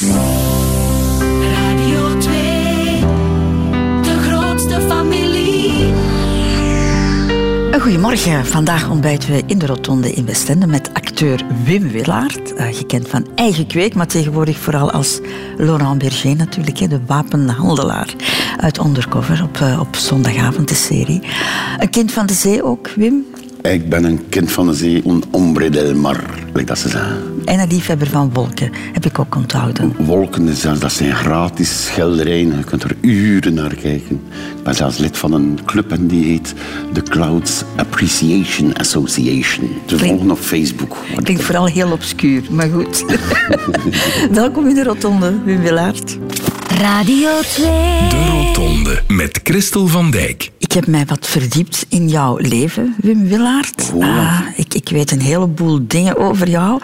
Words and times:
Radio 0.00 0.18
2, 2.18 2.32
de 4.02 4.16
grootste 4.28 4.80
familie. 4.88 5.92
Goedemorgen. 7.80 8.46
Vandaag 8.46 8.90
ontbijten 8.90 9.30
we 9.30 9.42
in 9.46 9.58
de 9.58 9.66
Rotonde 9.66 10.12
in 10.12 10.26
Westende 10.26 10.66
met 10.66 10.90
acteur 10.94 11.44
Wim 11.64 11.88
Willaert. 11.88 12.52
Uh, 12.52 12.66
gekend 12.70 13.08
van 13.08 13.26
eigen 13.34 13.66
kweek, 13.66 13.94
maar 13.94 14.06
tegenwoordig 14.06 14.58
vooral 14.58 14.90
als 14.90 15.20
Laurent 15.56 15.98
Berger 15.98 16.36
natuurlijk. 16.36 16.78
Hè, 16.78 16.88
de 16.88 17.00
wapenhandelaar 17.06 18.14
uit 18.56 18.78
Undercover 18.78 19.42
op, 19.42 19.58
uh, 19.58 19.80
op 19.80 19.96
zondagavond, 19.96 20.68
de 20.68 20.74
serie. 20.74 21.22
Een 21.78 21.90
kind 21.90 22.12
van 22.12 22.26
de 22.26 22.34
zee 22.34 22.62
ook, 22.62 22.90
Wim? 22.96 23.24
Ik 23.62 23.88
ben 23.88 24.04
een 24.04 24.28
kind 24.28 24.52
van 24.52 24.66
de 24.66 24.74
zee, 24.74 25.02
een 25.06 25.24
hombre 25.30 25.70
del 25.70 25.94
mar, 25.94 26.24
dat 26.66 26.78
ze. 26.78 26.88
En 27.44 27.58
een 27.60 27.68
liefhebber 27.68 28.06
van 28.06 28.30
wolken, 28.32 28.72
heb 28.92 29.06
ik 29.06 29.18
ook 29.18 29.36
onthouden. 29.36 29.94
Wolken, 29.98 30.46
dat 30.78 30.92
zijn 30.92 31.14
gratis 31.14 31.84
schilderijen. 31.86 32.56
Je 32.56 32.64
kunt 32.64 32.82
er 32.82 32.96
uren 33.00 33.54
naar 33.54 33.74
kijken. 33.74 34.20
Ik 34.56 34.62
ben 34.62 34.74
zelfs 34.74 34.98
lid 34.98 35.18
van 35.18 35.32
een 35.32 35.58
club 35.64 35.92
en 35.92 36.06
die 36.06 36.24
heet 36.24 36.54
The 36.92 37.02
Clouds 37.02 37.64
Appreciation 37.76 38.74
Association. 38.74 39.70
Te 39.84 39.98
volgen 39.98 40.30
op 40.30 40.38
Facebook. 40.38 40.96
Klinkt 41.22 41.42
vooral 41.42 41.66
heel 41.66 41.92
obscuur, 41.92 42.42
maar 42.50 42.68
goed. 42.68 43.04
Welkom 44.30 44.68
in 44.68 44.74
de 44.74 44.82
Rotonde, 44.82 45.34
Wim 45.44 45.60
Willaert. 45.60 46.18
Radio 46.80 47.40
2. 47.40 47.64
De 48.08 48.26
Rotonde 48.30 49.02
met 49.08 49.40
Christel 49.42 49.86
van 49.86 50.10
Dijk. 50.10 50.50
Ik 50.58 50.72
heb 50.72 50.86
mij 50.86 51.04
wat 51.06 51.26
verdiept 51.26 51.86
in 51.88 52.08
jouw 52.08 52.36
leven, 52.36 52.94
Wim 53.00 53.28
Willaert. 53.28 53.92
Uh, 53.96 54.40
ik, 54.56 54.74
ik, 54.74 54.88
weet 54.88 55.10
een 55.10 55.20
heleboel 55.20 55.78
dingen 55.86 56.16
over 56.16 56.48
jou. 56.48 56.80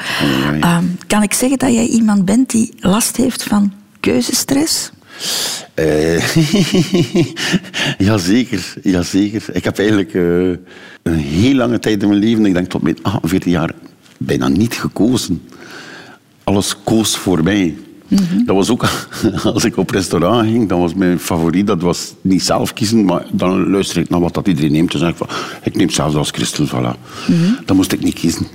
Uh, 0.54 0.78
kan 1.06 1.22
ik 1.22 1.32
zeggen 1.32 1.58
dat 1.58 1.72
jij 1.72 1.86
iemand 1.86 2.24
bent 2.24 2.50
die 2.50 2.74
last 2.78 3.16
heeft 3.16 3.42
van 3.42 3.72
keuzestress? 4.00 4.90
Uh, 5.74 6.34
jazeker, 8.08 8.74
jazeker. 8.82 9.42
Ik 9.52 9.64
heb 9.64 9.78
eigenlijk 9.78 10.14
uh, 10.14 10.56
een 11.02 11.18
heel 11.18 11.54
lange 11.54 11.78
tijd 11.78 12.02
in 12.02 12.08
mijn 12.08 12.20
leven, 12.20 12.46
ik 12.46 12.54
denk 12.54 12.68
tot 12.68 12.82
mijn 12.82 12.98
48 13.02 13.52
jaar, 13.52 13.70
bijna 14.18 14.48
niet 14.48 14.74
gekozen. 14.74 15.42
Alles 16.44 16.76
koos 16.84 17.16
voor 17.16 17.42
mij. 17.42 17.76
Dat 18.44 18.56
was 18.56 18.70
ook 18.70 18.84
als 19.54 19.64
ik 19.64 19.76
op 19.76 19.90
restaurant 19.90 20.48
ging, 20.48 20.68
dat 20.68 20.78
was 20.78 20.94
mijn 20.94 21.18
favoriet. 21.18 21.66
Dat 21.66 21.82
was 21.82 22.14
niet 22.20 22.42
zelf 22.42 22.72
kiezen, 22.72 23.04
maar 23.04 23.26
dan 23.32 23.70
luister 23.70 23.98
ik 23.98 24.08
naar 24.08 24.20
wat 24.20 24.34
dat 24.34 24.48
iedereen 24.48 24.72
neemt. 24.72 24.90
Dan 24.90 25.00
zeg 25.00 25.10
ik 25.10 25.16
van, 25.16 25.28
ik 25.62 25.76
neem 25.76 25.90
zelfs 25.90 26.14
als 26.14 26.30
Christel, 26.30 26.66
voilà. 26.66 26.98
Dan 27.64 27.76
moest 27.76 27.92
ik 27.92 28.02
niet 28.02 28.14
kiezen. 28.14 28.46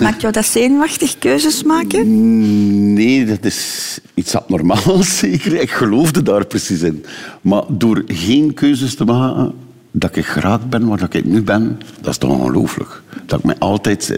Maakt 0.00 0.20
jou 0.20 0.32
dat 0.32 0.46
zenuwachtig 0.46 1.18
keuzes 1.18 1.62
maken? 1.62 2.92
Nee, 2.92 3.24
dat 3.24 3.44
is 3.44 3.98
iets 4.14 4.36
abnormaals 4.36 5.18
zeker. 5.18 5.60
Ik 5.60 5.70
geloofde 5.70 6.22
daar 6.22 6.46
precies 6.46 6.82
in. 6.82 7.04
Maar 7.40 7.62
door 7.68 8.02
geen 8.06 8.54
keuzes 8.54 8.94
te 8.94 9.04
maken, 9.04 9.54
dat 9.92 10.16
ik 10.16 10.24
geraakt 10.24 10.68
ben 10.68 10.86
waar 10.86 11.06
ik 11.10 11.24
nu 11.24 11.42
ben, 11.42 11.80
dat 12.00 12.10
is 12.10 12.18
toch 12.18 12.30
ongelooflijk. 12.30 13.02
Dat 13.26 13.38
ik 13.38 13.44
me 13.44 13.54
altijd 13.58 14.16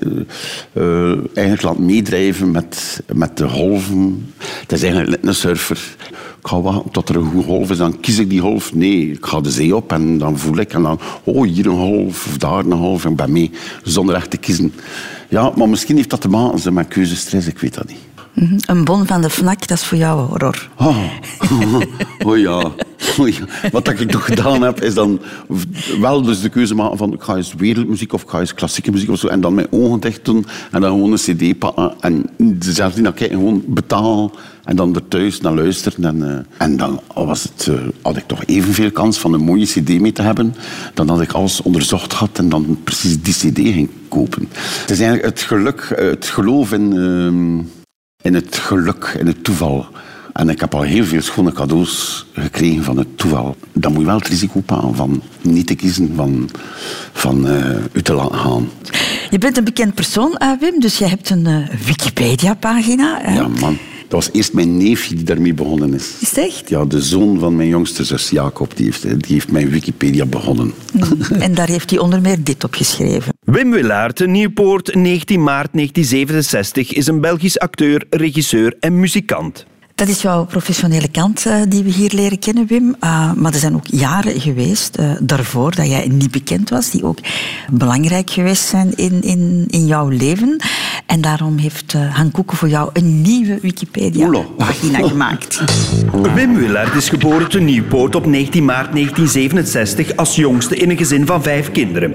uh, 0.73 1.13
eigenlijk 1.35 1.63
laat 1.63 1.79
meedrijven 1.79 2.51
met, 2.51 3.03
met 3.13 3.37
de 3.37 3.49
golven. 3.49 4.33
Het 4.39 4.73
is 4.73 4.83
eigenlijk 4.83 5.11
net 5.11 5.27
een 5.27 5.35
surfer. 5.35 5.97
Ik 6.41 6.51
ga 6.51 6.61
wachten 6.61 6.91
tot 6.91 7.09
er 7.09 7.17
een 7.17 7.31
goede 7.31 7.47
golf 7.47 7.71
is, 7.71 7.77
dan 7.77 8.01
kies 8.01 8.19
ik 8.19 8.31
die 8.31 8.41
golf. 8.41 8.75
Nee, 8.75 9.11
ik 9.11 9.27
ga 9.27 9.41
de 9.41 9.51
zee 9.51 9.77
op 9.77 9.93
en 9.93 10.19
dan 10.19 10.39
voel 10.39 10.57
ik 10.57 10.73
en 10.73 10.83
dan, 10.83 11.01
oh, 11.25 11.47
hier 11.47 11.67
een 11.67 11.77
golf 11.77 12.27
of 12.27 12.39
daar 12.39 12.65
een 12.65 12.79
golf. 12.79 13.05
En 13.05 13.11
ik 13.11 13.17
ben 13.17 13.33
mee, 13.33 13.51
zonder 13.83 14.15
echt 14.15 14.31
te 14.31 14.37
kiezen. 14.37 14.73
Ja, 15.29 15.53
maar 15.57 15.69
misschien 15.69 15.97
heeft 15.97 16.11
dat 16.11 16.21
te 16.21 16.29
maken 16.29 16.75
met 16.75 16.89
keuzestress, 16.89 17.47
ik 17.47 17.59
weet 17.59 17.75
dat 17.75 17.89
niet. 17.89 17.99
Mm-hmm. 18.35 18.59
Een 18.67 18.85
bon 18.85 19.07
van 19.07 19.21
de 19.21 19.31
FNAC, 19.31 19.67
dat 19.67 19.79
is 19.79 19.85
voor 19.85 19.99
jou 19.99 20.21
horror. 20.21 20.69
Oh, 20.77 21.05
oh 22.27 22.39
ja. 22.39 22.73
Wat 23.73 23.89
ik 23.89 24.11
toch 24.11 24.25
gedaan 24.25 24.63
heb, 24.63 24.81
is 24.81 24.95
dan 24.95 25.21
wel 26.01 26.23
dus 26.23 26.41
de 26.41 26.49
keuze 26.49 26.75
maken 26.75 26.99
van 26.99 27.13
ik 27.13 27.23
ga 27.23 27.37
eens 27.37 27.55
wereldmuziek 27.55 28.13
of 28.13 28.23
ik 28.23 28.29
ga 28.29 28.41
eens 28.41 28.55
klassieke 28.55 28.91
muziek 28.91 29.11
of 29.11 29.19
zo. 29.19 29.27
En 29.27 29.41
dan 29.41 29.55
mijn 29.55 29.67
ogen 29.71 30.01
dicht 30.01 30.25
doen 30.25 30.47
en 30.71 30.81
dan 30.81 30.91
gewoon 30.91 31.13
een 31.13 31.19
cd 31.19 31.59
pakken. 31.59 31.95
En 32.01 32.31
zelfs 32.59 32.95
niet 32.95 33.05
naar 33.05 33.13
kijken, 33.13 33.37
gewoon 33.37 33.63
betalen. 33.67 34.31
En 34.65 34.77
dan 34.77 34.95
er 34.95 35.09
thuis 35.09 35.41
naar 35.41 35.55
luisteren. 35.55 36.05
En, 36.05 36.17
uh, 36.17 36.67
en 36.67 36.77
dan 36.77 37.01
was 37.15 37.43
het, 37.43 37.67
uh, 37.71 37.75
had 38.03 38.17
ik 38.17 38.27
toch 38.27 38.45
evenveel 38.45 38.91
kans 38.91 39.19
van 39.19 39.33
een 39.33 39.45
mooie 39.45 39.67
cd 39.67 40.01
mee 40.01 40.13
te 40.13 40.23
hebben. 40.23 40.55
Dan 40.95 41.09
had 41.09 41.21
ik 41.21 41.33
alles 41.33 41.63
onderzocht 41.63 42.13
had 42.13 42.39
en 42.39 42.49
dan 42.49 42.79
precies 42.85 43.23
die 43.23 43.35
cd 43.35 43.59
ging 43.59 43.91
kopen. 44.09 44.49
Het 44.81 44.91
is 44.91 45.01
eigenlijk 45.01 45.25
het 45.25 45.41
geluk, 45.41 45.93
het 45.97 46.27
geloof 46.27 46.73
in... 46.73 46.95
Uh, 46.95 47.65
in 48.25 48.35
het 48.35 48.57
geluk, 48.57 49.17
in 49.19 49.27
het 49.27 49.45
toeval. 49.45 49.87
En 50.35 50.49
ik 50.49 50.61
heb 50.61 50.75
al 50.75 50.83
heel 50.83 51.05
veel 51.05 51.21
schone 51.21 51.53
cadeaus 51.53 52.27
gekregen 52.33 52.85
van 52.85 52.99
het 52.99 53.19
toeval. 53.19 53.57
Dan 53.73 53.93
moet 53.93 54.01
je 54.01 54.07
wel 54.07 54.19
het 54.19 54.29
risico 54.29 54.61
pakken 54.61 54.95
van 54.95 55.23
niet 55.41 55.67
te 55.67 55.75
kiezen, 55.75 56.13
van, 56.17 56.51
van 57.13 57.47
uh, 57.47 57.77
u 57.93 58.03
te 58.03 58.13
laten 58.13 58.39
gaan. 58.39 58.69
Je 59.31 59.39
bent 59.39 59.57
een 59.57 59.65
bekend 59.65 59.95
persoon, 59.95 60.39
uh, 60.43 60.51
Wim, 60.61 60.81
dus 60.81 60.99
je 60.99 61.07
hebt 61.07 61.31
een 61.31 61.49
uh, 61.49 61.69
Wikipedia-pagina. 61.87 63.21
Ja, 63.33 63.49
man. 63.49 63.79
Dat 64.09 64.25
was 64.25 64.29
eerst 64.33 64.53
mijn 64.53 64.77
neefje 64.77 65.15
die 65.15 65.25
daarmee 65.25 65.55
begonnen 65.55 65.95
is. 65.95 66.13
Is 66.21 66.29
het 66.29 66.39
echt? 66.39 66.69
Ja, 66.69 66.85
de 66.85 67.03
zoon 67.03 67.39
van 67.39 67.57
mijn 67.57 67.69
jongste 67.69 68.05
zus, 68.05 68.31
Jacob, 68.31 68.77
die 68.77 68.85
heeft, 68.85 69.03
die 69.03 69.33
heeft 69.33 69.51
mijn 69.51 69.69
Wikipedia 69.69 70.27
begonnen. 70.27 70.75
En 71.39 71.55
daar 71.55 71.69
heeft 71.69 71.91
hij 71.91 71.99
onder 71.99 72.21
meer 72.21 72.45
dit 72.45 72.65
op 72.65 72.75
geschreven. 72.75 73.33
Wim 73.45 73.71
Willaert, 73.71 74.27
Nieuwpoort, 74.27 74.95
19 74.95 75.43
maart 75.43 75.69
1967, 75.73 76.93
is 76.93 77.07
een 77.07 77.21
Belgisch 77.21 77.59
acteur, 77.59 78.07
regisseur 78.11 78.77
en 78.81 79.01
muzikant. 79.01 79.67
Dat 79.95 80.09
is 80.09 80.23
jouw 80.23 80.45
professionele 80.45 81.09
kant 81.09 81.45
uh, 81.47 81.63
die 81.69 81.83
we 81.83 81.91
hier 81.91 82.11
leren 82.15 82.39
kennen, 82.39 82.67
Wim. 82.67 82.97
Uh, 83.01 83.33
maar 83.33 83.53
er 83.53 83.59
zijn 83.59 83.75
ook 83.75 83.87
jaren 83.87 84.41
geweest 84.41 84.99
uh, 85.01 85.11
daarvoor 85.21 85.75
dat 85.75 85.89
jij 85.89 86.07
niet 86.09 86.31
bekend 86.31 86.71
was, 86.71 86.91
die 86.91 87.05
ook 87.05 87.19
belangrijk 87.73 88.31
geweest 88.31 88.65
zijn 88.65 88.93
in, 88.97 89.23
in, 89.23 89.65
in 89.71 89.87
jouw 89.87 90.09
leven. 90.09 90.63
En 91.07 91.21
daarom 91.21 91.59
heeft 91.59 91.93
Han 91.93 92.31
Koeken 92.31 92.57
voor 92.57 92.69
jou 92.69 92.91
een 92.93 93.23
nieuwe 93.23 93.59
Wikipedia-pagina 93.61 95.09
gemaakt. 95.09 95.63
Wim 96.35 96.55
Willaert 96.55 96.95
is 96.95 97.09
geboren 97.09 97.49
te 97.49 97.61
Nieuwpoort 97.61 98.15
op 98.15 98.27
19 98.27 98.65
maart 98.65 98.93
1967 98.93 100.17
als 100.17 100.37
jongste 100.37 100.77
in 100.77 100.91
een 100.91 100.97
gezin 100.97 101.27
van 101.27 101.43
vijf 101.43 101.71
kinderen. 101.71 102.15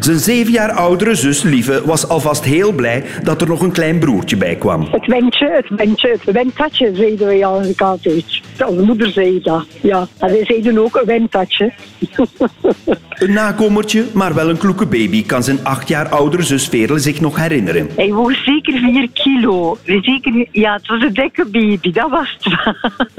Zijn 0.00 0.18
zeven 0.18 0.52
jaar 0.52 0.70
oudere 0.72 1.14
zus 1.14 1.42
Lieve 1.42 1.82
was 1.84 2.08
alvast 2.08 2.44
heel 2.44 2.72
blij 2.72 3.04
dat 3.22 3.40
er 3.40 3.48
nog 3.48 3.60
een 3.60 3.72
klein 3.72 3.98
broertje 3.98 4.36
bij 4.36 4.56
kwam. 4.56 4.88
Het 4.90 5.06
wentje, 5.06 5.50
het 5.50 5.68
wentje, 5.68 6.08
het 6.08 6.24
wentatje 7.02 7.16
zeiden 7.16 7.26
wij 7.26 7.42
eigenlijk 7.42 7.80
altijd. 7.80 8.40
Onze 8.66 8.84
moeder 8.84 9.10
zei 9.10 9.40
dat, 9.40 9.66
ja. 9.80 10.06
En 10.18 10.28
wij 10.28 10.44
zeiden 10.44 10.78
ook 10.78 10.96
een 10.96 11.06
wentatje. 11.06 11.72
Een 13.14 13.32
nakomertje, 13.32 14.04
maar 14.14 14.34
wel 14.34 14.48
een 14.48 14.58
kloeke 14.58 14.86
baby, 14.86 15.26
kan 15.26 15.42
zijn 15.42 15.64
acht 15.64 15.88
jaar 15.88 16.08
oudere 16.08 16.42
zus 16.42 16.68
Veerle 16.68 16.98
zich 16.98 17.20
nog 17.20 17.36
herinneren. 17.36 17.88
Hij 17.96 18.12
woog 18.12 18.34
zeker 18.44 18.78
4 18.78 19.08
kilo. 19.12 19.78
Zeker, 19.84 20.46
ja, 20.50 20.72
het 20.72 20.86
was 20.86 21.02
een 21.02 21.14
dikke 21.14 21.44
baby, 21.44 21.90
dat 21.90 22.10
was 22.10 22.38
het. 22.40 22.74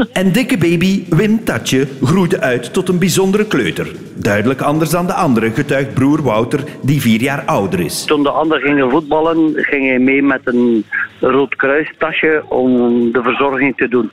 En 0.13 0.31
dikke 0.31 0.57
baby 0.57 1.03
Wim 1.09 1.43
Tatje 1.43 1.87
groeide 2.01 2.39
uit 2.39 2.73
tot 2.73 2.89
een 2.89 2.99
bijzondere 2.99 3.45
kleuter. 3.45 3.91
Duidelijk 4.15 4.61
anders 4.61 4.89
dan 4.89 5.07
de 5.07 5.13
andere, 5.13 5.51
getuigt 5.51 5.93
broer 5.93 6.21
Wouter, 6.21 6.63
die 6.81 7.01
vier 7.01 7.21
jaar 7.21 7.43
ouder 7.45 7.79
is. 7.79 8.03
Toen 8.05 8.23
de 8.23 8.29
anderen 8.29 8.67
gingen 8.67 8.89
voetballen, 8.89 9.53
ging 9.55 9.87
hij 9.87 9.99
mee 9.99 10.23
met 10.23 10.41
een 10.43 10.85
rood 11.19 11.55
kruistasje 11.55 12.43
om 12.49 12.71
de 13.11 13.21
verzorging 13.23 13.77
te 13.77 13.87
doen. 13.87 14.11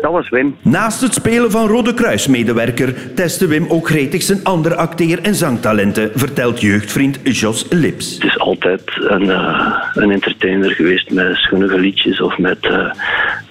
Dat 0.00 0.12
was 0.12 0.28
Wim. 0.28 0.56
Naast 0.64 1.00
het 1.00 1.14
spelen 1.14 1.50
van 1.50 1.66
Rode 1.66 1.94
Kruismedewerker 1.94 3.14
testte 3.14 3.46
Wim 3.46 3.66
ook 3.68 3.88
gretig 3.88 4.22
zijn 4.22 4.44
andere 4.44 4.76
acteer- 4.76 5.22
en 5.22 5.34
zangtalenten, 5.34 6.10
vertelt 6.14 6.60
jeugdvriend 6.60 7.18
Jos 7.22 7.66
Lips. 7.70 8.14
Het 8.14 8.24
is 8.24 8.38
altijd 8.38 8.82
een, 8.96 9.22
uh, 9.22 9.82
een 9.94 10.10
entertainer 10.10 10.70
geweest 10.70 11.10
met 11.10 11.36
schunnige 11.36 11.78
liedjes 11.78 12.20
of 12.20 12.38
met 12.38 12.64
uh, 12.64 12.90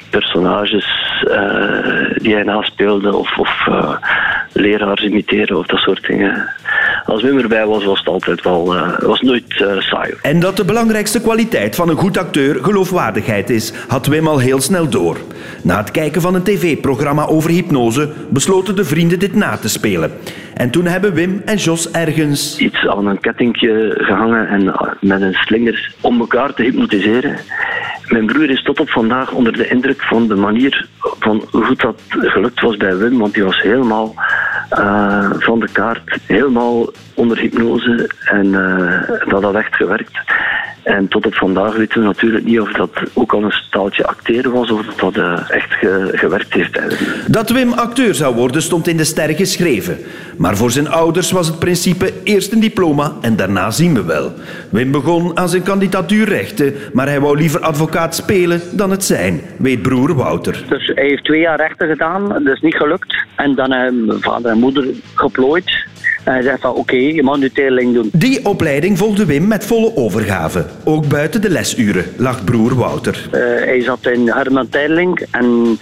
personages 0.09 0.88
uh, 1.27 2.18
die 2.21 2.33
hij 2.33 2.44
naspeelde 2.44 3.15
of, 3.15 3.38
of 3.38 3.68
leraars 4.51 5.03
imiteren 5.03 5.57
of 5.57 5.65
dat 5.65 5.80
soort 5.80 6.07
dingen. 6.07 6.50
Als 7.06 7.21
Wim 7.21 7.38
erbij 7.38 7.65
was, 7.65 7.83
was 7.83 8.00
het 8.00 8.07
altijd 8.07 8.44
wel, 8.44 8.75
was 9.00 9.21
nooit 9.21 9.44
saai. 9.80 10.13
En 10.21 10.39
dat 10.39 10.57
de 10.57 10.65
belangrijkste 10.65 11.21
kwaliteit 11.21 11.75
van 11.75 11.89
een 11.89 11.98
goed 11.98 12.18
acteur 12.18 12.63
geloofwaardigheid 12.63 13.50
is, 13.50 13.74
had 13.88 14.07
Wim 14.07 14.27
al 14.27 14.39
heel 14.39 14.62
snel 14.62 14.89
door. 14.89 15.18
Na 15.63 15.77
het 15.77 15.92
kijken 15.92 16.21
van 16.21 16.36
een 16.36 16.44
tv-programma 16.44 17.25
over 17.25 17.50
hypnose 17.50 18.09
besloten 18.30 18.75
de 18.75 18.86
vrienden 18.86 19.19
dit 19.19 19.36
na 19.36 19.57
te 19.57 19.69
spelen. 19.69 20.12
En 20.53 20.69
toen 20.69 20.86
hebben 20.86 21.13
Wim 21.13 21.42
en 21.45 21.57
Jos 21.57 21.92
ergens... 21.92 22.57
Iets 22.57 22.88
aan 22.88 23.07
een 23.07 23.19
kettingje 23.19 23.94
gehangen 23.98 24.48
en 24.48 24.74
met 25.01 25.21
een 25.21 25.33
slinger 25.33 25.94
om 26.01 26.19
elkaar 26.19 26.53
te 26.53 26.63
hypnotiseren. 26.63 27.36
Mijn 28.07 28.25
broer 28.25 28.50
is 28.50 28.63
tot 28.63 28.80
op 28.80 28.89
vandaag 28.89 29.31
onder 29.31 29.53
de 29.53 29.68
indruk 29.68 30.01
van 30.01 30.27
de 30.27 30.36
manier 30.36 30.88
van 31.19 31.44
hoe 31.51 31.63
goed 31.63 31.81
dat 31.81 32.01
gelukt 32.09 32.62
was 32.62 32.77
bij 32.77 32.98
Wim, 32.98 33.18
want 33.18 33.33
die 33.33 33.44
was 33.44 33.62
helemaal 33.62 34.15
uh, 34.80 35.30
van 35.38 35.59
de 35.59 35.68
kaart, 35.71 36.18
helemaal 36.25 36.89
onder 37.13 37.38
hypnose 37.38 38.09
en 38.25 38.45
uh, 38.45 39.30
dat 39.30 39.44
had 39.44 39.56
echt 39.56 39.75
gewerkt. 39.75 40.19
En 40.83 41.07
tot 41.07 41.25
op 41.25 41.36
vandaag 41.36 41.75
weten 41.75 42.00
we 42.00 42.06
natuurlijk 42.06 42.45
niet 42.45 42.59
of 42.59 42.71
dat 42.71 42.89
ook 43.13 43.33
al 43.33 43.44
een 43.44 43.51
staaltje 43.51 44.06
acteren 44.06 44.51
was 44.51 44.71
of 44.71 44.86
dat 44.86 45.00
dat 45.13 45.24
eh, 45.24 45.50
echt 45.50 45.74
ge- 45.74 46.09
gewerkt 46.13 46.53
heeft. 46.53 46.80
Dat 47.27 47.50
Wim 47.50 47.71
acteur 47.74 48.15
zou 48.15 48.36
worden 48.36 48.62
stond 48.62 48.88
in 48.88 48.98
de 48.98 49.03
sterren 49.03 49.36
geschreven. 49.36 49.98
Maar 50.41 50.57
voor 50.57 50.71
zijn 50.71 50.89
ouders 50.89 51.31
was 51.31 51.47
het 51.47 51.59
principe 51.59 52.13
eerst 52.23 52.51
een 52.51 52.59
diploma 52.59 53.11
en 53.21 53.35
daarna 53.35 53.71
zien 53.71 53.93
we 53.93 54.03
wel. 54.03 54.31
Wim 54.69 54.91
begon 54.91 55.38
aan 55.38 55.49
zijn 55.49 55.63
kandidatuurrechten, 55.63 56.73
maar 56.93 57.07
hij 57.07 57.19
wou 57.19 57.38
liever 57.38 57.59
advocaat 57.59 58.15
spelen 58.15 58.61
dan 58.71 58.91
het 58.91 59.03
zijn, 59.03 59.41
weet 59.57 59.81
broer 59.81 60.15
Wouter. 60.15 60.63
Dus 60.69 60.91
hij 60.95 61.05
heeft 61.05 61.23
twee 61.23 61.39
jaar 61.39 61.57
rechten 61.57 61.88
gedaan, 61.88 62.27
dat 62.27 62.53
is 62.53 62.61
niet 62.61 62.75
gelukt. 62.75 63.15
En 63.35 63.55
dan 63.55 63.71
hebben 63.71 64.21
vader 64.21 64.51
en 64.51 64.59
moeder 64.59 64.88
geplooid. 65.13 65.85
En 66.23 66.33
hij 66.33 66.41
zegt 66.41 66.61
van 66.61 66.73
oké, 66.73 66.95
je 66.95 67.23
mag 67.23 67.38
nu 67.38 67.49
teerling 67.49 67.93
doen. 67.93 68.09
Die 68.13 68.45
opleiding 68.45 68.97
volgde 68.97 69.25
Wim 69.25 69.47
met 69.47 69.65
volle 69.65 69.95
overgave. 69.95 70.65
Ook 70.83 71.07
buiten 71.07 71.41
de 71.41 71.49
lesuren, 71.49 72.05
lacht 72.17 72.45
broer 72.45 72.75
Wouter. 72.75 73.27
Eh, 73.31 73.39
hij 73.41 73.81
zat 73.81 74.07
in 74.07 74.27
Herman 74.27 74.69
Teirling 74.69 75.25
en 75.31 75.77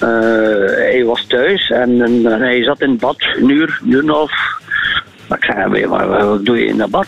hij 0.00 1.04
was 1.04 1.24
thuis 1.26 1.70
en, 1.70 2.00
hij 2.24 2.62
zat 2.62 2.80
in 2.80 2.90
het 2.90 3.00
bad, 3.00 3.16
een 3.36 3.48
uur, 3.48 3.80
een 3.82 3.92
uur 3.92 4.04
en 5.28 5.36
ik 5.36 5.44
zei, 5.44 5.70
"Weet 5.70 5.80
je, 5.80 5.88
wat, 5.88 6.44
doe 6.44 6.58
je 6.58 6.66
in 6.66 6.76
dat 6.76 6.90
bad? 6.90 7.06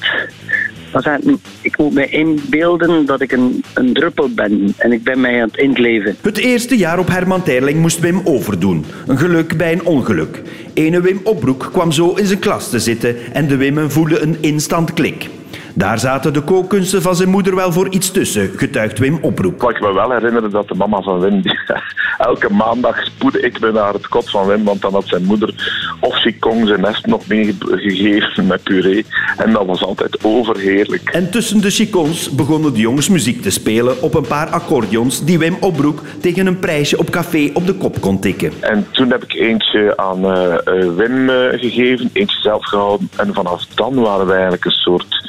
Ik 1.61 1.79
moet 1.79 1.95
me 1.95 2.09
inbeelden 2.09 3.07
dat 3.07 3.21
ik 3.21 3.33
een, 3.33 3.65
een 3.75 3.93
druppel 3.93 4.29
ben 4.29 4.75
en 4.77 4.93
ik 4.93 5.03
ben 5.03 5.21
mij 5.21 5.35
aan 5.43 5.49
het 5.49 5.57
inleven. 5.57 6.17
Het 6.23 6.39
eerste 6.39 6.77
jaar 6.77 6.99
op 6.99 7.09
Herman 7.09 7.43
Terling 7.43 7.81
moest 7.81 8.01
Wim 8.01 8.21
overdoen. 8.25 8.85
Een 9.07 9.19
geluk 9.19 9.57
bij 9.57 9.73
een 9.73 9.85
ongeluk. 9.85 10.43
Ene 10.75 11.01
Wim 11.01 11.21
Opbroek 11.25 11.69
kwam 11.73 11.93
zo 11.93 12.15
in 12.15 12.27
zijn 12.27 12.39
klas 12.39 12.71
te 12.71 12.79
zitten 12.79 13.17
en 13.33 13.49
de 13.49 13.57
Wimmen 13.57 13.91
voelden 13.91 14.23
een 14.23 14.37
instant 14.41 14.93
klik. 14.93 15.29
Daar 15.79 15.99
zaten 15.99 16.33
de 16.33 16.41
kookkunsten 16.41 17.03
van 17.03 17.17
zijn 17.17 17.29
moeder 17.29 17.55
wel 17.55 17.73
voor 17.73 17.89
iets 17.89 18.11
tussen, 18.11 18.51
getuigt 18.57 18.99
Wim 18.99 19.19
Opbroek. 19.21 19.53
Ik 19.53 19.59
kan 19.59 19.89
me 19.89 19.93
wel 19.93 20.11
herinneren 20.11 20.51
dat 20.51 20.69
de 20.69 20.75
mama 20.75 21.01
van 21.01 21.21
Wim, 21.21 21.43
elke 22.19 22.53
maandag 22.53 23.05
spoedde 23.05 23.41
ik 23.41 23.61
me 23.61 23.73
naar 23.73 23.93
het 23.93 24.09
kot 24.09 24.31
van 24.31 24.47
Wim, 24.47 24.65
want 24.65 24.81
dan 24.81 24.93
had 24.93 25.07
zijn 25.07 25.25
moeder 25.25 25.55
of 26.01 26.15
chicon 26.15 26.67
zijn 26.67 26.81
nest 26.81 27.07
nog 27.07 27.27
meegegeven 27.27 28.47
met 28.47 28.63
puree. 28.63 29.07
En 29.37 29.53
dat 29.53 29.67
was 29.67 29.85
altijd 29.85 30.25
overheerlijk. 30.25 31.09
En 31.09 31.31
tussen 31.31 31.61
de 31.61 31.71
chicons 31.71 32.31
begonnen 32.31 32.73
de 32.73 32.81
jongens 32.81 33.09
muziek 33.09 33.43
te 33.43 33.51
spelen 33.51 34.03
op 34.03 34.15
een 34.15 34.27
paar 34.27 34.49
accordeons 34.49 35.25
die 35.25 35.39
Wim 35.39 35.57
Opbroek 35.61 36.03
tegen 36.21 36.47
een 36.47 36.59
prijsje 36.59 36.99
op 36.99 37.11
café 37.11 37.51
op 37.55 37.67
de 37.67 37.75
kop 37.75 38.01
kon 38.01 38.21
tikken. 38.21 38.53
En 38.61 38.87
toen 38.91 39.11
heb 39.11 39.23
ik 39.23 39.33
eentje 39.33 39.97
aan 39.97 40.25
eh, 40.25 40.55
eh, 40.55 40.95
Wim 40.97 41.31
eh, 41.31 41.59
gegeven, 41.59 42.11
eentje 42.13 42.41
zelf 42.41 42.67
gehouden. 42.67 43.11
En 43.17 43.35
vanaf 43.35 43.67
dan 43.75 43.95
waren 43.95 44.27
we 44.27 44.33
eigenlijk 44.33 44.65
een 44.65 44.71
soort 44.71 45.27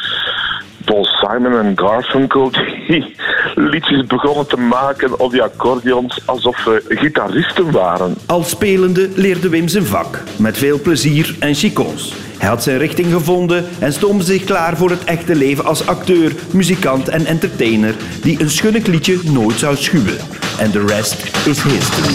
Paul 0.89 1.05
Simon 1.05 1.53
en 1.53 1.71
Garfunkel 1.75 2.51
die 2.87 3.15
liedjes 3.55 4.05
begonnen 4.05 4.47
te 4.47 4.57
maken 4.57 5.19
op 5.19 5.31
die 5.31 5.41
accordeons 5.41 6.21
alsof 6.25 6.63
we 6.63 6.83
gitaristen 6.87 7.71
waren. 7.71 8.15
Al 8.25 8.43
spelende 8.43 9.09
leerde 9.15 9.49
Wim 9.49 9.67
zijn 9.67 9.85
vak, 9.85 10.23
met 10.37 10.57
veel 10.57 10.81
plezier 10.81 11.35
en 11.39 11.53
chicons. 11.53 12.13
Hij 12.37 12.49
had 12.49 12.63
zijn 12.63 12.77
richting 12.77 13.11
gevonden 13.11 13.65
en 13.79 13.93
stoomde 13.93 14.23
zich 14.23 14.43
klaar 14.43 14.77
voor 14.77 14.89
het 14.89 15.03
echte 15.03 15.35
leven 15.35 15.65
als 15.65 15.87
acteur, 15.87 16.31
muzikant 16.53 17.07
en 17.07 17.25
entertainer 17.25 17.95
die 18.21 18.41
een 18.41 18.49
schunnig 18.49 18.85
liedje 18.85 19.17
nooit 19.23 19.59
zou 19.59 19.75
schuwen. 19.75 20.17
En 20.59 20.71
de 20.71 20.85
rest 20.85 21.47
is 21.47 21.63
history. 21.63 22.13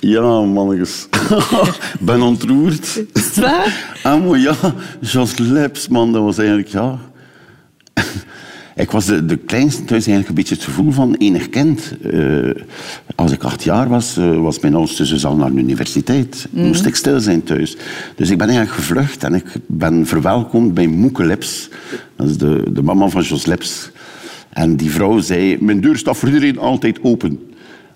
Ja, 0.00 0.40
mannetjes. 0.40 1.08
Ben 2.00 2.22
ontroerd. 2.22 3.02
Is 3.12 3.24
het 3.24 3.36
waar? 3.36 3.96
Ah, 4.02 4.24
maar 4.24 4.38
ja, 4.38 4.54
Jos 5.00 5.38
Leps, 5.38 5.88
man, 5.88 6.12
dat 6.12 6.22
was 6.22 6.38
eigenlijk, 6.38 6.68
ja... 6.68 6.98
Ik 8.78 8.90
was 8.90 9.06
de, 9.06 9.24
de 9.24 9.36
kleinste 9.36 9.84
thuis 9.84 10.06
eigenlijk 10.06 10.28
een 10.28 10.34
beetje 10.34 10.54
het 10.54 10.64
gevoel 10.64 10.90
van 10.92 11.14
enig 11.14 11.48
kind. 11.48 11.94
Eh, 12.02 12.50
als 13.14 13.32
ik 13.32 13.42
acht 13.42 13.62
jaar 13.62 13.88
was, 13.88 14.16
eh, 14.16 14.40
was 14.40 14.60
mijn 14.60 14.74
oudste 14.74 15.04
zus 15.04 15.24
al 15.24 15.36
naar 15.36 15.52
de 15.52 15.58
universiteit. 15.58 16.48
Moest 16.50 16.86
ik 16.86 16.94
stil 16.94 17.20
zijn 17.20 17.42
thuis. 17.42 17.76
Dus 18.16 18.30
ik 18.30 18.38
ben 18.38 18.48
eigenlijk 18.48 18.78
gevlucht 18.78 19.24
en 19.24 19.34
ik 19.34 19.44
ben 19.66 20.06
verwelkomd 20.06 20.74
bij 20.74 20.86
Moeke 20.86 21.24
Leps. 21.24 21.68
Dat 22.16 22.28
is 22.28 22.38
de, 22.38 22.62
de 22.72 22.82
mama 22.82 23.08
van 23.08 23.22
Jos 23.22 23.46
Leps. 23.46 23.90
En 24.48 24.76
die 24.76 24.90
vrouw 24.90 25.18
zei, 25.18 25.56
mijn 25.60 25.80
deur 25.80 25.96
staat 25.96 26.16
voor 26.16 26.28
iedereen 26.28 26.58
altijd 26.58 26.98
open. 27.02 27.40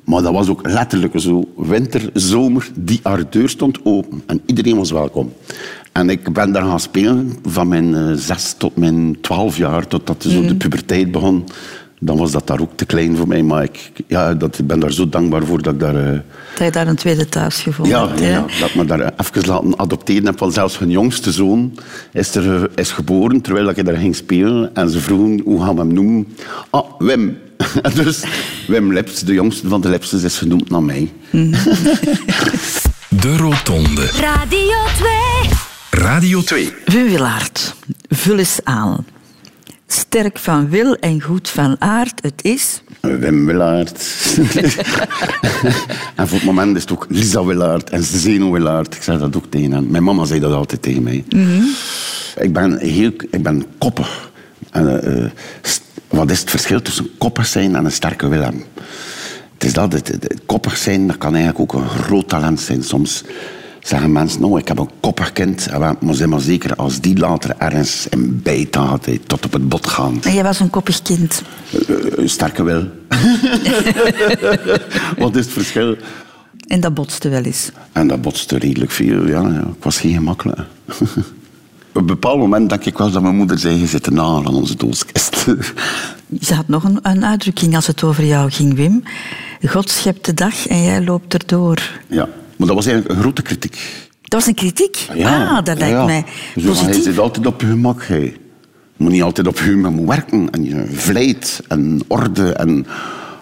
Maar 0.04 0.22
dat 0.22 0.32
was 0.32 0.49
ook 0.49 0.60
letterlijk 0.69 1.12
zo. 1.20 1.49
Winter, 1.56 2.10
zomer, 2.14 2.69
die 2.75 3.00
haar 3.02 3.31
deur 3.31 3.49
stond 3.49 3.78
open. 3.84 4.22
En 4.26 4.40
iedereen 4.46 4.76
was 4.76 4.90
welkom. 4.90 5.32
En 5.93 6.10
ik 6.10 6.32
ben 6.32 6.52
daar 6.52 6.64
gaan 6.64 6.81
spelen 6.81 7.32
van 7.46 7.69
mijn 7.69 7.94
eh, 7.94 8.12
zes 8.14 8.54
tot 8.58 8.76
mijn 8.76 9.16
twaalf 9.20 9.56
jaar, 9.56 9.87
totdat 9.87 10.22
zo 10.28 10.46
de 10.46 10.54
puberteit 10.54 11.10
begon. 11.10 11.44
Dan 12.00 12.16
was 12.16 12.31
dat 12.32 12.46
daar 12.46 12.60
ook 12.60 12.76
te 12.76 12.84
klein 12.84 13.16
voor 13.16 13.28
mij. 13.28 13.43
Maar 13.43 13.62
ik, 13.62 13.93
ja, 14.06 14.34
dat, 14.34 14.58
ik 14.58 14.66
ben 14.66 14.81
daar 14.81 14.93
zo 14.93 15.08
dankbaar 15.08 15.44
voor 15.44 15.62
dat 15.62 15.72
ik 15.75 15.81
daar... 15.81 15.96
eh, 15.96 16.19
Dat 16.56 16.66
je 16.66 16.70
daar 16.72 16.87
een 16.87 16.96
tweede 16.96 17.28
thuis 17.28 17.60
gevonden 17.60 17.94
ja, 17.98 18.08
hebt. 18.08 18.20
ja, 18.20 18.44
dat 18.60 18.75
me 18.75 18.84
daar 18.84 19.12
even 19.16 19.46
laten 19.48 19.78
adopteren 19.78 20.26
heb. 20.26 20.38
Want 20.38 20.55
zelfs 20.55 20.78
hun 20.78 20.90
jongste 20.90 21.32
zoon 21.32 21.72
is, 22.12 22.34
er, 22.34 22.70
is 22.75 22.90
geboren 22.90 23.40
terwijl 23.40 23.69
ik 23.69 23.84
daar 23.84 23.96
ging 23.96 24.16
spelen. 24.16 24.75
En 24.75 24.90
ze 24.90 24.98
vroegen, 24.98 25.40
hoe 25.44 25.60
gaan 25.62 25.75
we 25.75 25.81
hem 25.81 25.93
noemen? 25.93 26.26
Ah, 26.70 26.84
Wim. 26.98 27.37
dus 28.04 28.22
Wim 28.66 28.92
Lips, 28.92 29.20
de 29.20 29.32
jongste 29.32 29.69
van 29.69 29.80
de 29.80 29.88
Lipses, 29.88 30.22
is 30.22 30.38
genoemd 30.38 30.70
naar 30.70 30.82
mij. 30.82 31.12
De 33.08 33.36
Rotonde. 33.36 34.06
Radio 34.20 34.76
2. 34.96 35.12
Radio 35.90 36.42
2. 36.42 36.72
Wim 36.86 37.04
Willaert, 37.08 37.74
vul 38.08 38.38
eens 38.38 38.58
aan. 38.64 39.06
Sterk 39.86 40.38
van 40.38 40.69
wil 40.69 40.94
en 40.94 41.20
goed 41.20 41.48
van 41.48 41.76
aard, 41.78 42.22
het 42.22 42.44
is... 42.44 42.82
Wim 43.00 43.46
Willaert. 43.46 44.04
en 46.16 46.28
voor 46.28 46.38
het 46.38 46.44
moment 46.44 46.76
is 46.76 46.82
het 46.82 46.92
ook 46.92 47.06
Lisa 47.08 47.44
Willaert 47.44 47.90
en 47.90 48.02
Zeno 48.02 48.50
Willaert. 48.52 48.94
Ik 48.94 49.02
zeg 49.02 49.19
dat 49.19 49.36
ook 49.36 49.44
tegen 49.50 49.72
hen. 49.72 49.90
Mijn 49.90 50.04
mama 50.04 50.24
zei 50.24 50.40
dat 50.40 50.52
altijd 50.52 50.82
tegen 50.82 51.02
mij. 51.02 51.24
ik, 52.36 52.52
ben 52.52 52.78
heel, 52.78 53.12
ik 53.30 53.42
ben 53.42 53.64
koppig. 53.78 54.30
En, 54.70 55.02
eh, 55.24 55.30
st- 55.62 55.82
wat 56.12 56.30
is 56.30 56.40
het 56.40 56.50
verschil 56.50 56.82
tussen 56.82 57.10
koppig 57.18 57.46
zijn 57.46 57.76
en 57.76 57.84
een 57.84 57.92
sterke 57.92 58.28
wil 58.28 58.42
hebben? 58.42 58.62
Het 59.54 59.64
is 59.64 59.72
dat, 59.72 59.92
het, 59.92 60.40
koppig 60.46 60.76
zijn, 60.76 61.06
dat 61.06 61.18
kan 61.18 61.34
eigenlijk 61.34 61.74
ook 61.74 61.82
een 61.82 61.88
groot 61.88 62.28
talent 62.28 62.60
zijn. 62.60 62.82
Soms 62.82 63.24
zeggen 63.80 64.12
mensen, 64.12 64.40
nou, 64.40 64.58
ik 64.58 64.68
heb 64.68 64.78
een 64.78 64.90
koppig 65.00 65.32
kind. 65.32 65.68
Maar 65.78 65.96
maar 66.28 66.40
zeker, 66.40 66.74
als 66.74 67.00
die 67.00 67.18
later 67.18 67.54
ergens 67.58 68.06
in 68.10 68.40
hè, 68.44 69.18
tot 69.26 69.44
op 69.44 69.52
het 69.52 69.68
bot 69.68 69.86
gaan. 69.86 70.22
En 70.22 70.34
jij 70.34 70.42
was 70.42 70.60
een 70.60 70.70
koppig 70.70 71.02
kind. 71.02 71.42
Eh, 71.72 71.96
een 72.16 72.28
sterke 72.28 72.62
wil. 72.62 72.88
Wat 75.18 75.36
is 75.36 75.44
het 75.44 75.52
verschil? 75.52 75.96
En 76.66 76.80
dat 76.80 76.94
botste 76.94 77.28
wel 77.28 77.42
eens. 77.42 77.70
En 77.92 78.06
dat 78.06 78.22
botste 78.22 78.58
redelijk 78.58 78.90
veel, 78.90 79.26
ja. 79.26 79.40
ja. 79.40 79.60
Ik 79.60 79.82
was 79.82 79.98
geen 79.98 80.14
gemakkelijke. 80.14 80.64
Op 81.93 82.01
een 82.01 82.06
bepaald 82.06 82.39
moment 82.39 82.69
denk 82.69 82.84
ik 82.84 82.99
wel 82.99 83.11
dat 83.11 83.22
mijn 83.22 83.37
moeder 83.37 83.58
zei, 83.58 83.79
je 83.79 83.87
zit 83.87 84.03
te 84.03 84.11
na 84.11 84.22
aan 84.22 84.46
onze 84.46 84.77
doodskist. 84.77 85.46
Ze 86.46 86.55
had 86.55 86.69
nog 86.69 86.84
een, 86.84 86.99
een 87.03 87.25
uitdrukking 87.25 87.75
als 87.75 87.87
het 87.87 88.03
over 88.03 88.25
jou 88.25 88.51
ging, 88.51 88.75
Wim. 88.75 89.03
God 89.67 89.91
schept 89.91 90.25
de 90.25 90.34
dag 90.34 90.67
en 90.67 90.82
jij 90.82 91.05
loopt 91.05 91.34
erdoor. 91.34 92.01
ja, 92.08 92.29
maar 92.56 92.67
dat 92.67 92.77
was 92.77 92.87
eigenlijk 92.87 93.15
een 93.15 93.20
grote 93.22 93.43
kritiek. 93.43 94.08
Dat 94.22 94.41
was 94.41 94.46
een 94.46 94.55
kritiek? 94.55 95.06
Ja, 95.15 95.56
ah, 95.56 95.65
dat 95.65 95.79
lijkt 95.79 95.96
ja. 95.96 96.05
mij 96.05 96.25
Zo 96.55 96.61
Hij 96.61 96.65
positief. 96.70 97.03
zit 97.03 97.19
altijd 97.19 97.46
op 97.46 97.61
je 97.61 97.67
gemak. 97.67 98.05
Hij. 98.05 98.20
Je 98.96 99.08
moet 99.08 99.11
niet 99.13 99.22
altijd 99.22 99.46
op 99.46 99.58
je 99.58 99.77
moet 99.77 100.08
werken. 100.08 100.51
En 100.51 100.65
je 100.65 100.87
vlijt 100.93 101.61
en 101.69 102.01
orde. 102.06 102.53
En, 102.53 102.87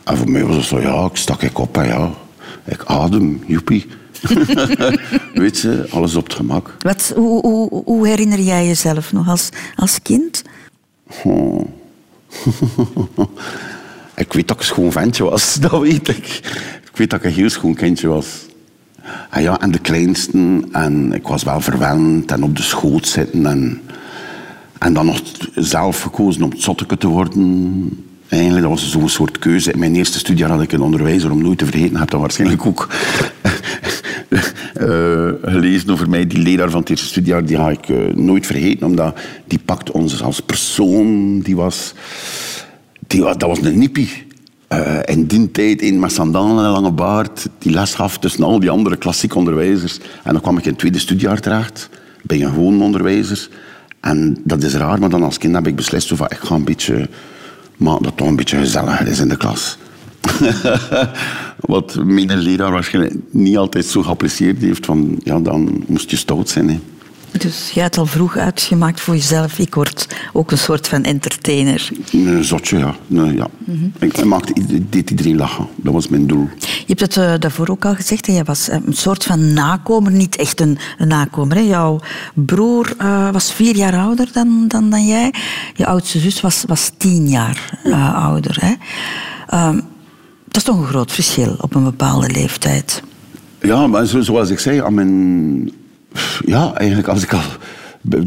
en 0.05 0.17
voor 0.17 0.31
mij 0.31 0.45
was 0.45 0.57
het 0.57 0.65
zo, 0.65 0.81
ja, 0.81 1.05
ik 1.05 1.17
stak 1.17 1.43
ik 1.43 1.59
op 1.59 1.77
en 1.77 1.87
ja, 1.87 2.11
ik 2.65 2.85
adem, 2.85 3.43
joepie. 3.47 3.87
Weet 5.35 5.59
je, 5.59 5.87
alles 5.91 6.15
op 6.15 6.25
het 6.25 6.35
gemak. 6.35 6.77
Wat, 6.79 7.13
hoe, 7.17 7.41
hoe, 7.41 7.83
hoe 7.85 8.07
herinner 8.07 8.41
jij 8.41 8.67
jezelf 8.67 9.13
nog 9.13 9.29
als, 9.29 9.49
als 9.77 10.03
kind? 10.03 10.43
Oh. 11.25 11.69
ik 14.17 14.33
weet 14.33 14.49
dat 14.49 14.57
ik 14.57 14.63
een 14.63 14.69
schoon 14.69 14.93
ventje 14.93 15.25
was, 15.25 15.55
dat 15.61 15.81
weet 15.81 16.09
ik. 16.09 16.27
Ik 16.91 16.97
weet 16.97 17.11
dat 17.11 17.19
ik 17.19 17.25
een 17.25 17.33
heel 17.33 17.51
schoon 17.51 17.75
kindje 17.75 18.09
was. 18.09 18.27
En 19.31 19.43
ja, 19.43 19.61
en 19.61 19.71
de 19.71 19.79
kleinste. 19.79 20.63
En 20.73 21.13
ik 21.13 21.27
was 21.27 21.43
wel 21.43 21.61
verwend 21.61 22.33
en 22.33 22.43
op 22.43 22.57
de 22.57 22.63
schoot 22.63 23.09
zitten. 23.09 23.47
En, 23.47 23.81
en 24.79 24.93
dan 24.93 25.07
nog 25.07 25.21
zelf 25.55 26.03
gekozen 26.03 26.43
om 26.43 26.53
zotteke 26.57 26.97
te 26.97 27.07
worden. 27.07 28.05
Eigenlijk, 28.29 28.63
dat 28.63 28.71
was 28.71 28.91
zo'n 28.91 29.09
soort 29.09 29.39
keuze. 29.39 29.73
In 29.73 29.79
mijn 29.79 29.97
eerste 29.97 30.19
studiejaar 30.19 30.51
had 30.51 30.63
ik 30.63 30.73
een 30.73 30.81
onderwijzer, 30.81 31.31
om 31.31 31.43
nooit 31.43 31.59
te 31.59 31.67
vergeten, 31.67 31.97
heb 31.97 32.11
dat 32.11 32.21
waarschijnlijk 32.21 32.67
ook 32.67 32.89
eh, 34.75 35.29
gelezen 35.43 35.91
over 35.91 36.09
mij. 36.09 36.27
Die 36.27 36.39
leraar 36.39 36.71
van 36.71 36.81
het 36.81 36.91
eerste 36.91 37.07
studiejaar, 37.07 37.45
die 37.45 37.57
ga 37.57 37.71
ik 37.71 37.89
eh, 37.89 37.97
nooit 38.15 38.47
vergeten, 38.47 38.87
omdat 38.87 39.19
die 39.47 39.59
pakt 39.65 39.91
ons 39.91 40.23
als 40.23 40.41
persoon. 40.41 41.41
Die 41.41 41.57
was, 41.57 41.95
die, 43.07 43.21
dat 43.21 43.43
was 43.43 43.61
een 43.61 43.79
nippie. 43.79 44.29
Eh, 44.69 44.99
in 45.05 45.27
die 45.27 45.51
tijd, 45.51 45.83
een 45.83 46.01
met 46.01 46.13
sandalen 46.13 46.59
en 46.59 46.65
een 46.65 46.71
lange 46.71 46.93
baard, 46.93 47.49
die 47.59 47.73
les 47.73 47.95
gaf 47.95 48.19
tussen 48.19 48.45
al 48.45 48.61
die 48.61 48.71
andere 48.71 48.97
klassieke 48.97 49.39
onderwijzers. 49.39 49.99
En 50.23 50.33
dan 50.33 50.43
kwam 50.43 50.59
ik 50.59 50.65
in 50.65 50.71
het 50.71 50.79
tweede 50.79 50.99
studiejaar 50.99 51.41
terecht, 51.41 51.89
bij 52.23 52.43
een 52.43 52.53
gewoon 52.53 52.83
onderwijzer. 52.83 53.49
En 54.01 54.37
dat 54.45 54.63
is 54.63 54.75
raar, 54.75 54.99
maar 54.99 55.11
dan 55.11 55.23
als 55.23 55.39
kind 55.39 55.55
heb 55.55 55.67
ik 55.67 55.77
beslist, 55.77 56.09
van, 56.09 56.27
ik 56.27 56.39
ga 56.39 56.55
een 56.55 56.65
beetje 56.65 57.09
Maar 57.81 57.99
dat 58.01 58.17
toch 58.17 58.29
een 58.29 58.37
beetje 58.37 58.59
gezelliger 58.59 59.07
is 59.07 59.19
in 59.19 59.29
de 59.29 59.37
klas. 59.37 59.79
Wat 61.61 61.95
mijn 62.05 62.39
leraar 62.39 62.73
waarschijnlijk 62.73 63.15
niet 63.31 63.57
altijd 63.57 63.85
zo 63.85 64.03
geapprecieerd 64.03 64.61
heeft. 64.61 64.87
Van, 64.87 65.21
ja, 65.25 65.41
dan 65.41 65.85
moest 65.87 66.11
je 66.11 66.17
stout 66.17 66.49
zijn. 66.49 66.69
Hè. 66.69 66.81
Dus 67.39 67.71
jij 67.71 67.83
had 67.83 67.99
al 67.99 68.07
vroeg 68.07 68.37
uitgemaakt 68.37 69.01
voor 69.01 69.15
jezelf. 69.15 69.59
Ik 69.59 69.75
word 69.75 70.07
ook 70.33 70.51
een 70.51 70.59
soort 70.59 70.89
van 70.89 71.03
entertainer. 71.03 71.89
Een 72.13 72.45
zotje, 72.45 72.79
ja. 72.79 72.95
Nee, 73.07 73.35
ja. 73.35 73.49
ik, 73.99 74.17
ik 74.19 74.25
maakte, 74.25 74.53
deed 74.91 75.11
iedereen 75.11 75.37
lachen. 75.37 75.67
Dat 75.77 75.93
was 75.93 76.09
mijn 76.09 76.27
doel. 76.27 76.49
Je 76.59 76.85
hebt 76.97 77.01
het 77.01 77.17
eh, 77.17 77.33
daarvoor 77.39 77.69
ook 77.69 77.85
al 77.85 77.95
gezegd. 77.95 78.27
Hè? 78.27 78.33
Jij 78.33 78.45
was 78.45 78.69
eh, 78.69 78.79
een 78.87 78.97
soort 78.97 79.25
van 79.25 79.53
nakomer. 79.53 80.13
Niet 80.13 80.37
echt 80.37 80.61
een, 80.61 80.79
een 80.99 81.09
nakomer. 81.09 81.57
Hè? 81.57 81.63
Jouw 81.63 82.01
broer 82.35 82.95
eh, 82.99 83.31
was 83.31 83.53
vier 83.53 83.77
jaar 83.77 83.97
ouder 83.99 84.29
dan, 84.33 84.65
dan, 84.69 84.89
dan 84.89 85.07
jij. 85.07 85.35
Je 85.75 85.87
oudste 85.87 86.19
zus 86.19 86.41
was, 86.41 86.65
was 86.67 86.91
tien 86.97 87.29
jaar 87.29 87.79
ouder. 88.15 88.57
Hè? 88.61 88.75
Ehm, 89.47 89.81
dat 90.51 90.57
is 90.57 90.63
toch 90.63 90.79
een 90.79 90.87
groot 90.87 91.13
verschil 91.13 91.57
op 91.61 91.75
een 91.75 91.85
bepaalde 91.85 92.31
leeftijd. 92.31 93.03
Ja, 93.61 93.87
maar 93.87 94.07
zo, 94.07 94.21
zoals 94.21 94.51
ik 94.51 94.59
zei, 94.59 94.81
aan 94.81 94.95
mijn... 94.95 95.73
Ja, 96.45 96.75
eigenlijk 96.75 97.09
als 97.09 97.23
ik 97.23 97.33
al 97.33 97.41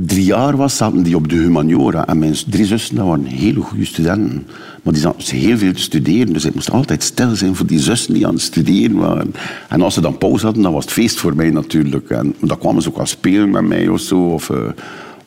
drie 0.05 0.25
jaar 0.25 0.57
was, 0.57 0.77
zaten 0.77 1.03
die 1.03 1.15
op 1.15 1.29
de 1.29 1.35
humaniora. 1.35 2.07
En 2.07 2.19
mijn 2.19 2.35
drie 2.47 2.65
zussen 2.65 3.05
waren 3.05 3.25
hele 3.25 3.61
goede 3.61 3.85
studenten. 3.85 4.47
Maar 4.83 4.93
die 4.93 5.01
zaten 5.01 5.37
heel 5.37 5.57
veel 5.57 5.73
te 5.73 5.81
studeren. 5.81 6.33
Dus 6.33 6.45
ik 6.45 6.55
moest 6.55 6.71
altijd 6.71 7.03
stil 7.03 7.35
zijn 7.35 7.55
voor 7.55 7.65
die 7.65 7.79
zussen 7.79 8.13
die 8.13 8.27
aan 8.27 8.33
het 8.33 8.41
studeren 8.41 8.97
waren. 8.97 9.33
En 9.69 9.81
als 9.81 9.93
ze 9.93 10.01
dan 10.01 10.17
pauze 10.17 10.45
hadden, 10.45 10.63
dan 10.63 10.73
was 10.73 10.83
het 10.83 10.93
feest 10.93 11.19
voor 11.19 11.35
mij 11.35 11.49
natuurlijk. 11.49 12.09
En 12.09 12.35
dan 12.39 12.57
kwamen 12.57 12.81
ze 12.81 12.89
ook 12.89 12.97
al 12.97 13.05
spelen 13.05 13.49
met 13.49 13.63
mij 13.63 13.87
of 13.87 13.99
zo. 13.99 14.19
Of, 14.19 14.49
eh, 14.49 14.57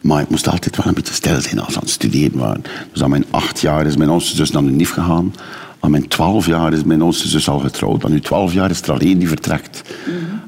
maar 0.00 0.23
ik 0.23 0.31
moest 0.31 0.49
altijd 0.49 0.76
wel 0.76 0.87
een 0.87 0.95
beetje 0.95 1.15
stil 1.15 1.41
zijn 1.41 1.59
als 1.59 1.73
ze 1.73 1.79
aan 1.79 1.85
het 1.85 1.93
studeren 1.93 2.38
waren. 2.38 2.62
Dus 2.93 3.03
aan 3.03 3.11
mijn 3.11 3.25
acht 3.31 3.61
jaar 3.61 3.87
is 3.87 3.97
mijn 3.97 4.11
oudste 4.11 4.37
zus 4.37 4.50
naar 4.50 4.65
de 4.65 4.71
NIF 4.71 4.91
gegaan. 4.91 5.33
Aan 5.87 5.93
mijn 5.93 6.09
twaalf 6.09 6.47
jaar 6.47 6.73
is 6.73 6.85
mijn 6.85 7.02
oudste 7.02 7.28
zus 7.28 7.49
al 7.49 7.59
getrouwd. 7.59 8.05
Aan 8.05 8.12
uw 8.12 8.21
twaalf 8.21 8.52
jaar 8.52 8.71
is 8.71 8.83
er 8.83 8.93
alleen 8.93 9.19
die 9.19 9.28
vertrekt. 9.28 9.83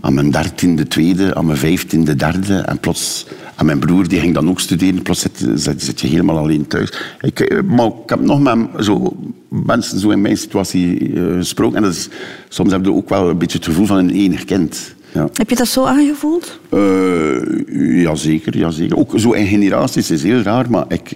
Aan 0.01 0.15
mijn 0.15 0.31
dertiende 0.31 0.87
tweede, 0.87 1.35
aan 1.35 1.47
mijn 1.47 1.59
vijftiende 1.59 2.15
derde. 2.15 2.57
En 2.57 2.79
plots... 2.79 3.27
En 3.57 3.67
mijn 3.67 3.79
broer 3.79 4.09
die 4.09 4.21
ging 4.21 4.35
dan 4.35 4.49
ook 4.49 4.61
studeren. 4.61 5.03
Plots 5.03 5.21
zit, 5.21 5.47
zit, 5.55 5.83
zit 5.83 6.01
je 6.01 6.09
helemaal 6.09 6.39
alleen 6.39 6.67
thuis. 6.67 6.93
Ik, 7.21 7.41
eh, 7.41 7.63
maar 7.63 7.87
ik 7.87 7.93
heb 8.07 8.21
nog 8.21 8.41
met 8.41 8.85
zo, 8.85 9.17
mensen 9.49 9.99
zo 9.99 10.11
in 10.11 10.21
mijn 10.21 10.37
situatie 10.37 11.13
eh, 11.15 11.37
gesproken. 11.37 11.77
En 11.77 11.83
dat 11.83 11.93
is, 11.93 12.09
soms 12.49 12.73
heb 12.73 12.85
je 12.85 12.93
ook 12.93 13.09
wel 13.09 13.29
een 13.29 13.39
beetje 13.39 13.59
het 13.59 13.67
gevoel 13.67 13.87
van 13.87 13.97
een 13.97 14.11
enig 14.11 14.45
kind. 14.45 14.95
Ja. 15.13 15.29
Heb 15.33 15.51
je 15.51 15.57
dat 15.57 15.69
zo 15.69 15.85
aangevoeld? 15.85 16.61
Uh, 16.75 18.03
jazeker, 18.03 18.57
jazeker. 18.57 18.97
Ook 18.97 19.13
zo 19.17 19.33
in 19.33 19.47
generaties 19.47 20.11
is 20.11 20.23
heel 20.23 20.41
raar, 20.41 20.71
maar 20.71 20.85
ik... 20.89 21.13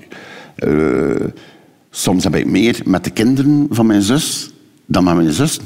eh, 0.54 0.70
soms 1.94 2.24
heb 2.24 2.36
ik 2.36 2.46
meer 2.46 2.80
met 2.84 3.04
de 3.04 3.10
kinderen 3.10 3.66
van 3.70 3.86
mijn 3.86 4.02
zus 4.02 4.50
dan 4.86 5.04
met 5.04 5.14
mijn 5.14 5.32
zussen. 5.32 5.62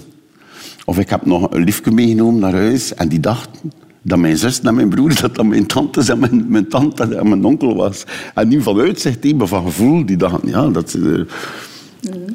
Of 0.85 0.99
ik 0.99 1.09
heb 1.09 1.27
nog 1.27 1.51
een 1.51 1.65
liefje 1.65 1.91
meegenomen 1.91 2.41
naar 2.41 2.53
huis 2.53 2.95
en 2.95 3.09
die 3.09 3.21
dachten 3.21 3.73
dat 4.03 4.19
mijn 4.19 4.37
zus 4.37 4.61
en 4.61 4.75
mijn 4.75 4.89
broer, 4.89 5.15
dat 5.21 5.35
dat 5.35 5.45
mijn 5.45 5.67
tantes 5.67 6.09
en 6.09 6.19
mijn, 6.19 6.47
mijn 6.49 6.69
tante 6.69 7.17
en 7.17 7.29
mijn 7.29 7.45
onkel 7.45 7.75
was. 7.75 8.05
En 8.35 8.49
niet 8.49 8.63
van 8.63 8.81
uitzicht, 8.81 9.35
maar 9.35 9.47
van 9.47 9.65
gevoel. 9.65 10.07
Die 10.07 10.17
dachten, 10.17 10.49
ja, 10.49 10.69
dat, 10.69 10.95
eh, 10.95 11.21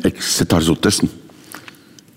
ik 0.01 0.21
zit 0.21 0.49
daar 0.49 0.61
zo 0.61 0.75
tussen. 0.79 1.09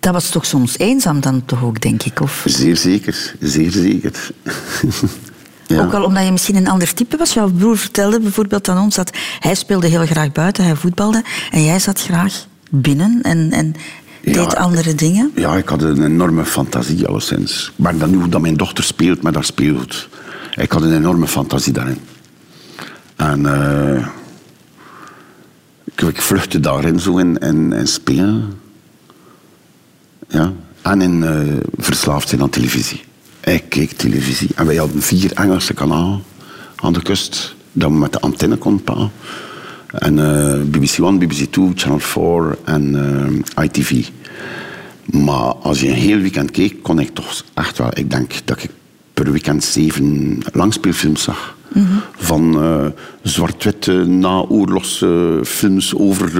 Dat 0.00 0.12
was 0.12 0.30
toch 0.30 0.46
soms 0.46 0.78
eenzaam 0.78 1.20
dan 1.20 1.44
toch 1.44 1.64
ook, 1.64 1.80
denk 1.80 2.02
ik? 2.02 2.20
Of... 2.20 2.44
Zeer 2.46 2.76
zeker, 2.76 3.34
zeer 3.40 3.70
zeker. 3.70 4.30
ja. 5.66 5.82
Ook 5.82 5.92
al 5.92 6.04
omdat 6.04 6.24
je 6.24 6.32
misschien 6.32 6.56
een 6.56 6.68
ander 6.68 6.94
type 6.94 7.16
was. 7.16 7.32
Jouw 7.34 7.50
broer 7.50 7.78
vertelde 7.78 8.20
bijvoorbeeld 8.20 8.68
aan 8.68 8.78
ons 8.82 8.94
dat 8.94 9.10
hij 9.40 9.54
speelde 9.54 9.86
heel 9.86 10.06
graag 10.06 10.32
buiten, 10.32 10.64
hij 10.64 10.76
voetbalde. 10.76 11.22
En 11.50 11.64
jij 11.64 11.78
zat 11.78 12.00
graag 12.00 12.46
binnen 12.70 13.18
en, 13.22 13.50
en 13.52 13.74
deed 14.22 14.34
Ja. 14.34 14.58
andere 14.58 14.94
dingen. 14.94 15.32
Ja, 15.34 15.56
ik 15.56 15.68
had 15.68 15.82
een 15.82 16.04
enorme 16.04 16.44
fantasie, 16.44 17.06
alleszins. 17.06 17.72
Maar 17.76 17.96
dan 17.98 18.10
nu 18.10 18.16
hoe 18.16 18.28
dat 18.28 18.40
mijn 18.40 18.56
dochter 18.56 18.84
speelt 18.84 19.22
met 19.22 19.34
haar 19.34 19.44
speelgoed. 19.44 20.08
Ik 20.54 20.72
had 20.72 20.82
een 20.82 20.94
enorme 20.96 21.26
fantasie 21.26 21.72
daarin. 21.72 21.98
En 23.16 23.46
eh, 23.46 24.06
ik, 25.84 26.00
ik 26.00 26.22
vluchtte 26.22 26.60
daarin 26.60 27.00
zo 27.00 27.16
in, 27.16 27.38
in, 27.38 27.72
in 27.72 27.86
spelen. 27.86 28.58
Ja. 30.28 30.52
En 30.82 31.00
in 31.00 31.24
eh, 31.24 31.56
verslaafd 31.76 32.28
zijn 32.28 32.40
aan 32.42 32.50
televisie. 32.50 33.04
Ik 33.44 33.64
keek 33.68 33.92
televisie. 33.92 34.48
En 34.54 34.66
wij 34.66 34.76
hadden 34.76 35.02
vier 35.02 35.32
Engelse 35.32 35.74
kanalen 35.74 36.22
aan 36.76 36.92
de 36.92 37.02
kust. 37.02 37.54
Dat 37.72 37.90
we 37.90 37.96
met 37.96 38.12
de 38.12 38.20
antenne 38.20 38.56
konden 38.56 38.84
pakken. 38.84 39.10
En 39.86 40.18
eh, 40.18 40.60
BBC 40.62 41.00
One, 41.00 41.18
BBC 41.18 41.52
Two, 41.52 41.72
Channel 41.74 41.98
4 41.98 42.58
en 42.64 42.96
eh, 43.54 43.64
ITV. 43.64 44.08
Maar 45.04 45.54
als 45.54 45.80
je 45.80 45.88
een 45.88 45.94
heel 45.94 46.18
weekend 46.18 46.50
keek, 46.50 46.82
kon 46.82 46.98
ik 46.98 47.14
toch 47.14 47.44
echt 47.54 47.78
wel... 47.78 47.88
Ik 47.92 48.10
denk 48.10 48.32
dat 48.44 48.62
ik 48.62 48.70
per 49.14 49.32
weekend 49.32 49.64
zeven 49.64 50.38
langspeelfilms 50.52 51.22
zag. 51.22 51.56
Van 52.16 52.62
eh, 52.62 52.86
zwart-witte 53.22 53.92
naoorlogse 53.92 55.40
films 55.44 55.94
over 55.94 56.32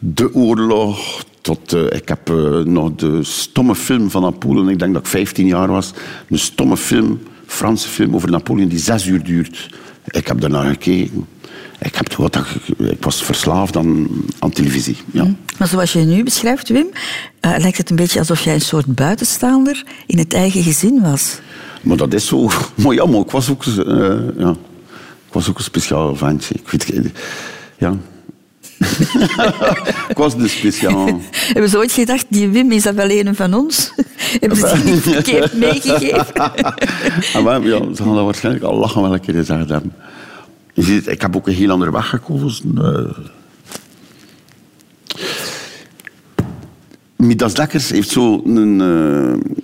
de 0.00 0.34
oorlog... 0.34 1.24
Tot, 1.40 1.72
eh, 1.72 1.84
ik 1.84 2.08
heb 2.08 2.30
eh, 2.30 2.58
nog 2.58 2.94
de 2.94 3.18
stomme 3.22 3.74
film 3.74 4.10
van 4.10 4.22
Napoleon. 4.22 4.68
Ik 4.68 4.78
denk 4.78 4.92
dat 4.92 5.02
ik 5.02 5.08
15 5.08 5.46
jaar 5.46 5.68
was. 5.68 5.92
Een 6.28 6.38
stomme 6.38 6.76
film, 6.76 7.20
Franse 7.46 7.88
film 7.88 8.14
over 8.14 8.30
Napoleon 8.30 8.68
die 8.68 8.78
zes 8.78 9.06
uur 9.06 9.22
duurt. 9.22 9.68
Ik 10.04 10.26
heb 10.26 10.40
daarnaar 10.40 10.70
gekeken. 10.70 11.26
Ik, 11.78 11.94
heb, 11.94 12.12
wat, 12.14 12.36
ik 12.78 13.02
was 13.04 13.22
verslaafd 13.22 13.76
aan, 13.76 14.08
aan 14.38 14.50
televisie. 14.50 14.96
Ja. 15.10 15.34
Maar 15.58 15.68
zoals 15.68 15.92
je 15.92 15.98
nu 15.98 16.22
beschrijft, 16.22 16.68
Wim, 16.68 16.86
eh, 17.40 17.54
lijkt 17.58 17.76
het 17.76 17.90
een 17.90 17.96
beetje 17.96 18.18
alsof 18.18 18.40
jij 18.40 18.54
een 18.54 18.60
soort 18.60 18.94
buitenstaander 18.94 19.84
in 20.06 20.18
het 20.18 20.34
eigen 20.34 20.62
gezin 20.62 21.00
was. 21.02 21.38
Maar 21.82 21.96
dat 21.96 22.14
is 22.14 22.26
zo. 22.26 22.50
Maar 22.82 22.94
ja, 22.94 23.06
maar 23.06 23.20
ik 23.20 23.30
was 23.30 23.50
ook, 23.50 23.64
ja, 24.38 24.50
ik 25.26 25.32
was 25.32 25.48
ook 25.48 25.58
een 25.58 25.64
speciaal 25.64 26.16
ventje. 26.16 26.54
Ik 26.54 26.68
weet, 26.68 27.12
ja. 27.78 27.96
was 30.16 30.36
de 30.36 30.48
speciaal. 30.48 31.20
Hebben 31.52 31.68
ze 31.70 31.76
ooit 31.78 31.92
gedacht, 31.92 32.26
die 32.28 32.48
Wim 32.48 32.72
is 32.72 32.82
dat 32.82 32.94
wel 32.94 33.10
een 33.10 33.34
van 33.34 33.54
ons? 33.54 33.92
Hebben 34.40 34.58
ze 34.58 34.80
die 34.84 34.92
niet 34.92 35.02
verkeerd 35.02 35.52
meegegeven? 35.52 36.34
En 37.32 37.44
wij- 37.44 37.60
ja, 37.60 37.78
ze 37.94 38.02
gaan 38.02 38.14
dat 38.14 38.24
waarschijnlijk 38.24 38.64
al 38.64 38.76
lachen 38.78 39.02
welke 39.02 39.18
keer 39.18 39.34
gezegd 39.34 39.68
hebben. 39.68 39.92
Je 40.72 40.82
ziet, 40.82 41.06
ik 41.06 41.20
heb 41.20 41.36
ook 41.36 41.46
een 41.46 41.54
heel 41.54 41.70
andere 41.70 41.90
weg 41.92 42.08
gekozen. 42.08 42.72
eh. 42.78 43.18
Midas 47.16 47.54
Dekkers 47.54 47.90
heeft 47.90 48.08
zo 48.08 48.42
een, 48.44 48.80
eh, 48.80 49.60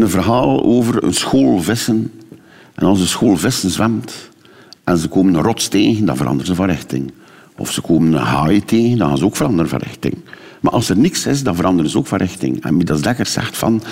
een 0.00 0.08
verhaal 0.08 0.62
over 0.64 1.04
een 1.04 1.14
school 1.14 1.62
vissen. 1.62 2.12
En 2.74 2.86
als 2.86 3.00
een 3.00 3.06
school 3.06 3.36
vissen 3.36 3.70
zwemt 3.70 4.12
en 4.84 4.98
ze 4.98 5.08
komen 5.08 5.34
een 5.34 5.42
rots 5.42 5.68
tegen, 5.68 6.04
dan 6.04 6.16
veranderen 6.16 6.46
ze 6.46 6.54
van 6.54 6.66
richting. 6.68 7.12
Of 7.58 7.72
ze 7.72 7.80
komen 7.80 8.12
een 8.12 8.22
haai 8.22 8.64
tegen, 8.64 8.98
dan 8.98 9.08
gaan 9.08 9.18
ze 9.18 9.24
ook 9.24 9.36
veranderen 9.36 9.68
van 9.68 9.78
richting. 9.78 10.14
Maar 10.60 10.72
als 10.72 10.88
er 10.88 10.98
niks 10.98 11.26
is, 11.26 11.42
dan 11.42 11.56
veranderen 11.56 11.90
ze 11.90 11.98
ook 11.98 12.06
van 12.06 12.18
richting. 12.18 12.64
En 12.64 12.76
Midas 12.76 13.00
Dekkers 13.00 13.32
zegt 13.32 13.56
van, 13.56 13.82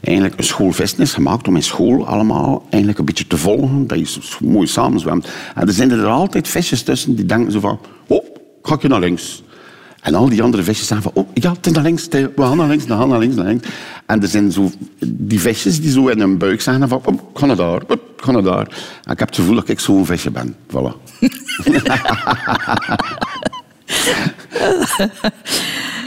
eigenlijk 0.00 0.38
een 0.38 0.44
school 0.44 0.72
vissen 0.72 0.98
is 1.00 1.12
gemaakt 1.12 1.48
om 1.48 1.56
in 1.56 1.62
school 1.62 2.06
allemaal 2.06 2.66
eigenlijk 2.70 2.98
een 2.98 3.04
beetje 3.04 3.26
te 3.26 3.36
volgen, 3.36 3.86
dat 3.86 3.98
je 3.98 4.20
mooi 4.40 4.66
samenzwemt. 4.66 5.28
En 5.54 5.66
er 5.66 5.72
zijn 5.72 5.90
er 5.90 6.06
altijd 6.06 6.48
visjes 6.48 6.82
tussen 6.82 7.14
die 7.14 7.26
denken 7.26 7.52
zo 7.52 7.60
van, 7.60 7.78
oh, 8.06 8.24
ga 8.62 8.74
ik 8.74 8.88
naar 8.88 9.00
links. 9.00 9.42
En 10.00 10.14
al 10.14 10.28
die 10.28 10.42
andere 10.42 10.62
visjes 10.62 10.86
zeggen 10.86 11.12
van, 11.12 11.22
oh 11.22 11.28
ja, 11.34 11.52
het 11.52 11.66
is 11.66 11.72
naar 11.72 11.82
links, 11.82 12.08
we 12.08 12.32
gaan 12.36 12.56
naar 12.56 12.68
links, 12.68 12.84
we 12.84 12.94
naar 12.94 13.18
links, 13.18 13.36
naar 13.36 13.46
links. 13.46 13.68
En 14.06 14.22
er 14.22 14.28
zijn 14.28 14.52
zo 14.52 14.70
die 15.06 15.40
visjes 15.40 15.80
die 15.80 15.90
zo 15.90 16.08
in 16.08 16.20
hun 16.20 16.38
buik 16.38 16.60
zeggen 16.60 16.88
van, 16.88 17.00
oh, 17.04 17.18
ga 17.34 17.46
naar 17.46 17.56
daar, 17.56 17.82
oh, 17.88 17.96
ga 18.16 18.30
naar 18.30 18.42
daar. 18.42 18.66
Ik 19.10 19.18
heb 19.18 19.28
het 19.28 19.34
gevoel 19.34 19.54
dat 19.54 19.68
ik 19.68 19.80
zo'n 19.80 20.06
visje 20.06 20.30
ben. 20.30 20.54
Voilà. 20.70 20.92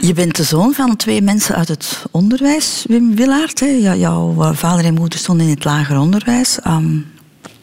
Je 0.00 0.12
bent 0.14 0.36
de 0.36 0.42
zoon 0.42 0.74
van 0.74 0.96
twee 0.96 1.22
mensen 1.22 1.54
uit 1.54 1.68
het 1.68 2.04
onderwijs, 2.10 2.84
Wim 2.88 3.14
Willaert. 3.14 3.62
Jouw 3.80 4.42
eh, 4.42 4.54
vader 4.54 4.84
en 4.84 4.94
moeder 4.94 5.18
stonden 5.18 5.46
in 5.46 5.54
het 5.54 5.64
lager 5.64 5.98
onderwijs. 5.98 6.60
Ehm, 6.60 6.96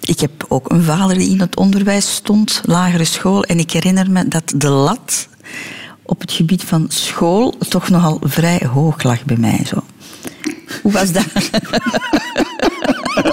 ik 0.02 0.20
heb 0.20 0.46
ook 0.48 0.72
een 0.72 0.84
vader 0.84 1.18
die 1.18 1.30
in 1.30 1.40
het 1.40 1.56
onderwijs 1.56 2.14
stond, 2.14 2.62
lagere 2.66 3.04
school. 3.04 3.44
En 3.44 3.60
ik 3.60 3.72
herinner 3.72 4.12
me 4.12 4.28
dat 4.28 4.54
de 4.56 4.70
lat 4.70 5.28
op 6.04 6.22
het 6.22 6.32
gebied 6.32 6.64
van 6.64 6.86
school 6.88 7.58
toch 7.70 7.90
nogal 7.90 8.20
vrij 8.24 8.68
hoog 8.74 9.04
lag 9.04 9.26
bij 9.26 9.38
mij. 9.38 9.66
Zo. 9.66 9.84
Hoe 10.82 10.92
was 10.92 11.12
dat? 11.12 11.26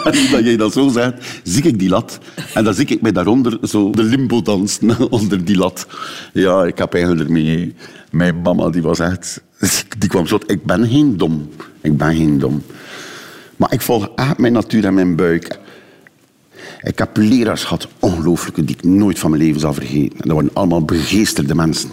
dat 0.31 0.45
jij 0.45 0.57
dat 0.57 0.73
zo 0.73 0.89
zegt, 0.89 1.41
zie 1.43 1.63
ik 1.63 1.79
die 1.79 1.89
lat. 1.89 2.19
En 2.55 2.65
dan 2.65 2.75
zie 2.75 2.87
ik 2.87 3.01
mij 3.01 3.13
daaronder 3.13 3.59
zo 3.63 3.91
de 3.91 4.03
limbo 4.03 4.43
dansen 4.43 5.11
onder 5.11 5.45
die 5.45 5.57
lat. 5.57 5.87
Ja, 6.33 6.65
ik 6.65 6.79
heb 6.79 6.95
eigenlijk 6.95 7.25
ermee... 7.25 7.75
Mijn 8.11 8.41
mama 8.43 8.71
die 8.71 8.83
was 8.83 8.99
echt... 8.99 9.43
Die 9.99 10.09
kwam 10.09 10.27
zo... 10.27 10.39
Ik 10.47 10.65
ben 10.65 10.89
geen 10.89 11.17
dom. 11.17 11.51
Ik 11.81 11.97
ben 11.97 12.15
geen 12.17 12.39
dom. 12.39 12.63
Maar 13.57 13.73
ik 13.73 13.81
volg 13.81 14.09
echt 14.15 14.39
mijn 14.39 14.53
natuur 14.53 14.85
en 14.85 14.95
mijn 14.95 15.17
buik. 15.17 15.59
Ik 16.83 16.99
heb 16.99 17.17
leraars 17.17 17.65
gehad, 17.65 17.89
ongelooflijke, 17.99 18.65
die 18.65 18.77
ik 18.77 18.85
nooit 18.85 19.19
van 19.19 19.31
mijn 19.31 19.43
leven 19.43 19.61
zal 19.61 19.75
vergeten. 19.75 20.19
En 20.21 20.29
dat 20.29 20.37
waren 20.37 20.51
allemaal 20.53 20.85
begeesterde 20.85 21.55
mensen. 21.55 21.91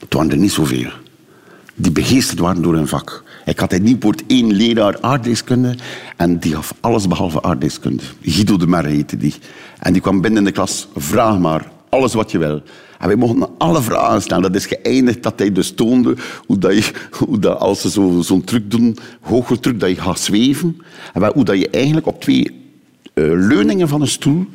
Het 0.00 0.14
waren 0.14 0.30
er 0.30 0.36
niet 0.36 0.52
zoveel. 0.52 0.90
Die 1.74 1.92
begeesterd 1.92 2.38
waren 2.38 2.62
door 2.62 2.74
hun 2.74 2.88
vak. 2.88 3.22
Ik 3.48 3.58
had 3.58 3.72
in 3.72 3.82
Nieuwpoort 3.82 4.22
één 4.26 4.52
leraar 4.52 4.96
aardrijkskunde 5.00 5.74
en 6.16 6.38
die 6.38 6.54
gaf 6.54 6.74
alles 6.80 7.06
behalve 7.08 7.42
aardrijkskunde. 7.42 8.02
Guido 8.22 8.56
de 8.56 8.66
Merre 8.66 8.88
heette 8.88 9.16
die. 9.16 9.34
En 9.78 9.92
die 9.92 10.02
kwam 10.02 10.20
binnen 10.20 10.38
in 10.38 10.44
de 10.44 10.52
klas, 10.52 10.88
vraag 10.96 11.38
maar, 11.38 11.70
alles 11.88 12.14
wat 12.14 12.30
je 12.30 12.38
wil. 12.38 12.62
En 12.98 13.06
wij 13.06 13.16
mochten 13.16 13.48
alle 13.58 13.82
vragen 13.82 14.22
stellen. 14.22 14.42
Dat 14.42 14.54
is 14.54 14.66
geëindigd 14.66 15.22
dat 15.22 15.38
hij 15.38 15.52
dus 15.52 15.70
toonde 15.70 16.16
hoe, 16.46 16.58
dat 16.58 16.74
je, 16.76 16.92
hoe 17.10 17.38
dat 17.38 17.58
als 17.58 17.80
ze 17.80 17.90
zo- 17.90 18.20
zo'n 18.20 18.44
truc 18.44 18.70
doen, 18.70 18.96
hooggetruc, 19.20 19.80
dat 19.80 19.88
je 19.88 19.96
gaat 20.00 20.20
zweven. 20.20 20.76
En 21.14 21.32
hoe 21.34 21.44
dat 21.44 21.58
je 21.58 21.70
eigenlijk 21.70 22.06
op 22.06 22.20
twee 22.20 22.44
eh, 23.14 23.24
leuningen 23.24 23.88
van 23.88 24.00
een 24.00 24.08
stoel, 24.08 24.46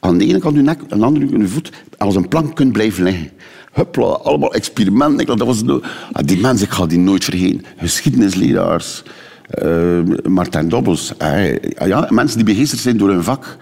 aan 0.00 0.18
de 0.18 0.26
ene 0.26 0.38
kant 0.38 0.56
je 0.56 0.62
nek, 0.62 0.80
aan 0.88 0.98
de 0.98 1.04
andere 1.04 1.26
kant 1.26 1.40
je 1.42 1.48
voet, 1.48 1.72
als 1.96 2.14
een 2.14 2.28
plank 2.28 2.54
kunt 2.56 2.72
blijven 2.72 3.04
liggen. 3.04 3.30
Huppla, 3.72 4.04
allemaal 4.04 4.54
experimenten. 4.54 5.26
Dat 5.26 5.46
was 5.46 5.62
no- 5.62 5.80
Ah, 6.12 6.24
die 6.26 6.40
mensen, 6.40 6.66
ik 6.66 6.72
ga 6.72 6.86
die 6.86 6.98
nooit 6.98 7.24
vergeten. 7.24 7.64
Geschiedenisleraars, 7.76 9.02
eh, 9.50 9.98
Martijn 10.28 10.68
Dobbels. 10.68 11.16
eh, 11.16 11.56
ja, 11.86 12.06
mensen 12.10 12.36
die 12.44 12.54
begeesterd 12.54 12.80
zijn 12.80 12.96
door 12.96 13.08
hun 13.10 13.22
vak. 13.22 13.56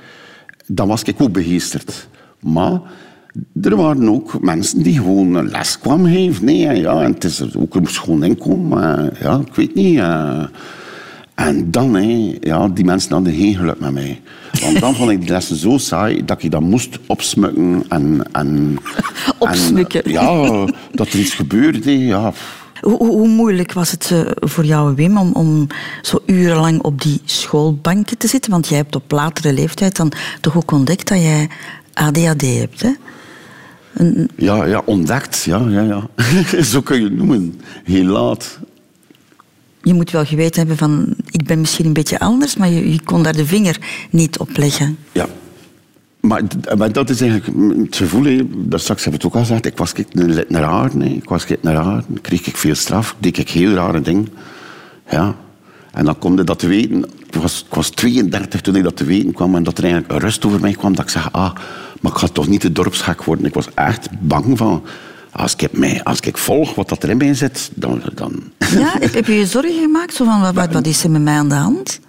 Dan 0.66 0.88
was 0.88 1.02
ik 1.02 1.20
ook 1.20 1.32
begeesterd. 1.32 2.08
Maar 2.40 2.80
er 3.62 3.76
waren 3.76 4.08
ook 4.08 4.40
mensen 4.42 4.82
die 4.82 4.94
gewoon 4.94 5.34
een 5.34 5.50
les 5.50 5.78
kwamen 5.78 6.12
geven. 6.12 6.44
Nee, 6.44 6.80
ja, 6.80 7.02
en 7.02 7.12
het 7.12 7.24
is 7.24 7.56
ook 7.56 7.74
een 7.74 7.86
schoon 7.86 8.24
inkomen. 8.24 8.68
Maar 8.68 9.10
ja, 9.20 9.40
ik 9.46 9.54
weet 9.54 9.74
niet. 9.74 9.98
eh. 9.98 10.44
En 11.36 11.70
dan, 11.70 12.02
ja, 12.40 12.68
die 12.68 12.84
mensen 12.84 13.12
hadden 13.12 13.34
geen 13.34 13.54
geluk 13.56 13.80
met 13.80 13.92
mij. 13.92 14.20
Want 14.62 14.80
dan 14.80 14.94
vond 14.94 15.10
ik 15.10 15.20
die 15.20 15.28
lessen 15.30 15.56
zo 15.56 15.78
saai 15.78 16.24
dat 16.24 16.42
ik 16.42 16.50
dat 16.50 16.60
moest 16.60 16.98
opsmukken. 17.06 17.84
En, 17.88 18.22
en, 18.32 18.78
Opsmukken. 19.38 20.04
En, 20.04 20.10
ja, 20.10 20.66
dat 20.92 21.08
er 21.12 21.18
iets 21.18 21.34
gebeurde. 21.34 21.98
Ja. 21.98 22.32
Hoe, 22.80 23.28
moeilijk 23.28 23.72
was 23.72 23.90
het 23.90 24.10
eh, 24.12 24.20
voor 24.34 24.64
jou, 24.64 24.94
Wim, 24.94 25.18
om, 25.18 25.32
om 25.32 25.66
zo 26.02 26.18
urenlang 26.26 26.82
op 26.82 27.02
die 27.02 27.20
schoolbanken 27.24 28.18
te 28.18 28.26
zitten? 28.26 28.50
Want 28.50 28.68
jij 28.68 28.76
hebt 28.78 28.94
op 28.96 29.10
latere 29.10 29.52
leeftijd 29.52 29.96
dan 29.96 30.12
toch 30.40 30.56
ook 30.56 30.70
ontdekt 30.70 31.08
dat 31.08 31.18
jij 31.18 31.48
ADHD 31.92 32.42
hebt, 32.58 32.82
hè? 32.82 32.90
Een- 33.94 34.30
Ja, 34.36 34.64
ja, 34.64 34.82
ontdekt. 34.84 35.42
Ja, 35.42 35.58
ja, 35.68 35.82
ja. 35.82 36.08
Zo 36.62 36.80
kun 36.80 36.98
je 36.98 37.04
het 37.04 37.16
noemen. 37.16 37.60
Heel 37.84 38.04
laat. 38.04 38.58
Je 39.86 39.94
moet 39.94 40.10
wel 40.10 40.24
geweten 40.24 40.58
hebben 40.58 40.76
van, 40.76 41.14
ik 41.30 41.44
ben 41.44 41.60
misschien 41.60 41.86
een 41.86 41.92
beetje 41.92 42.18
anders, 42.18 42.56
maar 42.56 42.68
je, 42.68 43.02
kon 43.02 43.22
daar 43.22 43.36
de 43.36 43.46
vinger 43.46 43.78
niet 44.10 44.38
op 44.38 44.56
leggen. 44.56 44.98
Ja. 45.12 45.26
Maar, 46.20 46.42
maar 46.76 46.92
dat 46.92 47.10
is 47.10 47.20
eigenlijk 47.20 47.78
het 47.84 47.96
gevoel, 47.96 48.46
dat 48.56 48.80
straks 48.80 49.04
heb 49.04 49.14
ik 49.14 49.22
het 49.22 49.30
ook 49.30 49.34
al 49.34 49.40
gezegd, 49.40 49.66
ik 49.66 49.76
was 49.76 49.92
een 49.96 50.44
naar 50.48 50.62
raar, 50.62 50.96
nee. 50.96 51.14
ik 51.14 51.28
was 51.28 51.44
kijk, 51.44 51.62
naar 51.62 51.74
raar, 51.74 52.04
kreeg 52.20 52.46
ik 52.46 52.56
veel 52.56 52.74
straf, 52.74 53.16
deed 53.18 53.38
ik 53.38 53.50
heel 53.50 53.72
rare 53.72 54.00
dingen. 54.00 54.28
Ja. 55.10 55.34
En 55.92 56.04
dan 56.04 56.16
je 56.36 56.44
dat 56.44 56.58
te 56.58 56.66
weten, 56.66 57.04
ik 57.26 57.34
was, 57.34 57.66
was 57.68 57.90
32 57.90 58.60
toen 58.60 58.76
ik 58.76 58.82
dat 58.82 58.96
te 58.96 59.04
weten 59.04 59.32
kwam 59.32 59.54
en 59.54 59.62
dat 59.62 59.78
er 59.78 59.84
eigenlijk 59.84 60.12
een 60.12 60.20
rust 60.20 60.46
over 60.46 60.60
mij 60.60 60.72
kwam, 60.72 60.94
dat 60.94 61.04
ik 61.04 61.10
zeg, 61.10 61.32
ah, 61.32 61.54
maar 62.00 62.12
ik 62.12 62.18
ga 62.18 62.28
toch 62.28 62.48
niet 62.48 62.62
de 62.62 62.72
dorpsgek 62.72 63.24
worden. 63.24 63.46
Ik 63.46 63.54
was 63.54 63.68
echt 63.74 64.08
bang 64.20 64.58
van, 64.58 64.82
als 65.36 65.54
ik, 65.56 65.72
mij, 65.72 66.02
als 66.04 66.20
ik 66.20 66.36
volg 66.36 66.74
wat 66.74 66.88
dat 66.88 67.02
er 67.02 67.10
in 67.10 67.16
mij 67.16 67.34
zit, 67.34 67.70
dan... 67.74 68.02
dan 68.14 68.42
Ja, 68.58 68.96
heb, 69.00 69.26
je 69.26 69.34
je 69.34 69.46
zorgen 69.46 69.80
gemaakt? 69.80 70.14
Zo 70.14 70.24
van, 70.24 70.54
wat, 70.54 70.72
wat, 70.72 70.86
is 70.86 71.04
er 71.04 71.10
met 71.10 71.22
mij 71.22 71.34
aan 71.34 71.48
de 71.48 71.54
hand? 71.54 72.00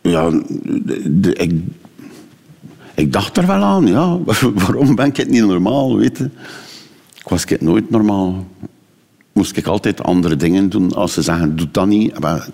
Ja, 0.00 0.30
de, 0.30 1.20
de- 1.20 1.34
ik, 1.34 1.52
ik 2.94 3.12
dacht 3.12 3.36
er 3.36 3.46
wel 3.46 3.62
aan, 3.62 3.86
ja. 3.86 4.18
Waarom 4.66 4.94
ben 4.94 5.06
ik 5.06 5.16
het 5.16 5.30
niet 5.30 5.46
normaal, 5.46 5.96
weet 5.96 6.18
je? 6.18 6.24
Ik 7.14 7.28
was 7.28 7.44
het 7.48 7.60
nooit 7.60 7.90
normaal. 7.90 8.46
Moest 9.32 9.56
ik 9.56 9.66
altijd 9.66 10.02
andere 10.02 10.36
dingen 10.36 10.68
doen. 10.68 10.92
Als 10.92 11.12
ze 11.12 11.22
zeggen, 11.22 11.56
doe 11.56 11.68
dat 11.70 11.86
niet. 11.86 12.18
Maar, 12.18 12.48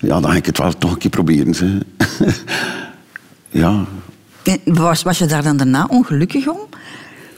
ja, 0.00 0.20
dan 0.20 0.30
ga 0.30 0.36
ik 0.36 0.46
het 0.46 0.58
wel 0.58 0.78
toch 0.78 0.92
een 0.92 0.98
keer 0.98 1.10
proberen. 1.10 1.54
Ja. 3.54 3.84
Was, 4.64 5.02
was 5.02 5.18
je 5.18 5.26
daar 5.26 5.42
dan 5.42 5.56
daarna 5.56 5.86
ongelukkig 5.88 6.48
om? 6.48 6.58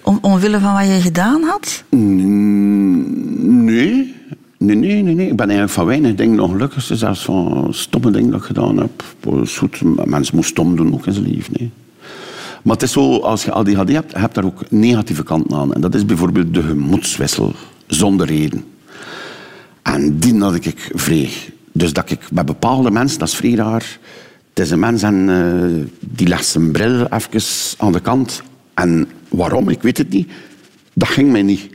Om? 0.06 0.18
Omwille 0.20 0.60
van 0.60 0.74
wat 0.74 0.86
je 0.86 1.00
gedaan 1.00 1.42
had? 1.42 1.84
Nee. 1.90 4.14
Nee, 4.58 4.76
nee, 4.76 5.02
nee, 5.02 5.14
nee. 5.14 5.28
Ik 5.28 5.36
ben 5.36 5.46
eigenlijk 5.46 5.70
van 5.70 5.86
weinig 5.86 6.14
dingen 6.14 6.36
nog 6.36 6.50
gelukkig. 6.50 6.90
Zelfs 6.92 7.24
van 7.24 7.68
stomme 7.70 8.10
dingen 8.10 8.30
dat 8.30 8.40
ik 8.40 8.46
gedaan 8.46 8.76
heb. 8.76 9.04
Goed, 9.56 9.80
een 9.80 9.98
mens 10.04 10.30
moet 10.30 10.44
stom 10.44 10.76
doen 10.76 10.94
ook 10.94 11.06
in 11.06 11.12
zijn 11.12 11.28
leven. 11.28 11.52
Nee. 11.58 11.70
Maar 12.62 12.74
het 12.74 12.82
is 12.82 12.92
zo, 12.92 13.18
als 13.18 13.44
je 13.44 13.52
ADHD 13.52 13.92
hebt, 13.92 14.14
heb 14.14 14.34
je 14.34 14.40
daar 14.40 14.44
ook 14.44 14.70
negatieve 14.70 15.22
kanten 15.22 15.56
aan. 15.56 15.72
En 15.72 15.80
dat 15.80 15.94
is 15.94 16.04
bijvoorbeeld 16.04 16.54
de 16.54 16.62
gemoedswissel, 16.62 17.52
zonder 17.86 18.26
reden. 18.26 18.64
En 19.82 20.18
die 20.18 20.38
had 20.38 20.54
ik 20.54 20.90
vrij. 20.94 21.30
Dus 21.72 21.92
dat 21.92 22.10
ik 22.10 22.30
met 22.30 22.46
bepaalde 22.46 22.90
mensen, 22.90 23.18
dat 23.18 23.28
is 23.28 23.34
vrij 23.34 23.54
raar. 23.54 23.98
Het 24.48 24.64
is 24.64 24.70
een 24.70 24.78
mens 24.78 25.02
en 25.02 25.28
eh, 25.28 25.86
die 26.00 26.28
legt 26.28 26.46
zijn 26.46 26.70
bril 26.70 27.06
even 27.06 27.42
aan 27.78 27.92
de 27.92 28.00
kant. 28.00 28.42
En 28.74 29.08
waarom, 29.36 29.68
ik 29.68 29.82
weet 29.82 29.98
het 29.98 30.10
niet. 30.10 30.30
Dat 30.92 31.08
ging 31.08 31.32
mij 31.32 31.42
niet. 31.42 31.68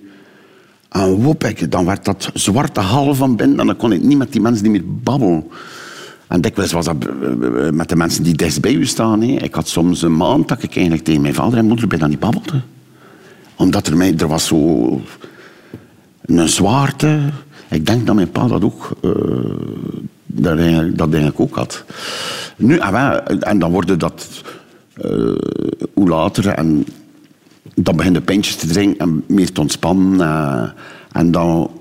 En 0.89 1.15
wop, 1.15 1.43
ik, 1.43 1.71
dan 1.71 1.86
werd 1.86 2.06
dat 2.06 2.30
zwarte 2.34 2.80
hal 2.80 3.15
van 3.15 3.36
binnen 3.36 3.60
en 3.60 3.65
dan 3.65 3.76
kon 3.76 3.91
ik 3.91 4.02
niet 4.02 4.17
met 4.17 4.32
die 4.32 4.41
mensen 4.41 4.63
niet 4.63 4.71
meer 4.71 4.93
babbelen. 5.04 5.43
En 6.28 6.41
dikwijls 6.41 6.71
was 6.71 6.86
dat 6.86 6.95
eh, 7.06 7.67
eh, 7.67 7.74
met 7.74 7.89
de 7.89 7.95
mensen 7.95 8.24
die 8.24 8.36
dichtst 8.36 8.62
bij 8.62 8.74
u 8.74 8.86
staan. 8.86 9.24
Ik 9.24 9.54
had 9.54 9.67
soms 9.67 10.02
een 10.02 10.17
maand 10.17 10.47
dat 10.47 10.63
ik 10.63 10.76
eigenlijk 10.76 11.06
tegen 11.06 11.21
mijn 11.21 11.34
vader 11.34 11.58
en 11.58 11.65
moeder 11.65 11.88
bijna 11.88 12.08
niet 12.08 12.19
babbelde. 12.19 12.62
Omdat 13.56 13.88
er, 13.88 13.97
mij, 13.97 14.15
er 14.17 14.28
was 14.28 14.47
zo 14.47 15.02
een 16.26 16.50
zwaarte. 16.50 17.19
Ik 17.69 17.86
denk 17.86 18.06
dat 18.06 18.15
mijn 18.15 18.32
pa 18.32 18.47
dat 18.47 18.63
ook, 18.63 18.91
eh, 19.02 19.12
dat, 20.26 20.58
eigenlijk, 20.58 20.97
dat 20.97 21.39
ook 21.39 21.56
had. 21.56 21.84
Nu, 22.58 22.78
en, 22.78 22.91
wel, 22.91 23.24
en 23.24 23.60
dan 23.60 23.71
worden 23.71 24.00
dat 24.00 24.43
hoe 25.93 26.08
later 26.08 26.47
en 26.47 26.86
dan 27.75 27.95
begin 27.95 28.13
je 28.13 28.21
pintjes 28.21 28.55
te 28.55 28.67
drinken 28.67 28.99
en 28.99 29.23
meer 29.27 29.51
te 29.51 29.62
ontspannen. 29.62 30.19
eh, 30.19 30.69
en 31.12 31.31
dan, 31.31 31.71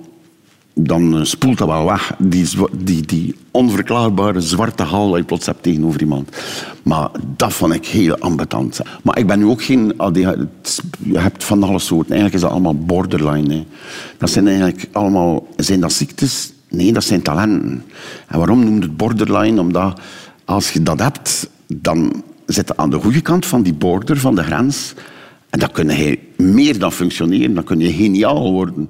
dan 0.74 1.26
spoelt 1.26 1.58
dat 1.58 1.68
wel 1.68 1.84
weg, 1.84 2.14
die, 2.18 2.48
die, 2.72 3.06
die 3.06 3.36
onverklaarbare 3.50 4.40
zwarte 4.40 4.82
hal 4.82 5.08
dat 5.08 5.18
je 5.18 5.24
plots 5.24 5.46
hebt 5.46 5.62
tegenover 5.62 6.00
iemand. 6.00 6.36
Maar 6.82 7.08
dat 7.36 7.52
vond 7.52 7.74
ik 7.74 7.86
heel 7.86 8.18
ambetant. 8.18 8.80
Maar 9.02 9.18
ik 9.18 9.26
ben 9.26 9.38
nu 9.38 9.44
ook 9.44 9.62
geen 9.62 9.94
ADHD. 9.96 10.82
Je 10.98 11.18
hebt 11.18 11.44
van 11.44 11.62
alle 11.62 11.78
soorten. 11.78 12.10
Eigenlijk 12.10 12.34
is 12.34 12.40
dat 12.40 12.50
allemaal 12.50 12.84
borderline. 12.84 13.54
Hè. 13.54 13.66
Dat 14.18 14.30
zijn 14.30 14.46
eigenlijk 14.46 14.88
allemaal... 14.92 15.46
Zijn 15.56 15.80
dat 15.80 15.92
ziektes? 15.92 16.52
Nee, 16.68 16.92
dat 16.92 17.04
zijn 17.04 17.22
talenten. 17.22 17.84
En 18.26 18.38
waarom 18.38 18.64
noemt 18.64 18.82
het 18.82 18.96
borderline? 18.96 19.60
Omdat 19.60 20.00
als 20.44 20.70
je 20.72 20.82
dat 20.82 20.98
hebt, 20.98 21.48
dan 21.66 22.22
zit 22.46 22.68
je 22.68 22.76
aan 22.76 22.90
de 22.90 23.00
goede 23.00 23.20
kant 23.20 23.46
van 23.46 23.62
die 23.62 23.74
border, 23.74 24.16
van 24.18 24.34
de 24.34 24.42
grens. 24.42 24.94
En 25.50 25.58
dan 25.58 25.70
kun 25.70 25.88
je 25.88 26.18
meer 26.36 26.78
dan 26.78 26.92
functioneren. 26.92 27.54
Dan 27.54 27.64
kun 27.64 27.80
je 27.80 27.92
geniaal 27.92 28.52
worden. 28.52 28.88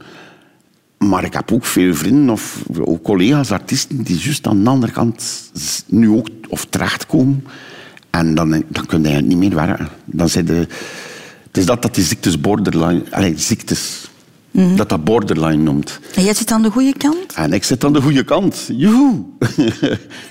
Maar 0.98 1.24
ik 1.24 1.32
heb 1.32 1.52
ook 1.52 1.64
veel 1.64 1.94
vrienden 1.94 2.30
of 2.30 2.62
ook 2.80 3.02
collega's, 3.02 3.50
artiesten, 3.50 4.02
die 4.02 4.18
juist 4.18 4.46
aan 4.46 4.64
de 4.64 4.70
andere 4.70 4.92
kant 4.92 5.50
nu 5.86 6.08
ook 6.08 6.28
of 6.48 6.64
terechtkomen. 6.64 7.44
En 8.10 8.34
dan, 8.34 8.64
dan 8.68 8.86
kun 8.86 9.02
je 9.02 9.20
niet 9.20 9.38
meer 9.38 9.54
werken. 9.54 9.88
Dan 10.04 10.28
zijn 10.28 10.44
de, 10.44 10.66
het 11.46 11.56
is 11.56 11.66
dat 11.66 11.82
dat 11.82 11.94
die 11.94 12.04
ziektes 12.04 12.40
borderline... 12.40 13.02
Allee, 13.10 13.38
ziektes... 13.38 14.08
Dat 14.52 14.88
dat 14.88 15.04
borderline 15.04 15.62
noemt. 15.62 16.00
En 16.14 16.24
jij 16.24 16.34
zit 16.34 16.50
aan 16.50 16.62
de 16.62 16.70
goede 16.70 16.94
kant? 16.96 17.32
En 17.34 17.52
ik 17.52 17.64
zit 17.64 17.84
aan 17.84 17.92
de 17.92 18.00
goede 18.00 18.24
kant. 18.24 18.68
Joehoe. 18.72 19.22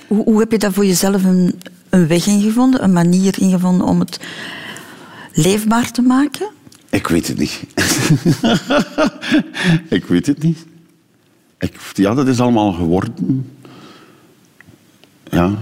Hoe, 0.06 0.24
hoe 0.24 0.38
heb 0.38 0.52
je 0.52 0.58
daar 0.58 0.72
voor 0.72 0.86
jezelf 0.86 1.24
een, 1.24 1.60
een 1.88 2.06
weg 2.06 2.26
in 2.26 2.40
gevonden? 2.40 2.84
Een 2.84 2.92
manier 2.92 3.34
in 3.38 3.50
gevonden 3.50 3.86
om 3.86 4.00
het 4.00 4.20
leefbaar 5.42 5.90
te 5.90 6.02
maken? 6.02 6.48
Ik 6.90 7.06
weet 7.06 7.28
het 7.28 7.38
niet. 7.38 7.60
ik 9.98 10.04
weet 10.04 10.26
het 10.26 10.42
niet. 10.42 10.66
Ik, 11.58 11.74
ja, 11.92 12.14
dat 12.14 12.26
is 12.28 12.40
allemaal 12.40 12.72
geworden. 12.72 13.50
Ja. 15.30 15.52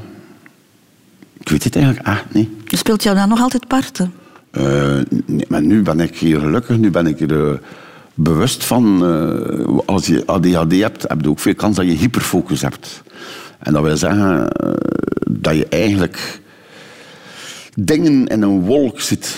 Ik 1.40 1.48
weet 1.48 1.64
het 1.64 1.76
eigenlijk 1.76 2.06
echt 2.06 2.32
niet. 2.32 2.48
Speelt 2.66 3.02
jou 3.02 3.16
daar 3.16 3.28
nog 3.28 3.40
altijd 3.40 3.66
parten? 3.66 4.12
Eh, 4.50 4.98
nee, 5.26 5.44
maar 5.48 5.62
nu 5.62 5.82
ben 5.82 6.00
ik 6.00 6.16
hier 6.16 6.40
gelukkig, 6.40 6.76
nu 6.76 6.90
ben 6.90 7.06
ik 7.06 7.20
er 7.20 7.50
eh, 7.52 7.58
bewust 8.14 8.64
van. 8.64 9.04
eh, 9.06 9.78
als 9.86 10.06
je 10.06 10.26
ADHD 10.26 10.80
hebt, 10.80 11.02
heb 11.08 11.20
je 11.22 11.28
ook 11.28 11.38
veel 11.38 11.54
kans 11.54 11.76
dat 11.76 11.86
je 11.86 11.92
hyperfocus 11.92 12.62
hebt. 12.62 13.02
En 13.58 13.72
dat 13.72 13.82
wil 13.82 13.96
zeggen 13.96 14.48
dat 15.30 15.56
je 15.56 15.66
eigenlijk 15.66 16.40
dingen 17.74 18.26
in 18.26 18.42
een 18.42 18.60
wolk 18.60 19.00
zit. 19.00 19.36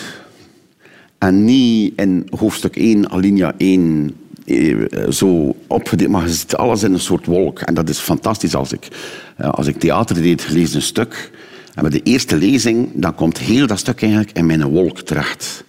En 1.20 1.44
niet 1.44 1.92
in 1.96 2.26
hoofdstuk 2.38 2.76
1, 2.76 3.10
alinea 3.10 3.54
1, 3.56 4.16
eh, 4.44 4.74
zo 5.10 5.56
opgedeeld, 5.66 6.10
maar 6.10 6.22
je 6.22 6.32
ziet 6.32 6.56
alles 6.56 6.82
in 6.82 6.92
een 6.92 7.00
soort 7.00 7.26
wolk. 7.26 7.60
En 7.60 7.74
dat 7.74 7.88
is 7.88 7.98
fantastisch 7.98 8.54
als 8.54 8.72
ik, 8.72 8.88
eh, 9.36 9.48
als 9.48 9.66
ik 9.66 9.78
theater 9.78 10.22
deed, 10.22 10.48
lees 10.50 10.74
een 10.74 10.82
stuk. 10.82 11.30
En 11.74 11.82
bij 11.82 11.90
de 11.90 12.02
eerste 12.02 12.36
lezing, 12.36 12.88
dan 12.94 13.14
komt 13.14 13.38
heel 13.38 13.66
dat 13.66 13.78
stuk 13.78 14.02
eigenlijk 14.02 14.36
in 14.36 14.46
mijn 14.46 14.64
wolk 14.64 15.00
terecht. 15.00 15.64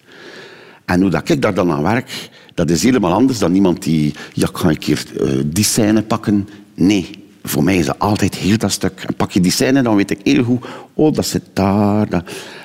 En 0.86 1.02
hoe 1.02 1.10
dat 1.10 1.30
ik 1.30 1.42
daar 1.42 1.54
dan 1.54 1.72
aan 1.72 1.84
werk, 1.84 2.30
dat 2.54 2.70
is 2.70 2.84
helemaal 2.84 3.14
anders 3.14 3.40
dan 3.40 3.56
iemand 3.56 3.84
die... 3.84 4.14
Ja, 4.34 4.48
ik 4.48 4.58
ga 4.58 4.70
een 4.70 4.78
keer 4.78 5.06
eh, 5.20 5.28
die 5.46 5.64
scène 5.64 6.02
pakken. 6.02 6.50
Nee, 6.74 7.10
voor 7.44 7.64
mij 7.64 7.78
is 7.78 7.86
dat 7.86 8.00
altijd 8.00 8.36
heel 8.36 8.58
dat 8.58 8.72
stuk. 8.72 9.04
En 9.08 9.16
pak 9.16 9.32
je 9.32 9.40
die 9.40 9.52
scène, 9.52 9.82
dan 9.82 9.96
weet 9.96 10.12
ik 10.12 10.20
heel 10.24 10.44
goed... 10.44 10.66
Oh, 10.94 11.14
dat 11.14 11.26
zit 11.26 11.44
daar. 11.54 12.10
Dat. 12.10 12.24